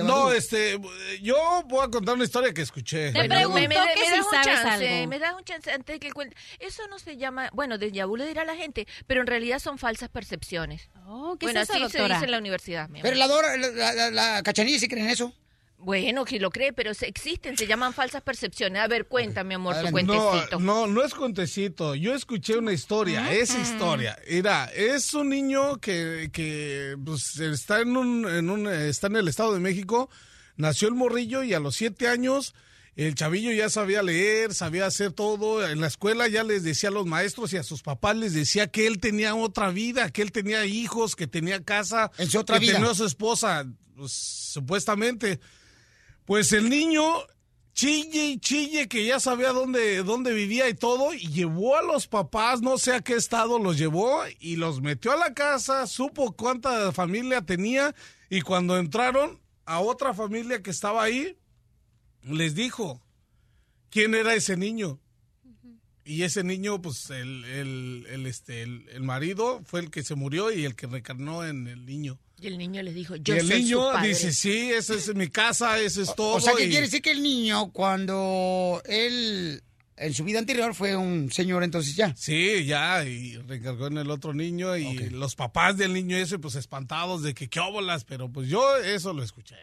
[0.05, 0.81] No, este,
[1.21, 1.37] yo
[1.67, 3.13] voy a contar una historia que escuché.
[3.13, 5.07] Bueno, pregunto me, me- me que si das un sabes chance, algo.
[5.11, 6.35] me das un chance antes de que cuente.
[6.59, 9.77] Eso no se llama, bueno, de vu le dirá la gente, pero en realidad son
[9.77, 10.89] falsas percepciones.
[11.07, 12.15] Oh, ¿qué bueno, es eso, así se doctora?
[12.15, 12.89] dice en la universidad.
[13.03, 15.35] Pero la, Dora- la, la, la- la cachanilla sí creen eso.
[15.83, 18.83] Bueno, que lo cree, pero se existen, se llaman falsas percepciones.
[18.83, 20.61] A ver, cuenta, mi amor, tu No, cuentecito.
[20.61, 21.95] no, no es cuentecito.
[21.95, 24.19] Yo escuché una historia, esa historia.
[24.31, 29.29] Mira, es un niño que, que pues, está en un, en un, está en el
[29.29, 30.11] Estado de México.
[30.57, 32.55] Nació el morrillo y a los siete años
[32.97, 35.67] el chavillo ya sabía leer, sabía hacer todo.
[35.67, 38.67] En la escuela ya les decía a los maestros y a sus papás les decía
[38.67, 42.57] que él tenía otra vida, que él tenía hijos, que tenía casa, En su otra
[42.59, 42.75] que vida.
[42.75, 43.65] tenía a su esposa,
[43.97, 45.41] pues, supuestamente.
[46.31, 47.03] Pues el niño
[47.73, 52.07] chille y chille que ya sabía dónde, dónde vivía y todo, y llevó a los
[52.07, 56.31] papás, no sé a qué estado los llevó, y los metió a la casa, supo
[56.37, 57.97] cuánta familia tenía,
[58.29, 61.37] y cuando entraron a otra familia que estaba ahí,
[62.23, 63.03] les dijo
[63.91, 65.01] quién era ese niño.
[66.05, 70.15] Y ese niño, pues el, el, el, este, el, el marido fue el que se
[70.15, 72.21] murió y el que reencarnó en el niño.
[72.41, 74.09] Y el niño les dijo, yo y el soy niño su padre.
[74.09, 76.37] dice, sí, esa es mi casa, eso es todo.
[76.37, 79.63] O sea, que y- quiere decir que el niño, cuando él,
[79.97, 82.15] en su vida anterior, fue un señor, entonces ya.
[82.17, 86.55] Sí, ya, y recargó en el otro niño y los papás del niño ese, pues
[86.55, 89.57] espantados de que qué óbolas, pero pues yo eso lo escuché.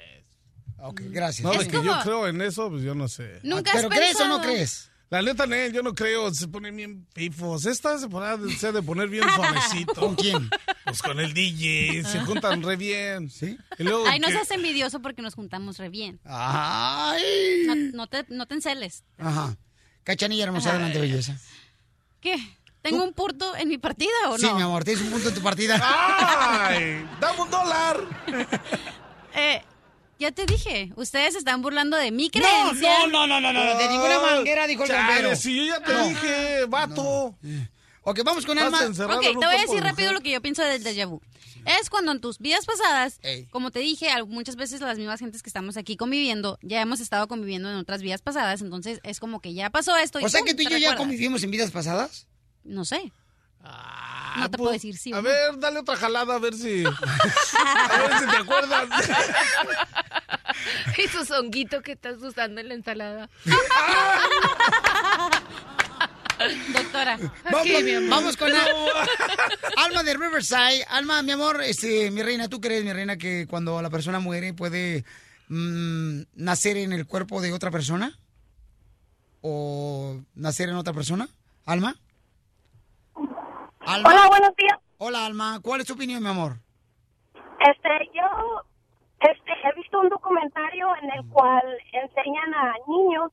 [0.79, 1.43] Ok, gracias.
[1.43, 3.39] No, de Es que yo creo en eso, pues yo no sé.
[3.41, 4.41] ¿Nunca has ¿Pero crees o no pensado?
[4.53, 4.91] crees?
[5.09, 7.65] La neta, Nel, yo no creo, se ponen bien pifos.
[7.65, 9.93] Esta se pone se ha de poner bien suavecito.
[9.93, 10.49] ¿Con quién?
[10.83, 13.29] Pues con el DJ, se juntan re bien.
[13.29, 13.57] ¿Sí?
[13.77, 16.19] Y luego Ay, no seas envidioso porque nos juntamos re bien.
[16.25, 17.63] Ay.
[17.65, 19.03] No, no te, no te enceles.
[19.17, 19.55] Ajá.
[20.03, 21.37] Cachanilla hermosa, adelante, belleza.
[22.19, 22.35] ¿Qué?
[22.81, 24.55] ¿Tengo un punto en mi partida o Sí, no?
[24.55, 25.77] mi amor, tienes un punto en tu partida.
[25.81, 27.05] ¡Ay!
[27.19, 27.97] ¡Dame un dólar!
[29.39, 29.61] Eh,
[30.19, 33.07] ya te dije, ustedes están burlando de mi No, creencia.
[33.07, 35.35] no, no, no, no, no, de ninguna manguera dijo el bombero.
[35.35, 37.35] si yo ya te dije, vato.
[38.03, 38.83] Ok, vamos con Alma.
[38.83, 40.13] encerrado Ok, te voy a decir de rápido mujer.
[40.13, 41.21] lo que yo pienso del déjà vu.
[41.65, 43.45] Es cuando en tus vidas pasadas, Ey.
[43.47, 47.27] como te dije, muchas veces las mismas gentes que estamos aquí conviviendo, ya hemos estado
[47.27, 50.21] conviviendo en otras vidas pasadas, entonces es como que ya pasó esto.
[50.21, 52.27] Y O sea que tú y yo ya convivimos en vidas pasadas.
[52.63, 53.11] No sé.
[53.59, 55.23] Ah, no te pues, puedo decir sí o A no.
[55.23, 56.83] ver, dale otra jalada a ver si.
[56.85, 58.87] a ver si te acuerdas.
[60.97, 63.29] Esos honguitos que estás usando en la ensalada.
[66.73, 67.17] Doctora.
[67.45, 68.09] Vamos, Ok, mi amor.
[68.09, 68.67] vamos con Al-
[69.77, 70.85] Alma de Riverside.
[70.89, 74.53] Alma, mi amor, este, mi reina, ¿tú crees, mi reina, que cuando la persona muere
[74.53, 75.03] puede
[75.49, 78.19] mm, nacer en el cuerpo de otra persona?
[79.41, 81.27] ¿O nacer en otra persona?
[81.65, 81.95] ¿Alma?
[83.87, 84.09] Alma.
[84.09, 84.77] Hola, buenos días.
[84.97, 85.59] Hola, Alma.
[85.63, 86.53] ¿Cuál es tu opinión, mi amor?
[87.59, 88.23] Este, yo
[89.21, 93.31] este, he visto un documentario en el cual enseñan a niños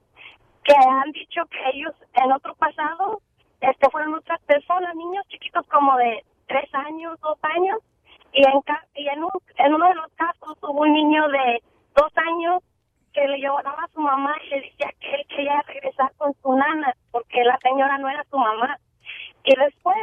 [0.64, 3.20] que han dicho que ellos en otro pasado
[3.60, 7.78] este, fueron otras personas, niños chiquitos como de tres años, dos años,
[8.32, 11.62] y en, ca- y en, un, en uno de los casos hubo un niño de
[11.97, 12.62] dos años
[13.12, 16.52] que le lloraba a su mamá y le decía que él quería regresar con su
[16.55, 18.78] nana porque la señora no era su mamá.
[19.44, 19.97] Y después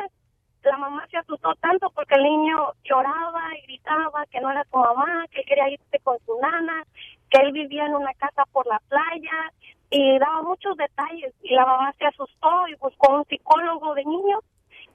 [0.64, 4.78] la mamá se asustó tanto porque el niño lloraba y gritaba que no era su
[4.78, 6.86] mamá, que quería irse con su nana,
[7.30, 9.52] que él vivía en una casa por la playa
[9.90, 14.40] y daba muchos detalles y la mamá se asustó y buscó un psicólogo de niños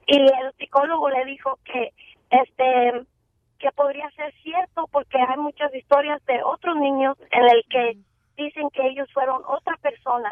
[0.06, 1.92] y el psicólogo le dijo que
[2.30, 3.02] este
[3.58, 7.98] que podría ser cierto porque hay muchas historias de otros niños en el que
[8.36, 10.30] dicen que ellos fueron otra persona.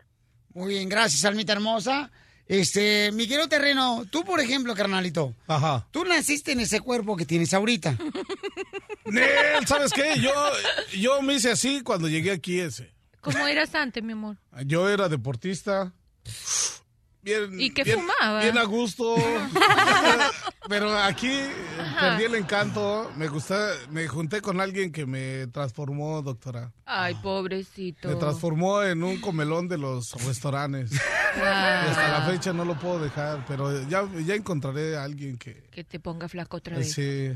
[0.54, 2.10] Muy bien, gracias, Almita hermosa.
[2.46, 5.34] Este, Miguel Terreno, tú, por ejemplo, carnalito.
[5.46, 5.86] Ajá.
[5.90, 7.96] Tú naciste en ese cuerpo que tienes ahorita.
[9.06, 10.14] Nel, ¿sabes qué?
[10.20, 10.32] Yo,
[10.98, 12.92] yo me hice así cuando llegué aquí ese.
[13.20, 14.36] ¿Cómo eras antes, mi amor?
[14.64, 15.92] Yo era deportista.
[17.22, 18.40] Bien, ¿Y qué bien- fumaba?
[18.42, 19.16] Bien a gusto.
[20.68, 21.30] Pero aquí
[22.10, 23.10] perdí el encanto.
[23.16, 26.72] Me gusta, me junté con alguien que me transformó, doctora.
[26.86, 28.08] Ay, pobrecito.
[28.08, 30.90] Me transformó en un comelón de los restaurantes.
[31.36, 35.64] Hasta la fecha no lo puedo dejar, pero ya, ya encontraré a alguien que...
[35.70, 36.92] Que te ponga flaco otra vez.
[36.92, 37.30] Sí.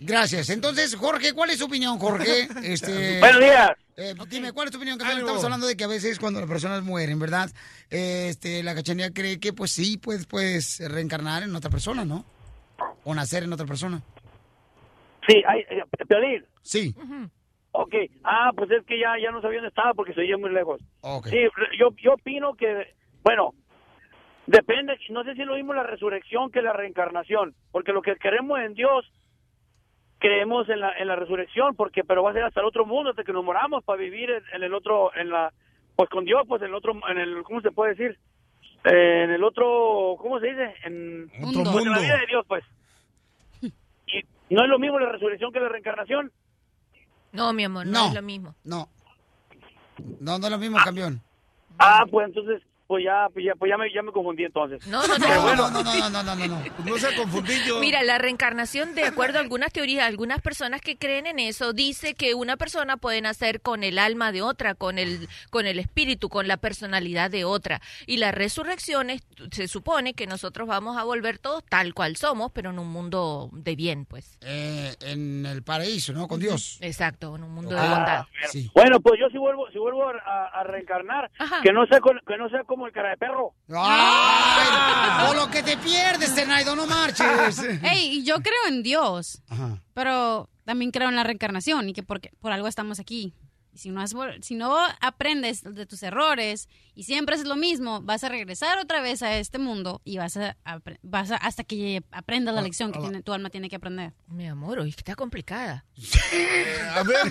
[0.00, 0.50] Gracias.
[0.50, 2.48] Entonces, Jorge, ¿cuál es tu opinión, Jorge?
[2.62, 3.70] Este, Buenos días.
[3.96, 5.00] eh, Dime, ¿cuál es tu opinión?
[5.00, 7.50] Estamos hablando de que a veces cuando las personas mueren, ¿verdad?
[7.88, 12.24] Este, la cachanilla cree que, pues sí, puedes, puedes reencarnar en otra persona, ¿no?
[13.04, 14.00] O nacer en otra persona.
[15.26, 16.44] Sí, hay, eh, Piolín.
[16.62, 16.94] Sí.
[17.72, 17.94] Ok.
[18.24, 20.80] Ah, pues es que ya, ya no sabía dónde estaba porque se oía muy lejos.
[21.00, 21.28] Ok.
[21.28, 21.38] Sí,
[21.78, 23.54] yo, yo opino que, bueno,
[24.46, 28.58] depende, no sé si lo mismo la resurrección que la reencarnación, porque lo que queremos
[28.60, 29.10] en Dios,
[30.18, 33.10] creemos en la, en la resurrección, porque pero va a ser hasta el otro mundo,
[33.10, 35.52] hasta que nos moramos para vivir en, en el otro, en la,
[35.94, 38.18] pues con Dios, pues en el otro, en el, ¿cómo se puede decir?
[38.90, 40.74] Eh, en el otro, ¿cómo se dice?
[40.84, 42.00] En, Otro en la mundo.
[42.00, 42.64] vida de Dios, pues.
[44.50, 46.32] Y no es lo mismo la resurrección que la reencarnación.
[47.32, 48.08] No, mi amor, no, No.
[48.08, 48.54] es lo mismo.
[48.64, 48.88] No.
[50.20, 51.20] No, no es lo mismo, campeón.
[51.78, 54.84] Ah, pues entonces, pues ya, pues ya, pues ya me, ya me confundí entonces.
[54.86, 55.26] No, no, no.
[55.28, 56.62] Pero bueno, No, no, no, no, no, no, no.
[56.86, 57.78] No se ha confundido.
[57.80, 62.14] Mira, la reencarnación, de acuerdo a algunas teorías, algunas personas que creen en eso, dice
[62.14, 66.30] que una persona puede nacer con el alma de otra, con el, con el espíritu,
[66.30, 67.82] con la personalidad de otra.
[68.06, 72.52] Y la resurrección es, se supone que nosotros vamos a volver todos tal cual somos,
[72.52, 74.38] pero en un mundo de bien, pues.
[74.40, 76.26] Eh, en el paraíso, ¿no?
[76.26, 76.78] Con Dios.
[76.80, 78.24] Exacto, en un mundo de Ah, bondad.
[78.50, 78.70] sí.
[78.74, 81.30] Bueno, pues yo si vuelvo, si vuelvo a, a reencarnar,
[81.62, 83.54] que no sea con- que no sea como el cara de perro.
[83.76, 85.26] ¡Ay!
[85.26, 87.58] Por lo que te pierdes, Tenaido, no marches.
[87.82, 89.82] Ey, yo creo en Dios, Ajá.
[89.94, 93.34] pero también creo en la reencarnación y que porque, por algo estamos aquí.
[93.72, 98.00] Y si no, has si no aprendes de tus errores y siempre haces lo mismo,
[98.00, 100.56] vas a regresar otra vez a este mundo y vas a,
[101.02, 104.14] vas a- hasta que aprendas la lección que tiene, tu alma tiene que aprender.
[104.26, 105.84] Mi amor, hoy está complicada.
[106.96, 107.30] A ver,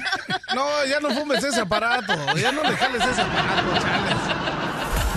[0.56, 2.14] no, ya no fumes ese aparato.
[2.38, 4.67] Ya no le jales ese aparato, chales.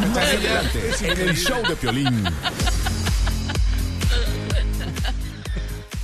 [0.08, 2.24] Más adelante, en el show de Piolín.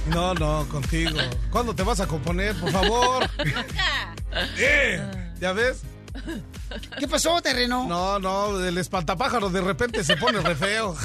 [0.08, 1.18] No, no, contigo.
[1.50, 3.28] ¿Cuándo te vas a componer, por favor?
[4.56, 5.02] Eh,
[5.40, 5.78] ¿Ya ves?
[6.98, 7.86] ¿Qué pasó, terreno?
[7.88, 10.96] No, no, el espantapájaro de repente se pone re feo.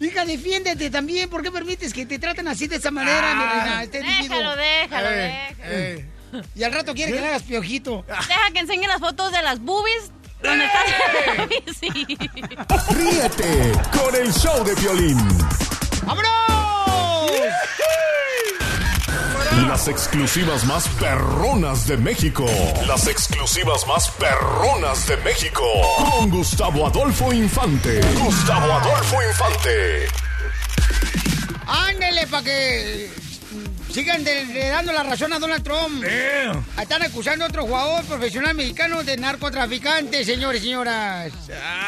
[0.00, 1.28] Hija, defiéndete también.
[1.30, 3.82] ¿Por qué permites que te traten así de esa manera, mi reina?
[3.84, 4.36] Este individuo?
[4.36, 5.74] Déjalo, déjalo, Eh, déjalo.
[5.74, 6.06] eh.
[6.54, 8.04] Y al rato quiere que le hagas piojito.
[8.08, 10.10] Deja que enseñe las fotos de las boobies
[10.42, 11.76] estás.
[11.80, 11.90] sí.
[12.90, 15.18] Ríete con el show de Piolín.
[16.04, 16.32] ¡Vámonos!
[19.68, 22.44] Las exclusivas más perronas de México.
[22.86, 25.64] Las exclusivas más perronas de México.
[25.96, 28.00] Con Gustavo Adolfo Infante.
[28.18, 30.06] Gustavo Adolfo Infante.
[31.66, 33.10] Ándele para que
[33.92, 36.02] sigan de- de dando la razón a Donald Trump.
[36.80, 41.32] Están acusando a otro jugador profesional mexicano de narcotraficante, señores y señoras.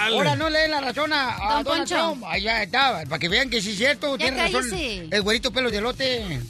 [0.03, 1.95] Ahora no le den la razón a, a Don Donald Poncho.
[1.97, 2.25] Trump.
[2.27, 4.17] Allá estaba, para que vean que sí es cierto.
[4.17, 4.71] Ya Tiene razón
[5.11, 6.41] el güerito pelo de lote.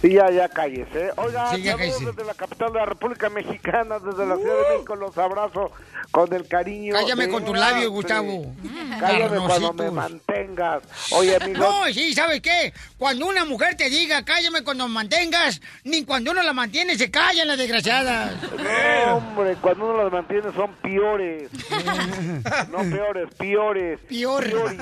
[0.00, 1.10] Sí, ya, ya cállese.
[1.16, 2.04] Oiga, Sí, ya saludos cállese.
[2.06, 5.70] desde la capital de la República Mexicana, desde la Ciudad de México, los abrazo
[6.10, 6.94] con el cariño.
[6.94, 7.60] Cállame de con siempre.
[7.60, 8.46] labios, Gustavo.
[8.98, 10.82] Cállame cuando me mantengas.
[11.12, 11.58] Oye, amigo.
[11.58, 12.72] No, sí, ¿sabes qué?
[12.98, 17.10] Cuando una mujer te diga, cállame cuando me mantengas, ni cuando uno la mantiene se
[17.10, 18.32] callan las desgraciadas.
[18.42, 21.50] No, hombre, cuando uno las mantiene son piores.
[22.70, 23.98] no peores, piores.
[24.08, 24.44] Pior.
[24.44, 24.78] Piores.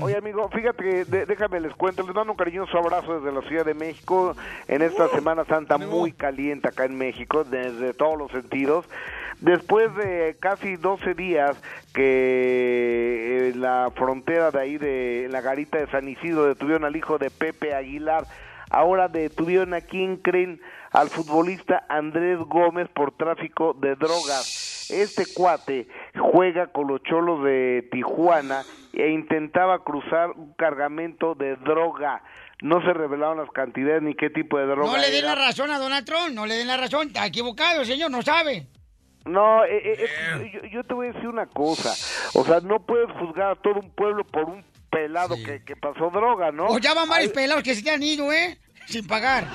[0.00, 3.46] Oye, amigo, fíjate que de- déjame les cuento, les mando un cariñoso abrazo desde la
[3.48, 4.36] Ciudad de México
[4.74, 8.88] en esta Semana Santa muy caliente acá en México, desde todos los sentidos.
[9.40, 11.60] Después de casi 12 días
[11.92, 17.18] que en la frontera de ahí de la garita de San Isidro detuvieron al hijo
[17.18, 18.24] de Pepe Aguilar,
[18.70, 20.58] ahora detuvieron a quien creen
[20.90, 24.88] al futbolista Andrés Gómez por tráfico de drogas.
[24.90, 25.86] Este cuate
[26.18, 28.62] juega con los cholos de Tijuana
[28.94, 32.22] e intentaba cruzar un cargamento de droga.
[32.62, 34.90] No se revelaron las cantidades ni qué tipo de droga.
[34.90, 35.34] No le den era.
[35.34, 37.08] la razón a Donald Trump, no le den la razón.
[37.08, 38.66] Está equivocado, señor, no sabe.
[39.24, 41.90] No, eh, eh, eh, yo, yo te voy a decir una cosa.
[42.34, 46.10] O sea, no puedes juzgar a todo un pueblo por un pelado que, que pasó
[46.10, 46.66] droga, ¿no?
[46.66, 48.58] O ya van varios Hay- pelados que se te han ido, ¿eh?
[48.86, 49.46] sin pagar.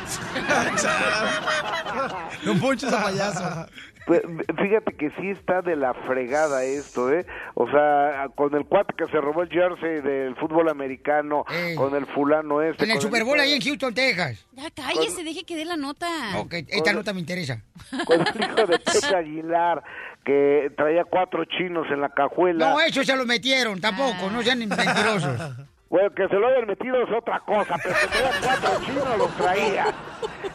[2.43, 3.67] Don Poncho es un payaso.
[4.07, 4.21] Pues,
[4.57, 7.25] Fíjate que sí está de la fregada esto, ¿eh?
[7.55, 11.75] O sea, con el cuate que se robó el jersey del fútbol americano, Ey.
[11.75, 12.85] con el fulano este.
[12.85, 14.47] En el con Super Bowl ahí en Houston, Texas.
[14.53, 16.07] Ya cállese, deje que dé la nota.
[16.37, 17.61] Ok, esta nota me interesa.
[18.05, 19.83] Con el hijo de Pepe Aguilar,
[20.23, 22.69] que traía cuatro chinos en la cajuela.
[22.69, 25.37] No, eso se lo metieron, tampoco, no sean mentirosos.
[25.89, 29.37] Bueno, que se lo hayan metido es otra cosa, pero que traía cuatro chinos los
[29.37, 29.85] traía.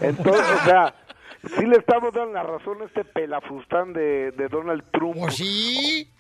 [0.01, 0.95] Entonces, o sea,
[1.57, 5.17] sí le estamos dando la razón a este pelafustán de, de Donald Trump.
[5.21, 6.11] ¿O sí?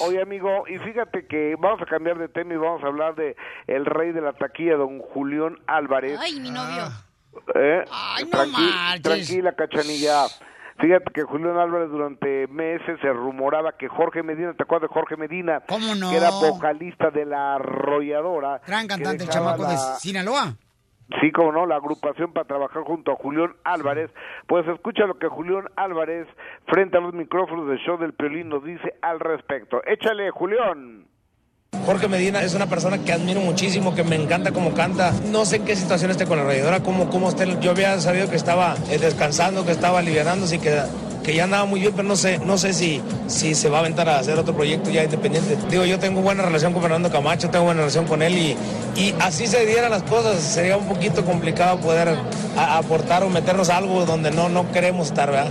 [0.00, 3.36] Oye, amigo, y fíjate que vamos a cambiar de tema y vamos a hablar de
[3.68, 6.18] el rey de la taquilla, don Julián Álvarez.
[6.20, 6.84] Ay, mi novio.
[7.54, 7.84] ¿Eh?
[7.92, 9.02] Ay, no Tranqui- marches.
[9.02, 10.24] Tranquila, cachanilla.
[10.80, 15.16] Fíjate que Julián Álvarez durante meses se rumoraba que Jorge Medina, ¿te acuerdas de Jorge
[15.16, 15.60] Medina?
[15.68, 16.10] ¿Cómo no?
[16.10, 18.60] Que era vocalista de la arrolladora.
[18.66, 20.54] Gran cantante, el chamaco de Sinaloa.
[21.20, 24.10] Sí, como no, la agrupación para trabajar junto a Julián Álvarez.
[24.46, 26.28] Pues escucha lo que Julián Álvarez,
[26.66, 29.82] frente a los micrófonos del show del Piolín, nos dice al respecto.
[29.86, 31.06] Échale, Julián.
[31.84, 35.12] Jorge Medina es una persona que admiro muchísimo, que me encanta cómo canta.
[35.30, 37.46] No sé en qué situación esté con la rayadora, cómo, cómo esté.
[37.60, 40.80] Yo había sabido que estaba eh, descansando, que estaba alivianándose y que,
[41.22, 43.80] que ya andaba muy bien, pero no sé, no sé si, si se va a
[43.80, 45.56] aventar a hacer otro proyecto ya independiente.
[45.70, 48.56] Digo, yo tengo buena relación con Fernando Camacho, tengo buena relación con él y,
[48.96, 52.16] y así se dieran las cosas, sería un poquito complicado poder
[52.56, 55.50] aportar o meternos algo donde no, no queremos estar, ¿verdad?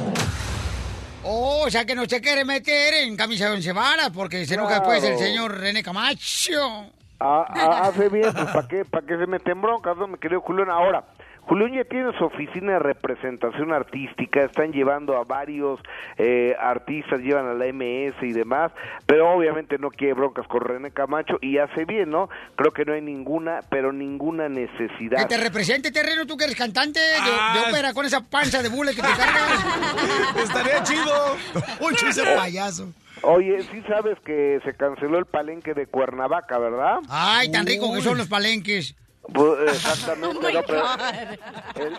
[1.30, 4.54] Oh, o sea que no se quiere meter en camisa de once varas porque se
[4.54, 4.92] enoja Claro.
[4.92, 6.86] después el señor René Camacho.
[7.20, 10.40] Ah, ah, hace bien, pues ¿para qué, para qué se mete en broncas, mi querido
[10.42, 10.70] Julián?
[10.70, 11.04] Ahora,
[11.48, 15.80] Julián ya tiene su oficina de representación artística, están llevando a varios
[16.18, 18.72] eh, artistas, llevan a la MS y demás,
[19.06, 22.30] pero obviamente no quiere broncas con René Camacho y hace bien, ¿no?
[22.58, 25.28] Creo que no hay ninguna, pero ninguna Que necesidad.
[25.28, 27.54] te represente terreno, tú que eres cantante de, Ah.
[27.64, 29.66] de ópera con esa panza de bule que te cargas.
[30.44, 31.38] Estaría chido.
[31.80, 32.92] Poncho ese payaso.
[33.24, 36.98] Oye, sí sabes que se canceló el palenque de Cuernavaca, ¿verdad?
[37.10, 38.96] Ay, tan rico que son los palenques.
[39.34, 40.84] Pues, exactamente, pero
[41.76, 41.98] el-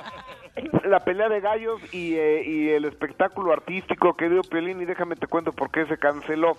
[0.91, 5.15] la pelea de gallos y, eh, y el espectáculo artístico que dio Piolín, y déjame
[5.15, 6.57] te cuento por qué se canceló.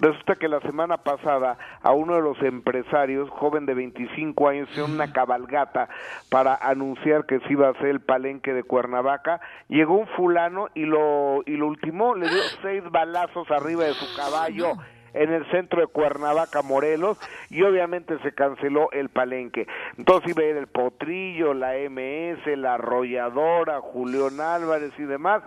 [0.00, 4.86] Resulta que la semana pasada a uno de los empresarios, joven de 25 años, hizo
[4.86, 5.88] una cabalgata
[6.30, 9.40] para anunciar que se iba a hacer el palenque de Cuernavaca.
[9.68, 14.16] Llegó un fulano y lo, y lo ultimó, le dio seis balazos arriba de su
[14.16, 14.72] caballo
[15.14, 17.18] en el centro de Cuernavaca, Morelos,
[17.50, 19.66] y obviamente se canceló el palenque.
[19.96, 25.42] Entonces iba a ir el Potrillo, la MS, la Arrolladora, Julián Álvarez y demás.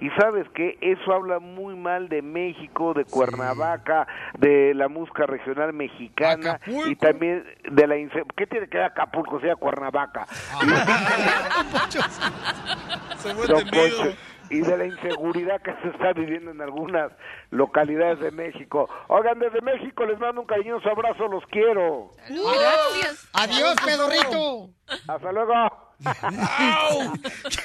[0.00, 5.72] Y sabes que eso habla muy mal de México, de Cuernavaca, de la música regional
[5.72, 7.94] mexicana y también de la...
[8.36, 10.26] ¿Qué tiene que ver Acapulco, sea Cuernavaca?
[13.46, 14.16] Don Poncho,
[14.52, 17.10] y de la inseguridad que se está viviendo en algunas
[17.50, 18.88] localidades de México.
[19.08, 22.10] Oigan, desde México les mando un cariñoso abrazo, los quiero.
[22.28, 23.28] Gracias.
[23.32, 24.68] Adiós, pedorrito.
[25.08, 25.54] Hasta luego.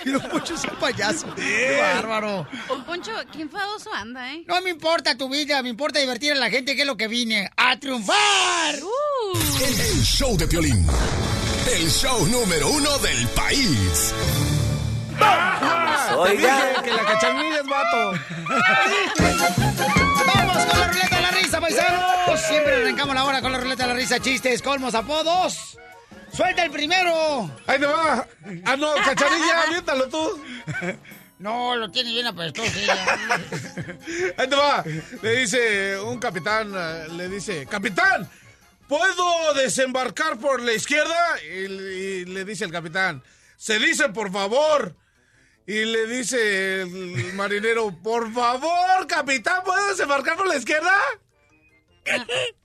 [0.06, 1.28] Don Poncho es un payaso.
[1.36, 2.48] Qué bárbaro.
[2.70, 4.46] Don Poncho, qué enfadoso anda, ¿eh?
[4.48, 7.10] No me importa tu vida, me importa divertir a la gente, que es lo que
[7.10, 7.50] vine.
[7.58, 8.76] ¡A triunfar!
[8.76, 10.88] El show de Piolín.
[11.70, 14.14] El show número uno del país.
[15.18, 16.48] Te dije
[16.84, 18.14] que la cachanilla es vato.
[20.36, 22.42] ¡Vamos con la ruleta de la risa, paisanos!
[22.42, 25.78] Siempre arrancamos la hora con la ruleta de la risa, chistes, colmos, apodos.
[26.32, 27.50] ¡Suelta el primero!
[27.66, 28.28] ¡Ahí te va!
[28.66, 29.62] ¡Ah, no, cachanilla!
[29.68, 30.44] ¡Aviéntalo tú!
[31.40, 32.72] No, lo tiene bien apestoso.
[34.38, 34.84] Ahí te va.
[35.22, 38.30] Le dice un capitán, eh, le dice, capitán,
[38.88, 41.42] ¿puedo desembarcar por la izquierda?
[41.44, 43.24] Y, y le dice el capitán,
[43.56, 44.96] se dice por favor.
[45.70, 50.94] Y le dice el marinero, por favor, capitán, ¿puedo desembarcar por la izquierda?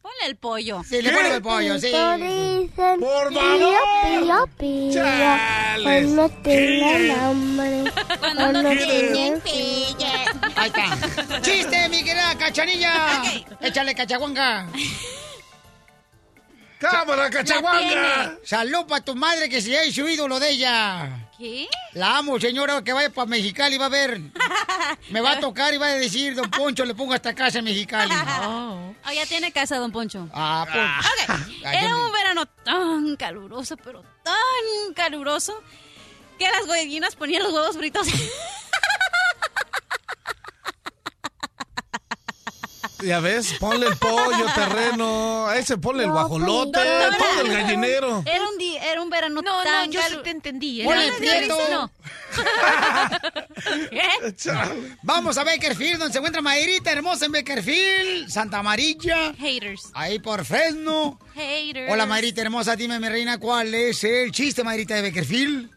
[0.00, 0.84] Ponle el pollo.
[0.88, 1.90] Sí, le pongo el pollo, sí.
[2.76, 3.88] Por favor.
[4.04, 5.82] Pío, pío, Chales.
[5.82, 7.92] cuando tengan hambre.
[8.20, 10.24] Cuando no tienen pilla.
[10.54, 11.40] Ahí está.
[11.40, 13.22] ¡Chiste, mi querida cachanilla!
[13.60, 14.68] Échale cachaguanga.
[16.78, 18.38] ¡Cámara, cachaguanga!
[18.44, 21.28] Salud para tu madre que se ha su ídolo de ella.
[21.42, 21.66] ¿Qué?
[21.94, 24.20] La amo, señora, que vaya para Mexicali, va a ver.
[25.10, 27.64] Me va a tocar y va a decir, don Poncho, le pongo hasta casa en
[27.64, 28.12] Mexicali.
[28.14, 30.28] Ah, ya tiene casa, don Poncho.
[30.32, 31.34] Ah, pues.
[31.34, 35.60] Ok, Era un verano tan caluroso, pero tan caluroso,
[36.38, 38.06] que las gallinas ponían los huevos fritos.
[43.04, 46.78] Ya ves, ponle el pollo terreno, a ese ponle el guajolote,
[47.18, 48.22] todo el gallinero.
[48.26, 50.82] Era un, era un verano No, tan no, yo sí te entendí.
[50.82, 50.84] ¿eh?
[50.84, 51.58] Ponle No, prieto.
[51.70, 51.90] no.
[55.02, 59.32] Vamos a Bakerfield, donde se encuentra Mayrita hermosa en Bakerfield, Santa Amarilla.
[59.38, 59.90] Haters.
[59.94, 61.18] Ahí por Fresno.
[61.34, 61.90] Haters.
[61.92, 65.70] Hola Mayrita hermosa, dime mi reina, ¿cuál es el chiste, Mayrita de Bakerfield?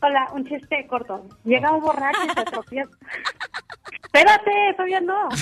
[0.00, 1.26] Hola, un chiste corto.
[1.44, 2.90] Llega un borracho y se tropieza.
[4.04, 5.28] Espérate, todavía no.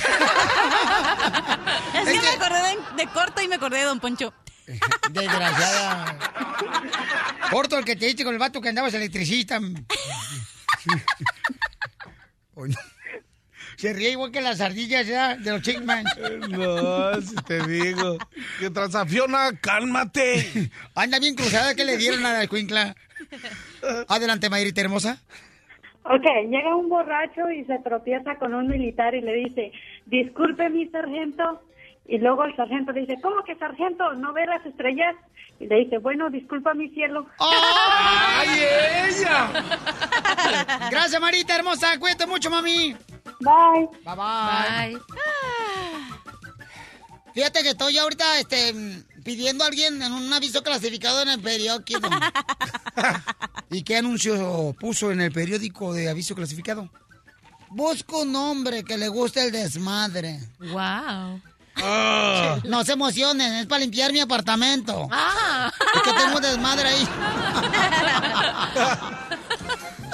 [1.95, 4.33] Es que me acordé de, de corto y me acordé de Don Poncho.
[5.11, 6.19] Desgraciada.
[7.51, 9.61] Corto el que te diste con el vato que andabas electricista.
[13.77, 16.05] Se ríe igual que las ardillas ya de los Chickman.
[16.49, 18.19] No, si te digo.
[18.59, 19.51] ¿Qué tranza, Fiona?
[19.61, 20.71] Cálmate.
[20.95, 22.95] Anda bien cruzada que le dieron a la escuincla.
[24.09, 25.19] Adelante, Mayrita hermosa.
[26.05, 29.73] Ok, llega un borracho y se tropieza con un militar y le dice,
[30.07, 31.63] disculpe mi sargento.
[32.09, 34.15] Y luego el sargento le dice, ¿cómo que sargento?
[34.15, 35.17] ¿No ve las estrellas?
[35.59, 37.27] Y le dice, bueno, disculpa mi cielo.
[37.39, 38.49] ¡Ay,
[39.09, 39.51] ella!
[40.91, 41.99] Gracias, Marita hermosa.
[41.99, 42.95] Cuídate mucho, mami.
[43.41, 43.89] Bye.
[44.05, 45.01] Bye, bye.
[47.35, 48.73] Fíjate que estoy ahorita este,
[49.25, 52.09] pidiendo a alguien en un aviso clasificado en el periódico.
[53.71, 56.89] ¿Y qué anuncio puso en el periódico de aviso clasificado?
[57.69, 60.39] Busco un hombre que le guste el desmadre.
[60.61, 61.43] Wow.
[62.65, 65.09] No se emocionen, es para limpiar mi apartamento.
[65.11, 65.73] Ah.
[65.95, 67.09] Es que tengo desmadre ahí.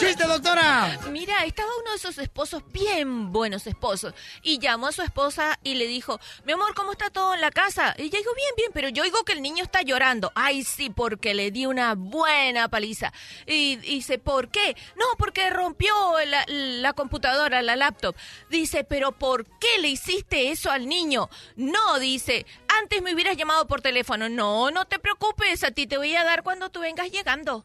[0.07, 0.99] ¡Chiste, doctora!
[1.11, 5.75] Mira, estaba uno de esos esposos, bien buenos esposos, y llamó a su esposa y
[5.75, 7.95] le dijo, mi amor, ¿cómo está todo en la casa?
[7.99, 10.33] Y ella dijo, bien, bien, pero yo oigo que el niño está llorando.
[10.35, 13.13] Ay, sí, porque le di una buena paliza.
[13.47, 14.77] Y y dice, ¿por qué?
[14.97, 15.95] No, porque rompió
[16.27, 18.17] la, la computadora, la laptop.
[18.51, 21.29] Dice, pero ¿por qué le hiciste eso al niño?
[21.57, 24.29] No, dice, antes me hubieras llamado por teléfono.
[24.29, 27.65] No, no te preocupes, a ti te voy a dar cuando tú vengas llegando.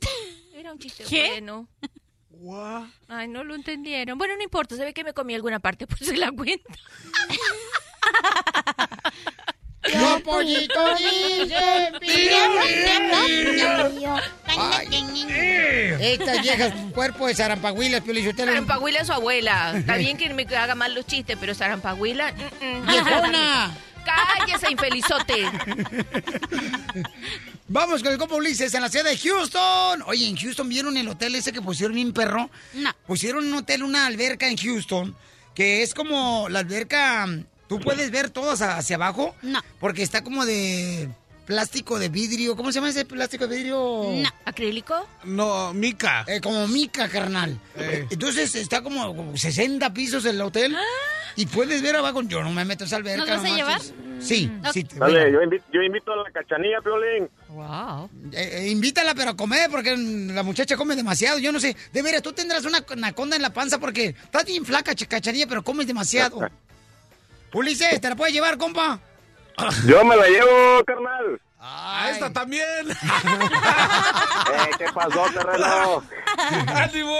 [0.60, 1.42] Era un chiste ¿Qué?
[2.28, 2.90] bueno.
[3.08, 4.18] Ay, no lo entendieron.
[4.18, 6.68] Bueno, no importa, se ve que me comí alguna parte, pues se la cuento.
[9.82, 11.94] Los pollitos dicen
[15.98, 18.52] Estas viejas, cuerpo de zarampahuilas, Piolichotelo.
[18.52, 19.78] Zarampahuila es su abuela.
[19.78, 22.32] Está bien que me haga mal los chistes, pero Zarampahuila...
[22.32, 22.86] mm, mm.
[22.86, 23.74] ¡Viejona!
[24.04, 25.46] ¡Cállese, infelizote!
[27.72, 30.02] Vamos con el compa Ulises en la ciudad de Houston.
[30.06, 32.50] Oye, en Houston vieron el hotel ese que pusieron bien perro.
[32.74, 32.90] No.
[33.06, 35.14] Pusieron un hotel, una alberca en Houston,
[35.54, 37.28] que es como la alberca.
[37.68, 39.36] Tú puedes ver hacia, hacia abajo.
[39.42, 39.62] No.
[39.78, 41.10] Porque está como de
[41.54, 42.54] plástico de vidrio.
[42.54, 43.76] ¿Cómo se llama ese plástico de vidrio?
[43.76, 44.28] No.
[44.44, 45.08] ¿Acrílico?
[45.24, 46.24] No, Mica.
[46.28, 47.58] Eh, como mica, carnal.
[47.74, 48.06] Eh.
[48.08, 50.76] Entonces está como, como 60 pisos el hotel.
[51.34, 52.22] Y puedes ver abajo.
[52.22, 53.26] Yo no me meto a alberca.
[53.26, 53.80] ¿Nos vas a llevar?
[54.20, 54.84] Sí, sí.
[54.84, 57.28] te- Dale, yo invito, yo invito a la cachanilla, Piolín.
[57.48, 58.08] Wow.
[58.32, 61.40] Eh, eh, invítala, pero a comer, porque la muchacha come demasiado.
[61.40, 61.76] Yo no sé.
[61.92, 65.48] De veras, tú tendrás una anaconda en la panza porque estás bien flaca, ch- cachanilla,
[65.48, 66.48] pero comes demasiado.
[67.52, 69.00] Ulises, ¿te la puedes llevar, compa?
[69.86, 71.40] Yo me la llevo, carnal.
[71.58, 72.88] A esta también.
[74.50, 76.02] Eh, ¿Qué pasó, terreno?
[76.74, 77.16] ¡Ánimo!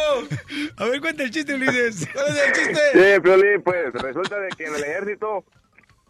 [0.78, 2.08] A ver, cuenta el chiste, Ulises.
[2.12, 2.80] ¿Cuál es el chiste?
[2.92, 5.44] Sí, Piolín, pues resulta de que en el ejército,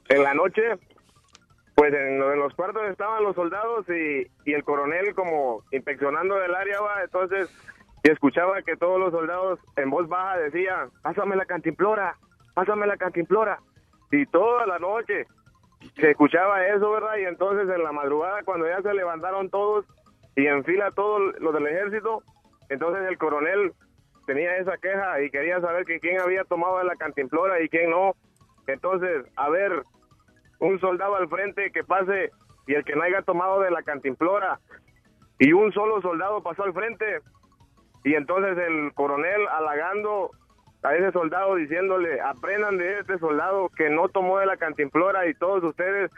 [0.08, 0.62] en la noche,
[1.74, 6.54] pues en, en los cuartos estaban los soldados y, y el coronel como inspeccionando el
[6.54, 7.50] área, va, entonces,
[8.02, 12.16] y escuchaba que todos los soldados en voz baja decían, pásame la cantimplora,
[12.54, 13.58] pásame la cantimplora.
[14.10, 15.26] Y toda la noche
[16.00, 17.16] se escuchaba eso, ¿verdad?
[17.18, 19.84] Y entonces en la madrugada, cuando ya se levantaron todos
[20.36, 22.22] y en fila todos los del ejército,
[22.68, 23.72] entonces el coronel
[24.26, 28.14] tenía esa queja y quería saber que quién había tomado la cantimplora y quién no.
[28.66, 29.82] Entonces, a ver,
[30.60, 32.30] un soldado al frente que pase
[32.66, 34.60] y el que no haya tomado de la cantimplora
[35.38, 37.20] y un solo soldado pasó al frente
[38.04, 40.30] y entonces el coronel halagando
[40.82, 45.34] a ese soldado diciéndole aprendan de este soldado que no tomó de la cantimplora y
[45.34, 46.10] todos ustedes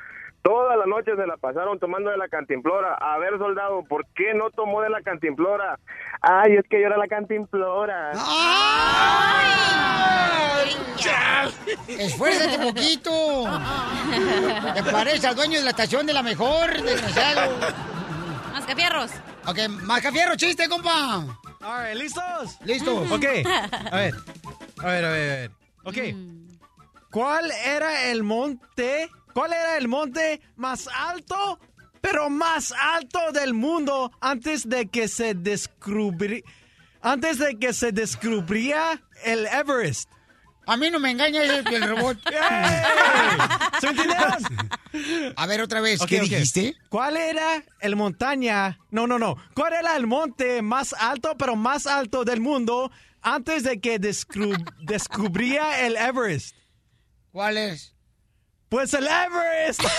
[0.42, 2.94] toda la noche se la pasaron tomando de la cantimplora.
[2.94, 5.78] A ver, soldado, ¿por qué no tomó de la cantimplora?
[6.20, 8.12] Ay, es que yo era la cantimplora.
[11.88, 13.10] Esfuérzate poquito.
[14.74, 17.52] Te parece al dueño de la estación de la mejor, desgraciado.
[18.52, 19.10] Mascafierros.
[19.46, 21.24] Ok, Mascafierro, chiste, compa.
[21.62, 22.58] A ver, ¿listos?
[22.64, 23.10] Listos.
[23.10, 23.24] Ok.
[23.92, 24.14] A ver.
[24.78, 25.50] A ver, a ver, a ver.
[25.84, 25.98] Ok.
[27.10, 29.08] ¿Cuál era el monte?
[29.32, 31.58] ¿Cuál era el monte más alto,
[32.00, 36.42] pero más alto del mundo antes de que se descubrí,
[37.00, 40.10] antes de que se descubría el Everest?
[40.66, 42.18] A mí no me engaña ese el robot.
[43.80, 45.32] ¿Sí entendieron?
[45.36, 46.76] A ver, otra vez, ¿qué dijiste?
[46.88, 48.78] ¿Cuál era el montaña?
[48.90, 49.36] No, no, no.
[49.54, 54.64] ¿Cuál era el monte más alto, pero más alto del mundo antes de que descru-
[54.82, 56.54] descubría el Everest?
[57.32, 57.94] ¿Cuál es?
[58.68, 59.80] Pues el Everest.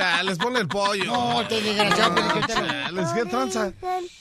[0.00, 1.04] Chales, ponle el pollo.
[1.04, 2.14] No, te desgraciado.
[2.46, 3.72] Chales, ¿qué tranza?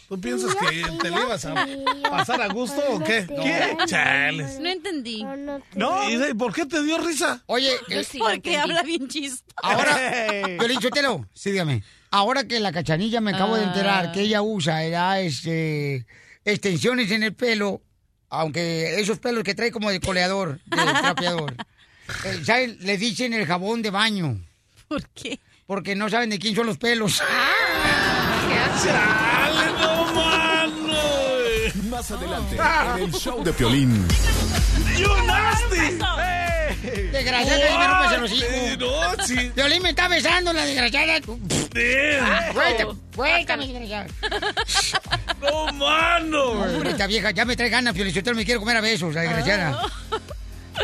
[0.09, 1.55] ¿Tú piensas que te le ibas a
[2.09, 3.25] pasar a gusto o qué?
[3.27, 3.77] ¿Qué?
[3.85, 4.59] Chales.
[4.59, 5.23] No entendí.
[5.75, 6.09] No.
[6.09, 7.41] ¿Y por qué te dio risa?
[7.45, 9.45] Oye, eh, sí Porque habla bien chistoso.
[9.55, 9.97] Ahora,
[10.59, 11.81] Piolichotelo, sí, dígame.
[12.11, 16.05] Ahora que la cachanilla me acabo de enterar que ella usa era, este,
[16.43, 17.81] extensiones en el pelo,
[18.27, 21.55] aunque esos pelos que trae como de coleador, de trapeador,
[22.25, 22.75] eh, ¿sabe?
[22.81, 24.45] le dicen el jabón de baño.
[24.89, 25.39] ¿Por qué?
[25.69, 27.17] Porque no saben de quién son los pelos.
[28.83, 30.97] ¡Chale, no, mano!
[31.91, 32.57] Más adelante,
[32.97, 34.03] en el show de Piolín.
[34.97, 35.95] ¡You nasty!
[37.11, 38.45] Desgraciada, ahí me rompes el hocico.
[38.49, 39.51] Eh, No, sí.
[39.55, 41.21] Violín me está besando, la desgraciada.
[43.11, 44.07] Fuerte, mi desgraciada.
[45.39, 46.45] ¡No, mano!
[46.51, 49.83] Hombre, esta vieja ya me trae ganas, Piolichotelo, me quiere comer a besos, la desgraciada.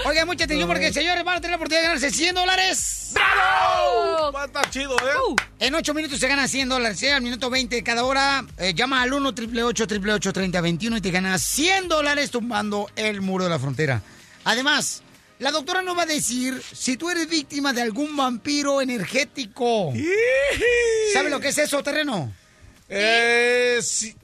[0.05, 3.11] Oiga, mucha atención porque, señores, van a tener la oportunidad de ganarse 100 dólares.
[3.13, 4.31] ¡Bravo!
[4.31, 5.35] Va a estar chido, ¿eh?
[5.59, 7.13] En 8 minutos se gana 100 dólares, ¿eh?
[7.13, 8.45] al minuto 20 de cada hora.
[8.57, 13.49] eh, llama al 1 888 3021 y te ganas 100 dólares tumbando el muro de
[13.49, 14.01] la frontera.
[14.43, 15.01] Además,
[15.39, 19.93] la doctora nos va a decir si tú eres víctima de algún vampiro energético.
[21.13, 22.31] ¿Sabe lo que es eso, terreno?
[22.89, 24.15] Eh, sí.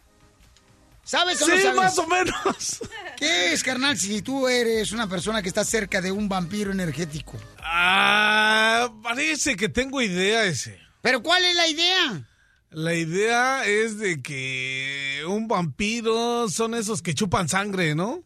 [1.04, 1.76] ¿Sabes o Sí, no sabes?
[1.76, 2.80] más o menos.
[3.18, 7.38] ¿Qué es, carnal, si tú eres una persona que está cerca de un vampiro energético?
[7.60, 10.80] Ah, parece que tengo idea ese.
[11.02, 12.24] ¿Pero cuál es la idea?
[12.70, 18.24] La idea es de que un vampiro son esos que chupan sangre, ¿no?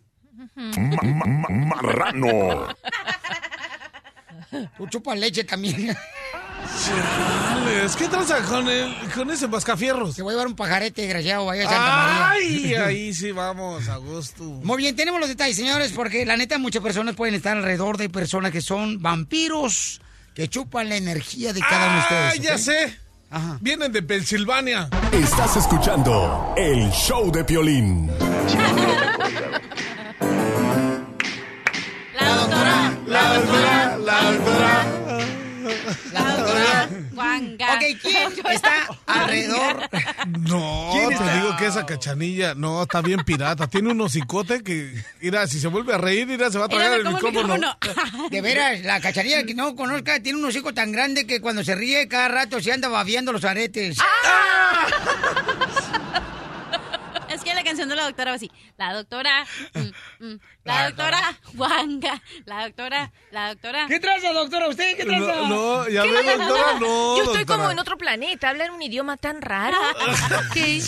[0.56, 2.68] Ma- ma- ma- marrano.
[4.77, 5.95] Tú chupas leche también.
[6.86, 10.16] Chales, ¿qué tranza con, el, con ese mascafierros?
[10.16, 12.86] Te voy a llevar un pajarete, desgraciado, vaya a Santa Ay, María.
[12.88, 14.44] ahí sí vamos, a gusto.
[14.44, 18.10] Muy bien, tenemos los detalles, señores, porque la neta muchas personas pueden estar alrededor de
[18.10, 20.02] personas que son vampiros
[20.34, 22.34] que chupan la energía de cada uno de ustedes.
[22.34, 22.60] Ah, ya ¿ok?
[22.60, 23.00] sé.
[23.62, 24.90] Vienen de Pensilvania.
[25.12, 28.12] Estás escuchando el show de Piolín.
[37.56, 39.90] Ok, ¿quién está alrededor?
[40.40, 41.34] No, ¿Quién te está?
[41.36, 43.68] digo que esa cachanilla, no, está bien pirata.
[43.68, 46.99] Tiene un hocicote que, mira, si se vuelve a reír, mira, se va a tragar
[46.99, 47.56] el micrófono.
[48.32, 51.76] De veras, la cacharilla que no conozca tiene un hocico tan grande que cuando se
[51.76, 53.98] ríe cada rato se anda babeando los aretes.
[53.99, 54.88] Ah.
[57.96, 58.52] La doctora así.
[58.78, 59.46] La doctora.
[59.74, 61.40] mm, mm, la doctora.
[61.58, 62.22] Juanga.
[62.46, 63.12] La doctora.
[63.32, 63.86] La doctora.
[63.88, 64.68] ¿Qué traza, doctora?
[64.68, 65.26] ¿Usted qué traza?
[65.26, 66.38] No, no, ya ¿Qué ve, no?
[66.38, 67.18] doctora, no.
[67.18, 67.58] Yo estoy doctora.
[67.60, 69.78] como en otro planeta, hablan un idioma tan raro.
[70.54, 70.82] ¿Qué?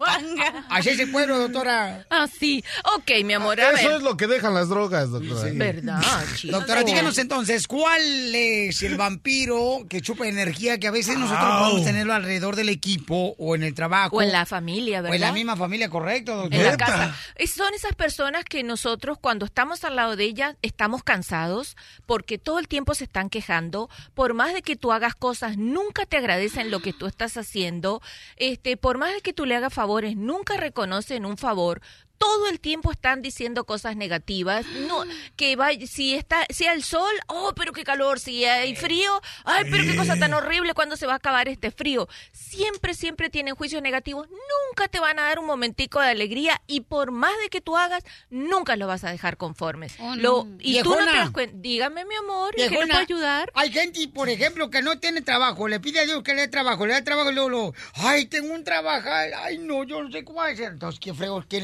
[0.00, 0.64] Juanga.
[0.70, 2.06] Así es el pueblo, doctora.
[2.08, 2.64] Ah, sí.
[2.96, 3.96] Ok, mi amor, a Eso ver.
[3.98, 5.50] es lo que dejan las drogas, doctora.
[5.52, 6.00] ¿Verdad,
[6.36, 6.56] chico?
[6.56, 8.00] Doctora, díganos entonces, ¿cuál
[8.34, 11.60] es el vampiro que chupa energía que a veces nosotros Au.
[11.64, 14.16] podemos tenerlo alrededor del equipo o en el trabajo?
[14.16, 15.12] O en la familia, ¿verdad?
[15.12, 16.56] O en la misma familia, correcto, doctora.
[16.56, 17.16] En la casa.
[17.34, 22.38] Es- Son esas personas que nosotros cuando estamos al lado de ellas estamos cansados porque
[22.38, 23.90] todo el tiempo se están quejando.
[24.14, 28.00] Por más de que tú hagas cosas, nunca te agradecen lo que tú estás haciendo.
[28.36, 29.74] Este, por más de que tú le hagas
[30.16, 31.80] nunca reconocen un favor.
[32.20, 34.66] Todo el tiempo están diciendo cosas negativas.
[34.86, 35.04] No,
[35.36, 38.20] que vaya, si está, si hay sol, oh, pero qué calor.
[38.20, 40.74] Si hay frío, ay, pero qué cosa tan horrible.
[40.74, 42.08] ¿Cuándo se va a acabar este frío?
[42.32, 44.28] Siempre, siempre tienen juicios negativos.
[44.28, 47.78] Nunca te van a dar un momentico de alegría y por más de que tú
[47.78, 49.94] hagas, nunca los vas a dejar conformes.
[49.98, 50.22] Oh, no.
[50.22, 51.56] Lo, y tú no te das cuenta.
[51.58, 53.50] Dígame, mi amor, ¿en ¿qué le Viejona, puedo ayudar?
[53.54, 56.48] Hay gente, por ejemplo, que no tiene trabajo, le pide a Dios que le dé
[56.48, 60.22] trabajo, le da trabajo y luego, ay, tengo un trabajo, ay, no, yo no sé
[60.22, 60.72] cómo hacer.
[60.72, 61.60] Entonces, qué fregos que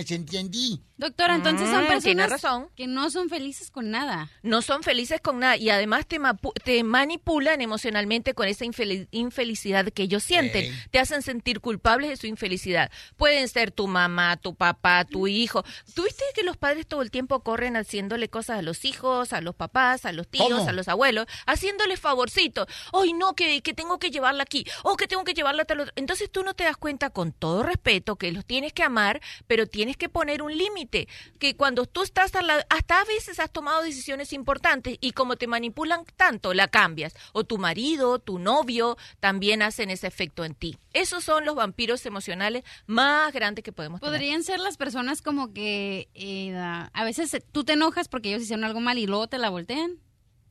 [0.48, 0.82] les entendí.
[0.98, 2.68] Doctora, entonces son Mm, tiene personas razón.
[2.74, 4.30] que no son felices con nada.
[4.42, 6.18] no son felices con nada y además te,
[6.84, 10.72] manipulan emocionalmente con esa infeli- infelicidad que ellos sienten.
[10.90, 12.90] Te hacen sentir culpables de su infelicidad.
[13.16, 15.64] Pueden ser tu mamá, tu papá, tu hijo.
[15.94, 19.54] ¿Tuviste que los padres todo el tiempo corren haciéndole cosas a los hijos, a los
[19.54, 20.66] papás, a los tíos, ¿Cómo?
[20.68, 22.66] a los abuelos, haciéndoles favorcitos?
[22.94, 25.80] Ay, no, que, que tengo que llevarla aquí, o que tengo que llevarla a tal
[25.80, 25.92] otro.
[25.96, 29.66] Entonces tú no te das cuenta, con todo respeto, que los tienes que amar, pero
[29.66, 33.50] tienes que poner un límite, que cuando tú estás a la- hasta a veces has
[33.50, 37.14] tomado decisiones importantes y como te manipulan tanto, la cambias.
[37.32, 40.78] O tu marido, tu novio también hacen ese efecto en ti.
[40.92, 44.12] Esos son los vampiros emocionales más grandes que podemos tener.
[44.14, 48.64] Podrían ser las personas como que eh, a veces tú te enojas porque ellos hicieron
[48.64, 49.98] algo mal y luego te la voltean.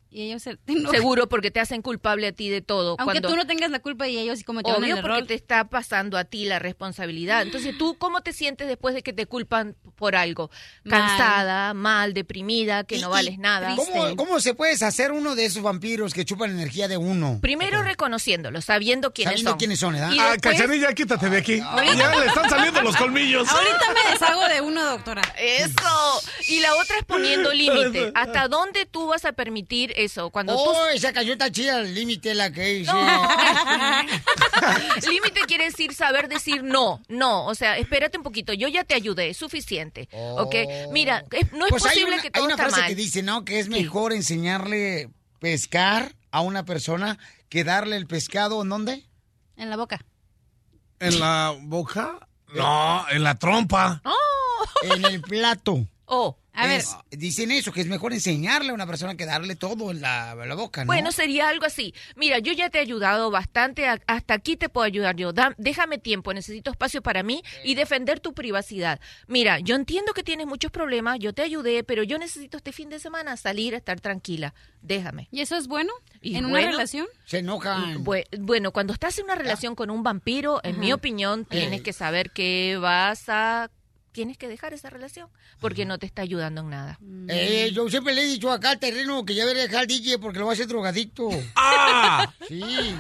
[0.10, 0.58] Y ellos se.
[0.92, 2.96] Seguro porque te hacen culpable a ti de todo.
[3.00, 3.30] Aunque cuando...
[3.30, 5.28] tú no tengas la culpa y ellos sí cometieron Obvio el porque error.
[5.28, 7.42] te está pasando a ti la responsabilidad.
[7.42, 10.50] Entonces, ¿tú cómo te sientes después de que te culpan por algo?
[10.84, 11.00] Mal.
[11.02, 13.76] Cansada, mal, deprimida, que no vales nada.
[13.76, 17.40] ¿Cómo, ¿Cómo se puede hacer uno de esos vampiros que chupan energía de uno?
[17.42, 19.58] Primero reconociéndolo, sabiendo quiénes Sabiendo son.
[19.60, 19.96] quiénes son.
[19.96, 21.58] Y Ah, después- Cachanilla, quítate de aquí.
[21.58, 23.48] Ya le están saliendo los colmillos.
[23.50, 25.22] Ahorita me deshago de uno, doctora.
[25.38, 26.22] Eso.
[26.48, 28.12] Y la otra es poniendo límite.
[28.16, 30.30] ¿Hasta dónde tú vas a permitir eso?
[30.30, 32.92] Cuando tú Oh, esa canción está chida, el límite la que hice.
[35.10, 38.96] Límite quiere decir saber decir no, no, o sea, espérate un poquito, yo ya te
[38.96, 40.56] ayudé, es suficiente, ¿ok?
[40.92, 42.90] Mira, es- no es Pues hay posible una, que hay todo una está frase mal.
[42.90, 43.46] que dice, ¿no?
[43.46, 45.10] Que es mejor enseñarle
[45.40, 47.18] pescar a una persona
[47.50, 49.06] que darle el pescado, ¿en dónde?
[49.58, 50.04] En la boca.
[51.00, 52.28] ¿En la boca?
[52.54, 54.02] No, en la trompa.
[54.84, 55.86] En el plato.
[56.06, 56.80] Oh, a ver.
[56.80, 60.32] Es- dicen eso, que es mejor enseñarle a una persona que darle todo en la,
[60.42, 60.88] en la boca, ¿no?
[60.88, 61.94] Bueno, sería algo así.
[62.16, 65.34] Mira, yo ya te he ayudado bastante, a- hasta aquí te puedo ayudar yo.
[65.34, 69.00] Da- déjame tiempo, necesito espacio para mí y defender tu privacidad.
[69.28, 72.90] Mira, yo entiendo que tienes muchos problemas, yo te ayudé, pero yo necesito este fin
[72.90, 74.54] de semana salir a estar tranquila.
[74.82, 75.28] Déjame.
[75.32, 75.92] ¿Y eso es bueno?
[76.22, 77.08] Y ¿En una relación?
[77.26, 78.04] Se enojan.
[78.04, 81.84] Bue- Bueno, cuando estás en una relación con un vampiro, en mi opinión, tienes Eh.
[81.84, 83.70] que saber que vas a...
[84.16, 85.28] Tienes que dejar esa relación
[85.60, 86.98] porque no te está ayudando en nada.
[87.28, 90.20] Eh, yo siempre le he dicho acá al terreno que ya debería dejar al DJ
[90.20, 91.28] porque lo va a hacer drogadicto.
[91.58, 92.34] ¡Ah!
[92.48, 92.96] Sí.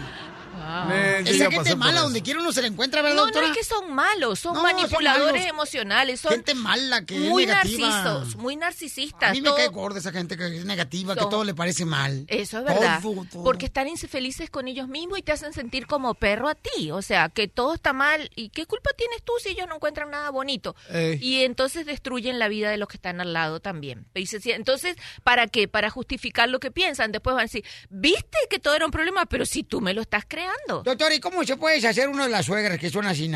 [0.91, 3.47] Eh, Esa gente mala, donde quiera uno se la encuentra, ¿verdad, No, no doctora?
[3.51, 5.47] es que son malos, son No, son manipuladores malos.
[5.49, 7.89] emocionales, son Gente mala que es muy negativa.
[7.89, 9.29] narcisos, muy narcisistas.
[9.29, 11.85] A mí me todo- cae gorda esa gente que es negativa, que todo le parece
[11.85, 12.25] mal.
[12.27, 12.99] Eso es verdad.
[13.01, 13.43] Todo, todo.
[13.43, 16.91] Porque están infelices con ellos mismos y te hacen sentir como perro a ti.
[16.91, 18.29] O sea, que todo está mal.
[18.35, 20.75] ¿Y qué culpa tienes tú si ellos no encuentran nada bonito?
[20.89, 21.17] Ey.
[21.21, 24.05] Y entonces destruyen la vida de los que están al lado también.
[24.13, 25.67] Y se sien- Entonces, ¿para qué?
[25.67, 27.11] Para justificar lo que piensan.
[27.11, 30.01] Después van a decir, viste que todo era un problema, pero si tú me lo
[30.01, 30.44] estás creando.
[30.83, 33.31] Doctor, ¿y cómo se puede hacer uno de las suegras que son así?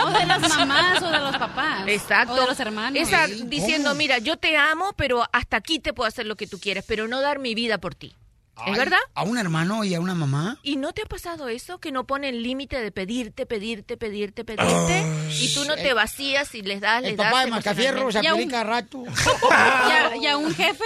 [0.00, 1.84] O de las mamás o de los papás.
[1.86, 2.32] Exacto.
[2.34, 3.00] O de los hermanos.
[3.00, 6.58] Esa- diciendo, mira, yo te amo, pero hasta aquí te puedo hacer lo que tú
[6.58, 8.14] quieres, pero no dar mi vida por ti.
[8.56, 8.98] Ay, ¿Es verdad?
[9.14, 10.58] ¿A un hermano y a una mamá?
[10.62, 11.78] ¿Y no te ha pasado eso?
[11.78, 15.02] Que no ponen límite de pedirte, pedirte, pedirte, pedirte.
[15.30, 17.26] y tú no te vacías y les das, les El das.
[17.30, 19.02] papá de Mascafierro se aplica a rato.
[19.50, 20.84] ¿Y a, y a un jefe?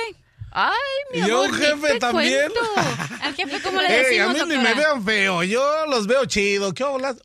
[0.57, 0.73] Ay,
[1.13, 2.53] mi ¿Y amor, un jefe te también?
[3.23, 6.25] ¿Al jefe cómo le Ey, a decimos, mí ni me vean feo, yo los veo
[6.27, 6.73] chido.
[6.73, 7.17] ¿Qué hablas?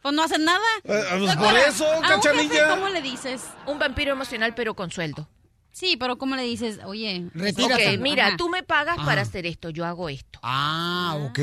[0.00, 0.60] Pues no hacen nada.
[0.84, 2.70] Eh, pues Doctora, por eso, ¿a un jefe cachanilla.
[2.70, 3.42] ¿Cómo le dices?
[3.66, 5.28] Un vampiro emocional, pero con sueldo.
[5.72, 6.78] Sí, pero ¿cómo le dices?
[6.84, 7.94] Oye, Retírate.
[7.94, 8.36] Ok, mira, Ajá.
[8.36, 9.04] tú me pagas Ah.
[9.04, 10.38] para hacer esto, yo hago esto.
[10.42, 11.38] Ah, ok.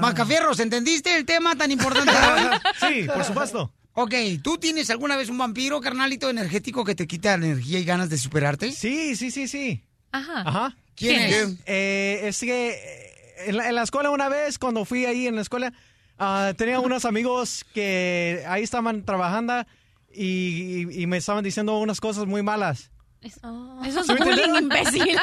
[0.00, 2.12] Mascafierros, ¿entendiste el tema tan importante?
[2.80, 3.72] Sí, por supuesto.
[3.94, 8.08] Ok, ¿tú tienes alguna vez un vampiro, carnalito energético que te quita energía y ganas
[8.08, 8.72] de superarte?
[8.72, 9.84] Sí, sí, sí, sí.
[10.12, 10.40] Ajá.
[10.46, 10.76] Ajá.
[10.96, 11.56] ¿Quién es?
[11.66, 13.12] Eh, es que eh,
[13.46, 15.72] en la, en la escuela una vez, cuando fui ahí en la escuela,
[16.18, 19.64] ah, tenía unos amigos que ahí estaban trabajando
[20.12, 22.90] y, y- y me estaban diciendo unas cosas muy malas.
[23.22, 24.94] Eso es ¿Sí me bullying, entiendes?
[24.94, 25.10] imbécil.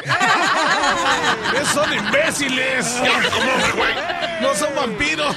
[1.60, 2.86] ¡Esos son imbéciles!
[4.40, 5.34] ¡No son vampiros!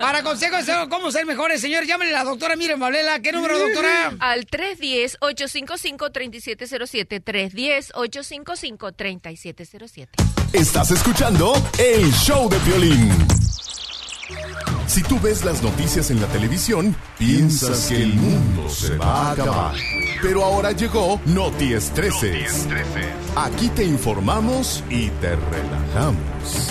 [0.00, 3.20] Para consejos de cómo ser mejores, señor, llámenle a la doctora Miren Valela.
[3.20, 4.14] ¿Qué número, doctora?
[4.20, 7.22] Al 310-855-3707.
[7.22, 10.08] 310-855-3707.
[10.54, 13.12] Estás escuchando el show de violín.
[14.92, 19.32] Si tú ves las noticias en la televisión, piensas que el mundo se va a
[19.32, 19.74] acabar.
[20.20, 22.68] Pero ahora llegó Noti Estreses.
[23.34, 26.68] Aquí te informamos y te relajamos.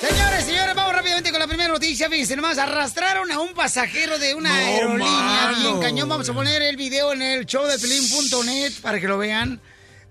[0.00, 2.10] Señores, señores, vamos rápidamente con la primera noticia.
[2.10, 5.58] Fíjense, nomás arrastraron a un pasajero de una aerolínea mano.
[5.60, 6.08] bien cañón.
[6.08, 9.60] Vamos a poner el video en el show de Pelín.net para que lo vean.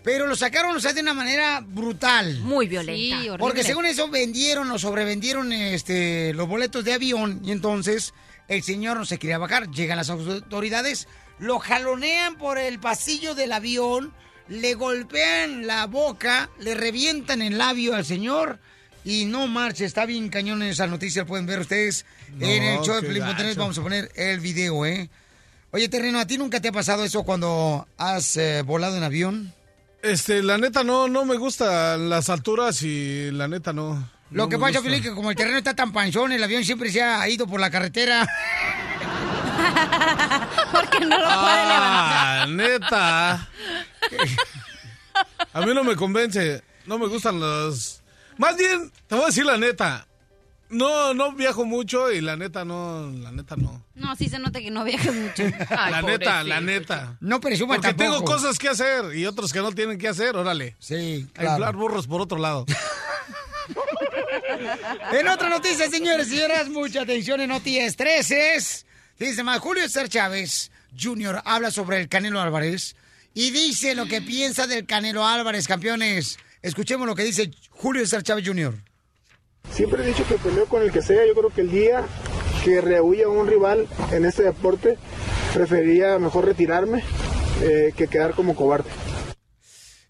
[0.04, 2.40] Pero lo sacaron, o sea, de una manera brutal.
[2.40, 2.94] Muy violenta.
[2.94, 3.38] Sí, horrible.
[3.38, 8.14] Porque según eso vendieron o sobrevendieron este, los boletos de avión y entonces
[8.48, 9.70] el señor no se quería bajar.
[9.70, 11.08] Llegan las autoridades,
[11.38, 14.12] lo jalonean por el pasillo del avión,
[14.48, 18.60] le golpean la boca, le revientan el labio al señor
[19.06, 19.86] y no marche.
[19.86, 23.56] Está bien cañón esa noticia, pueden ver ustedes No, en el show de Pelín.net.
[23.56, 25.10] Vamos a poner el video, ¿eh?
[25.72, 29.54] Oye, Terreno, ¿a ti nunca te ha pasado eso cuando has eh, volado en avión?
[30.04, 34.10] Este, la neta no, no me gustan las alturas y la neta no.
[34.32, 34.82] Lo no que pasa.
[34.82, 37.60] Felipe, que como el terreno está tan panzón, el avión siempre se ha ido por
[37.60, 38.28] la carretera.
[40.72, 41.78] Porque no lo puede levantar.
[41.78, 43.50] Ah, neta.
[45.54, 46.64] A mí no me convence.
[46.86, 48.02] No me gustan los.
[48.38, 50.08] Más bien, te voy a decir la neta.
[50.72, 53.86] No, no viajo mucho y la neta no, la neta no.
[53.96, 55.44] No, sí se nota que no viaja mucho.
[55.70, 57.18] la neta, la neta.
[57.20, 58.12] No presuma Porque tampoco.
[58.12, 60.76] tengo cosas que hacer y otros que no tienen que hacer, órale.
[60.80, 62.66] Sí, A inflar burros por otro lado.
[65.14, 68.86] En otra noticia, señores y señoras, mucha atención en noticias 13.
[69.20, 71.42] Dice más, Julio César Chávez Jr.
[71.46, 72.96] habla sobre el Canelo Álvarez
[73.34, 76.38] y dice lo que piensa del Canelo Álvarez, campeones.
[76.62, 78.76] Escuchemos lo que dice Julio César Chávez Jr.
[79.70, 81.26] Siempre he dicho que peleo con el que sea.
[81.26, 82.06] Yo creo que el día
[82.64, 84.98] que rehuya a un rival en este deporte,
[85.54, 87.04] preferiría mejor retirarme
[87.62, 88.90] eh, que quedar como cobarde.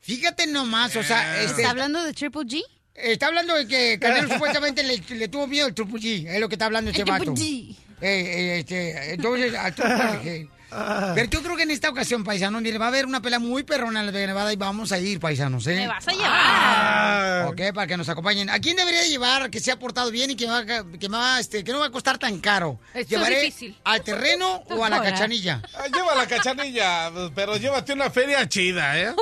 [0.02, 2.62] Fíjate nomás, o sea, este, ¿Está hablando de Triple G?
[2.94, 6.50] está hablando de que Canelo supuestamente le, le tuvo miedo al Triple G, es lo
[6.50, 7.42] que está hablando este El Triple vato.
[7.42, 7.76] G.
[7.76, 10.50] Eh, eh, este, entonces, al Triple G.
[10.72, 13.64] Pero yo creo que en esta ocasión, paisanos, mire, va a haber una pelea muy
[13.64, 15.76] perrona en la de Nevada y vamos a ir, paisanos, ¿eh?
[15.76, 17.48] Me vas a llevar.
[17.48, 18.50] Ok, para que nos acompañen.
[18.50, 21.40] ¿A quién debería de llevar que se ha portado bien y que, va, que, va,
[21.40, 22.80] este, que no va a costar tan caro?
[22.94, 23.78] Esto es ¿Llevaré difícil.
[23.84, 25.62] al terreno o a la cachanilla?
[25.76, 29.14] Ah, Lleva la cachanilla, pues, pero llévate una feria chida, ¿eh?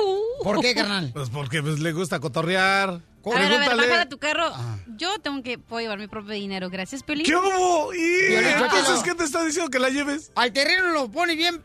[0.42, 1.10] ¿Por qué, carnal?
[1.12, 3.00] Pues porque pues, le gusta cotorrear.
[3.24, 3.82] A ver, a ver, Pregúntale.
[3.88, 4.52] bájala tu carro.
[4.96, 6.70] Yo tengo que, puedo llevar mi propio dinero.
[6.70, 7.26] Gracias, Piolín.
[7.26, 7.92] ¿Qué hubo?
[7.94, 10.32] ¿Y entonces qué te está diciendo que la lleves?
[10.34, 11.62] Al terreno lo pone bien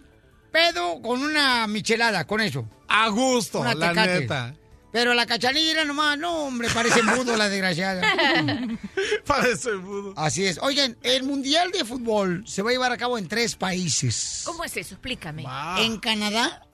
[0.51, 2.67] pedo con una michelada, con eso.
[2.87, 4.19] A gusto, Una la Tecate.
[4.21, 4.55] neta.
[4.91, 8.01] Pero la cachanilla nomás, no, hombre, parece mudo la desgraciada.
[9.25, 10.13] Parece mudo.
[10.15, 10.57] Así es.
[10.61, 14.43] Oigan, el Mundial de Fútbol se va a llevar a cabo en tres países.
[14.45, 14.95] ¿Cómo es eso?
[14.95, 15.43] Explícame.
[15.79, 16.65] En Canadá,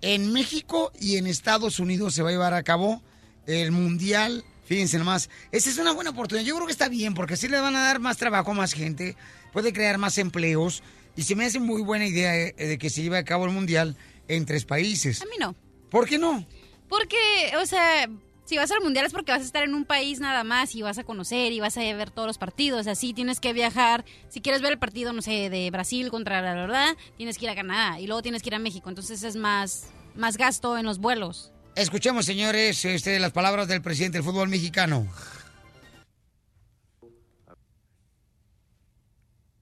[0.00, 3.02] en México y en Estados Unidos se va a llevar a cabo
[3.46, 4.44] el Mundial.
[4.64, 6.46] Fíjense nomás, esa es una buena oportunidad.
[6.46, 8.72] Yo creo que está bien porque así le van a dar más trabajo a más
[8.72, 9.16] gente,
[9.52, 10.82] puede crear más empleos
[11.14, 13.52] y se me hace muy buena idea eh, de que se lleve a cabo el
[13.52, 13.96] Mundial
[14.28, 15.22] en tres países.
[15.22, 15.54] A mí no.
[15.90, 16.44] ¿Por qué no?
[16.88, 17.16] Porque,
[17.60, 18.08] o sea,
[18.46, 20.82] si vas al mundial es porque vas a estar en un país nada más y
[20.82, 22.86] vas a conocer y vas a ver todos los partidos.
[22.86, 24.04] Así tienes que viajar.
[24.28, 27.50] Si quieres ver el partido, no sé, de Brasil contra la verdad, tienes que ir
[27.50, 28.88] a Canadá y luego tienes que ir a México.
[28.88, 31.52] Entonces es más, más gasto en los vuelos.
[31.76, 35.06] Escuchemos, señores, este, las palabras del presidente del fútbol mexicano.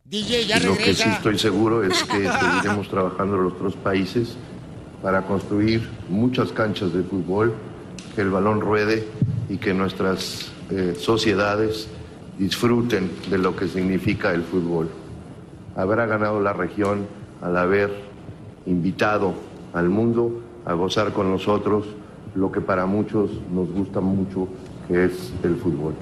[0.04, 4.36] DJ, ya Lo que sí estoy seguro es que seguiremos trabajando en los otros países
[5.02, 7.52] para construir muchas canchas de fútbol,
[8.14, 9.08] que el balón ruede
[9.48, 11.88] y que nuestras eh, sociedades
[12.38, 14.88] disfruten de lo que significa el fútbol.
[15.74, 17.08] Habrá ganado la región
[17.42, 17.90] al haber
[18.66, 19.34] invitado
[19.72, 21.86] al mundo a gozar con nosotros
[22.34, 24.48] lo que para muchos nos gusta mucho,
[24.88, 25.12] que es
[25.42, 25.94] el fútbol.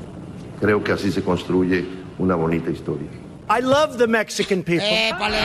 [0.60, 1.84] Creo que así se construye
[2.18, 3.08] una bonita historia.
[3.50, 5.08] I love the Mexican people.
[5.08, 5.36] ¡Épale!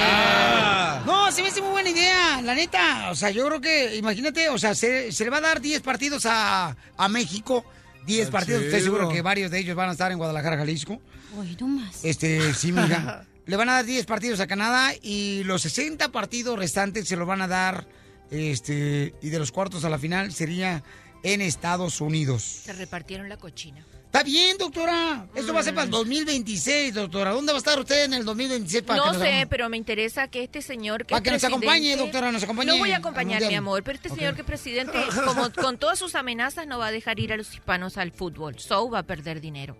[1.06, 3.10] No, se me hace muy buena idea, la neta.
[3.12, 5.82] O sea, yo creo que, imagínate, o sea, se, se le va a dar 10
[5.82, 7.66] partidos a, a México.
[8.06, 11.02] 10 Ah, partidos, estoy seguro que varios de ellos van a estar en Guadalajara, Jalisco.
[11.36, 12.04] Uy, no más.
[12.06, 13.26] Este, sí, mira.
[13.46, 17.26] Le van a dar 10 partidos a Canadá y los 60 partidos restantes se los
[17.28, 17.86] van a dar,
[18.32, 20.84] este, y de los cuartos a la final sería
[21.24, 22.44] en Estados Unidos.
[22.44, 23.86] Se repartieron la cochina.
[24.08, 25.28] Está bien, doctora.
[25.36, 27.32] Esto va a ser para el 2026, doctora.
[27.32, 29.76] ¿Dónde va a estar usted en el 2026 para que No nos sé, pero me
[29.78, 32.98] interesa que este señor que Para que nos acompañe, doctora, nos acompañe No voy a
[32.98, 36.80] acompañar, mi amor, pero este señor que es presidente, como con todas sus amenazas, no
[36.80, 38.58] va a dejar ir a los hispanos al fútbol.
[38.58, 39.78] So va a perder dinero.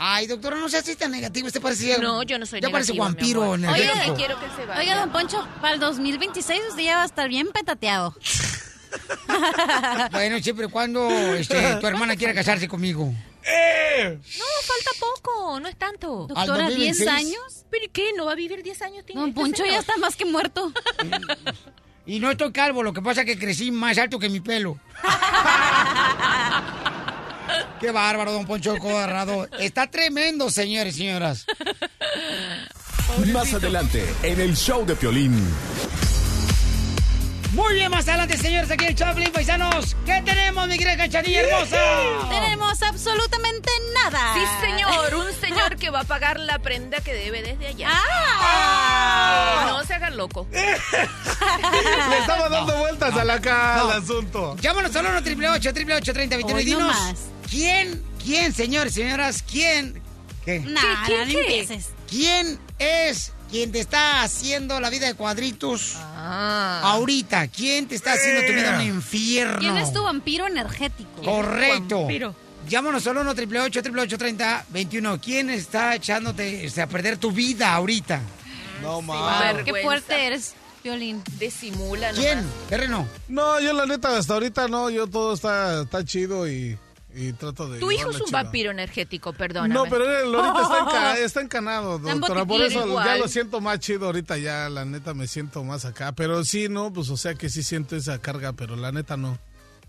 [0.00, 1.48] Ay, doctora, no seas así tan negativo.
[1.48, 1.98] Usted parece...
[1.98, 4.02] No, yo no soy Ya parece negativa, mi vampiro energético.
[4.04, 4.80] Oye, quiero que se vaya.
[4.80, 8.14] Oiga, don Poncho, para el 2026 usted ya va a estar bien petateado.
[10.12, 13.04] Bueno, siempre y cuando este, tu hermana quiera casarse conmigo.
[13.04, 13.14] No,
[14.64, 16.26] falta poco, no es tanto.
[16.26, 17.66] Doctora, 10 años.
[17.70, 18.12] ¿Pero qué?
[18.16, 19.04] ¿No va a vivir 10 años?
[19.04, 20.72] tiene Don Poncho ya está más que muerto.
[22.06, 24.78] Y no estoy calvo, lo que pasa es que crecí más alto que mi pelo.
[27.80, 29.48] Qué bárbaro, don Poncho Corrado.
[29.58, 31.46] Está tremendo, señores y señoras.
[33.32, 35.34] Más adelante, en el show de Piolín.
[37.52, 39.96] Muy bien, más adelante, señores, aquí el Chaplin, paisanos.
[40.04, 41.80] ¿Qué tenemos, mi querida cachanilla hermosa?
[42.28, 44.34] Tenemos absolutamente nada.
[44.34, 47.88] Sí, señor, un señor que va a pagar la prenda que debe desde allá.
[47.90, 49.66] ¡Ah!
[49.70, 50.46] No se hagan loco.
[50.52, 53.90] Le estaba dando vueltas a la cara No.
[53.90, 54.56] al asunto.
[54.60, 56.96] Llámanos al 1 888 888 3021 y dinos.
[57.48, 60.02] ¿Quién, quién, señores y señoras, quién?
[60.44, 60.60] ¿Qué?
[60.60, 61.40] Nah, ¿Qué, no qué, qué?
[61.40, 61.88] empieces.
[62.08, 66.80] ¿Quién es quien te está haciendo la vida de cuadritos Ah.
[66.84, 67.48] ahorita?
[67.48, 69.58] ¿Quién te está haciendo tu vida un infierno?
[69.58, 71.22] ¿Quién es tu vampiro energético?
[71.22, 72.00] Correcto.
[72.00, 72.34] Vampiro.
[72.68, 78.20] Llámanos al 1 888 888 21 ¿Quién está echándote a perder tu vida ahorita?
[78.82, 79.64] No Sí, vergüenza.
[79.64, 81.22] Qué fuerte eres, Piolín.
[81.38, 82.44] Disimula ¿Quién?
[82.68, 83.08] Terreno.
[83.28, 86.76] No, yo la neta, hasta ahorita no, yo todo está, está chido y,
[87.18, 87.80] y trato de...
[87.80, 88.38] Tu hijo es un chido.
[88.38, 89.74] vampiro energético, perdóname.
[89.74, 92.44] No, pero él ahorita está, enca- está encanado, doctora.
[92.44, 96.12] Por eso ya lo siento más chido ahorita, ya la neta me siento más acá.
[96.12, 99.38] Pero sí, no, pues o sea que sí siento esa carga, pero la neta no.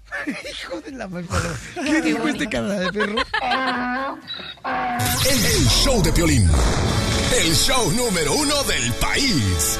[0.27, 1.27] Hijo de la madre.
[1.75, 3.17] ¿Qué dijo este cara de perro?
[5.29, 6.49] El, el show de Piolín.
[7.43, 9.77] El show número uno del país.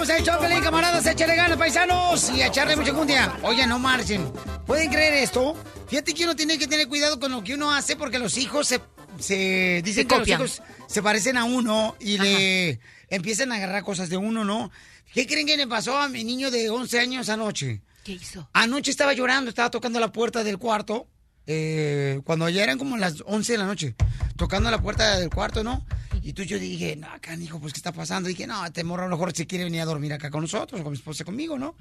[0.00, 3.36] Estamos en Pelín, camaradas, échale ganas, paisanos, y echarle mucha cundia.
[3.42, 4.32] Oye, no marchen.
[4.66, 5.54] ¿Pueden creer esto?
[5.88, 8.66] Fíjate que uno tiene que tener cuidado con lo que uno hace porque los hijos
[8.66, 8.80] se,
[9.18, 10.40] se dicen Se que copian.
[10.40, 14.70] los hijos se parecen a uno y le empiezan a agarrar cosas de uno, ¿no?
[15.12, 17.82] ¿Qué creen que le pasó a mi niño de 11 años anoche?
[18.02, 18.48] ¿Qué hizo?
[18.54, 21.08] Anoche estaba llorando, estaba tocando la puerta del cuarto,
[21.52, 23.96] eh, cuando ya eran como las 11 de la noche,
[24.36, 25.84] tocando la puerta del cuarto, ¿no?
[26.22, 28.28] Y tú yo dije, no, acá, hijo, pues, ¿qué está pasando?
[28.28, 30.80] dije, no, este morro a lo mejor se quiere venir a dormir acá con nosotros,
[30.82, 31.74] con mi esposa, conmigo, ¿no?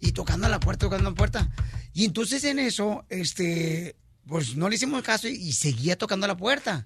[0.00, 1.48] Y tocando la puerta, tocando la puerta.
[1.92, 3.94] Y entonces en eso, este,
[4.26, 6.84] pues no le hicimos caso y, y seguía tocando la puerta.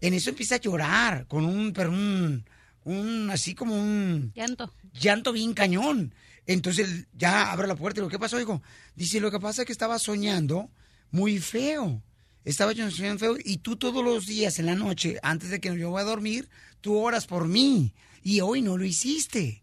[0.00, 2.44] En eso empieza a llorar, con un, pero un,
[2.82, 4.74] un, así como un Llanto.
[4.94, 6.12] llanto bien cañón.
[6.44, 8.62] Entonces ya abre la puerta y digo, ¿qué pasó, hijo?
[8.96, 10.70] Dice, lo que pasa es que estaba soñando
[11.10, 12.02] muy feo.
[12.44, 15.76] Estaba yo soñando feo y tú todos los días en la noche, antes de que
[15.76, 16.48] yo vaya a dormir,
[16.80, 17.94] tú oras por mí.
[18.22, 19.62] Y hoy no lo hiciste.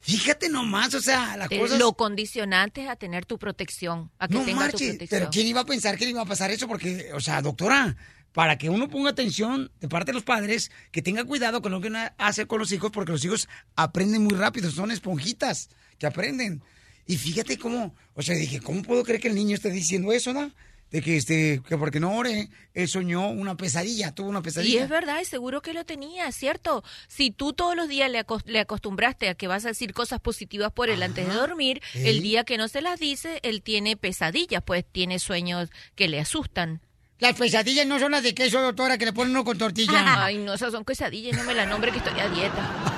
[0.00, 1.78] Fíjate nomás, o sea, las Te- cosas...
[1.78, 5.08] Lo condicionante a tener tu protección, a que no tenga tu marche, protección.
[5.20, 6.68] pero ¿quién iba a pensar que le iba a pasar eso?
[6.68, 7.96] Porque, o sea, doctora,
[8.32, 11.80] para que uno ponga atención de parte de los padres, que tenga cuidado con lo
[11.80, 15.68] que uno hace con los hijos, porque los hijos aprenden muy rápido, son esponjitas
[15.98, 16.62] que aprenden.
[17.08, 20.32] Y fíjate cómo, o sea, dije, ¿cómo puedo creer que el niño esté diciendo eso,
[20.32, 20.52] no?
[20.90, 24.84] De que, este, que porque no ore, él soñó una pesadilla, tuvo una Y pesadilla.
[24.84, 26.84] es verdad, y seguro que lo tenía, ¿cierto?
[27.08, 30.70] Si tú todos los días le, le acostumbraste a que vas a decir cosas positivas
[30.72, 32.10] por él antes de dormir, ¿Eh?
[32.10, 36.20] el día que no se las dice, él tiene pesadillas, pues tiene sueños que le
[36.20, 36.80] asustan.
[37.18, 40.24] Las pesadillas no son las de queso, doctora, que le ponen uno con tortilla.
[40.24, 42.94] Ay, no, esas son pesadillas, no me la nombre que estoy a dieta.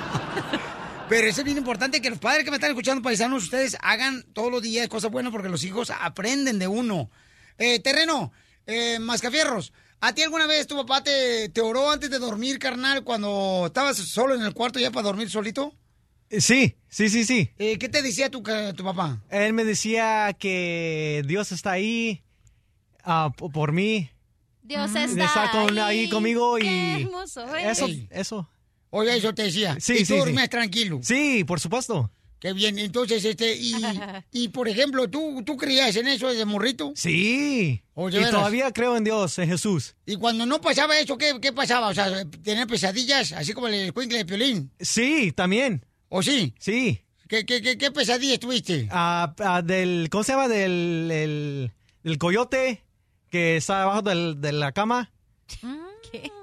[1.11, 4.23] Pero eso es bien importante que los padres que me están escuchando, paisanos, ustedes hagan
[4.31, 7.11] todos los días cosas buenas porque los hijos aprenden de uno.
[7.57, 8.31] Eh, terreno,
[8.65, 13.03] eh, Mascafierros, ¿a ti alguna vez tu papá te, te oró antes de dormir, carnal,
[13.03, 15.75] cuando estabas solo en el cuarto ya para dormir solito?
[16.29, 17.51] Sí, sí, sí, sí.
[17.57, 19.21] Eh, ¿Qué te decía tu, papá?
[19.29, 22.23] Él me decía que Dios está ahí
[23.03, 24.09] ah, por mí.
[24.63, 24.95] Dios Mm.
[24.97, 27.69] está, Está con- ahí conmigo y Qué hermoso, ¿eh?
[27.69, 28.49] Eso, eso.
[28.91, 29.77] Oye, eso te decía.
[29.79, 30.17] Sí, y tú sí, sí.
[30.17, 30.99] dormías tranquilo.
[31.01, 32.11] Sí, por supuesto.
[32.39, 32.79] Qué bien.
[32.79, 33.73] Entonces, este, y,
[34.31, 36.91] y por ejemplo, ¿tú, ¿tú creías en eso de morrito?
[36.95, 37.81] Sí.
[37.93, 39.95] Oye, y todavía creo en Dios, en Jesús.
[40.05, 41.87] Y cuando no pasaba eso, ¿qué, qué pasaba?
[41.89, 44.71] O sea, tener pesadillas, así como el escuincle de Piolín.
[44.79, 45.85] Sí, también.
[46.09, 46.53] ¿O sí?
[46.59, 47.01] Sí.
[47.29, 48.87] ¿Qué, qué, qué, qué pesadillas tuviste?
[48.91, 50.47] Ah, ah, del, ¿Cómo se llama?
[50.49, 51.71] Del, el-
[52.03, 52.81] del coyote
[53.29, 55.11] que está abajo del- de la cama.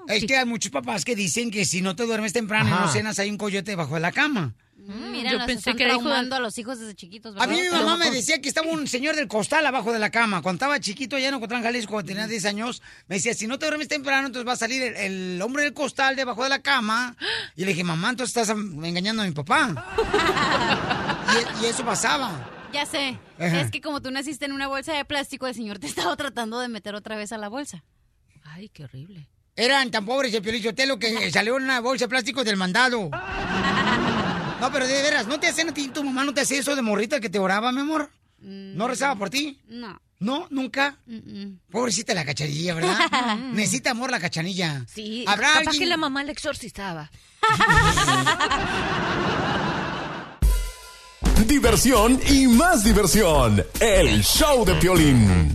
[0.09, 2.89] Es que hay muchos papás que dicen que si no te duermes temprano y no
[2.93, 4.55] cenas, hay un coyote debajo de la cama.
[4.77, 6.95] Mm, Mira, Yo nos pensé están que era hijo de- traumando a los hijos desde
[6.95, 7.37] chiquitos.
[7.39, 7.81] A mí mi ¿verdad?
[7.85, 10.41] mamá me decía que estaba un señor del costal abajo de la cama.
[10.41, 13.59] Cuando estaba chiquito allá en Ocotlán, Jalisco, cuando tenía 10 años, me decía, si no
[13.59, 16.63] te duermes temprano, entonces va a salir el, el hombre del costal debajo de la
[16.63, 17.17] cama.
[17.55, 19.85] Y le dije, mamá, entonces estás engañando a mi papá.
[21.61, 22.49] y, y eso pasaba.
[22.73, 23.19] Ya sé.
[23.39, 23.61] Ajá.
[23.61, 26.61] Es que como tú naciste en una bolsa de plástico, el señor te estaba tratando
[26.61, 27.85] de meter otra vez a la bolsa.
[28.45, 29.29] Ay, qué horrible.
[29.59, 33.11] Eran tan pobres el Piolichotelo que salió en una bolsa de plástico del mandado.
[34.61, 36.75] No, pero de veras, ¿no te hacen a ti, tu mamá no te hacía eso
[36.75, 38.11] de morrita que te oraba, mi amor?
[38.41, 39.57] ¿No rezaba por ti?
[39.69, 40.01] No.
[40.19, 40.49] ¿No?
[40.51, 40.97] ¿Nunca?
[41.71, 42.99] Pobrecita la cachanilla, ¿verdad?
[43.53, 44.85] Necesita amor la cachanilla.
[44.93, 45.79] Sí, ¿Habrá capaz alguien?
[45.79, 47.09] que la mamá le exorcizaba.
[51.47, 53.65] Diversión y más diversión.
[53.79, 55.55] El show de Piolín.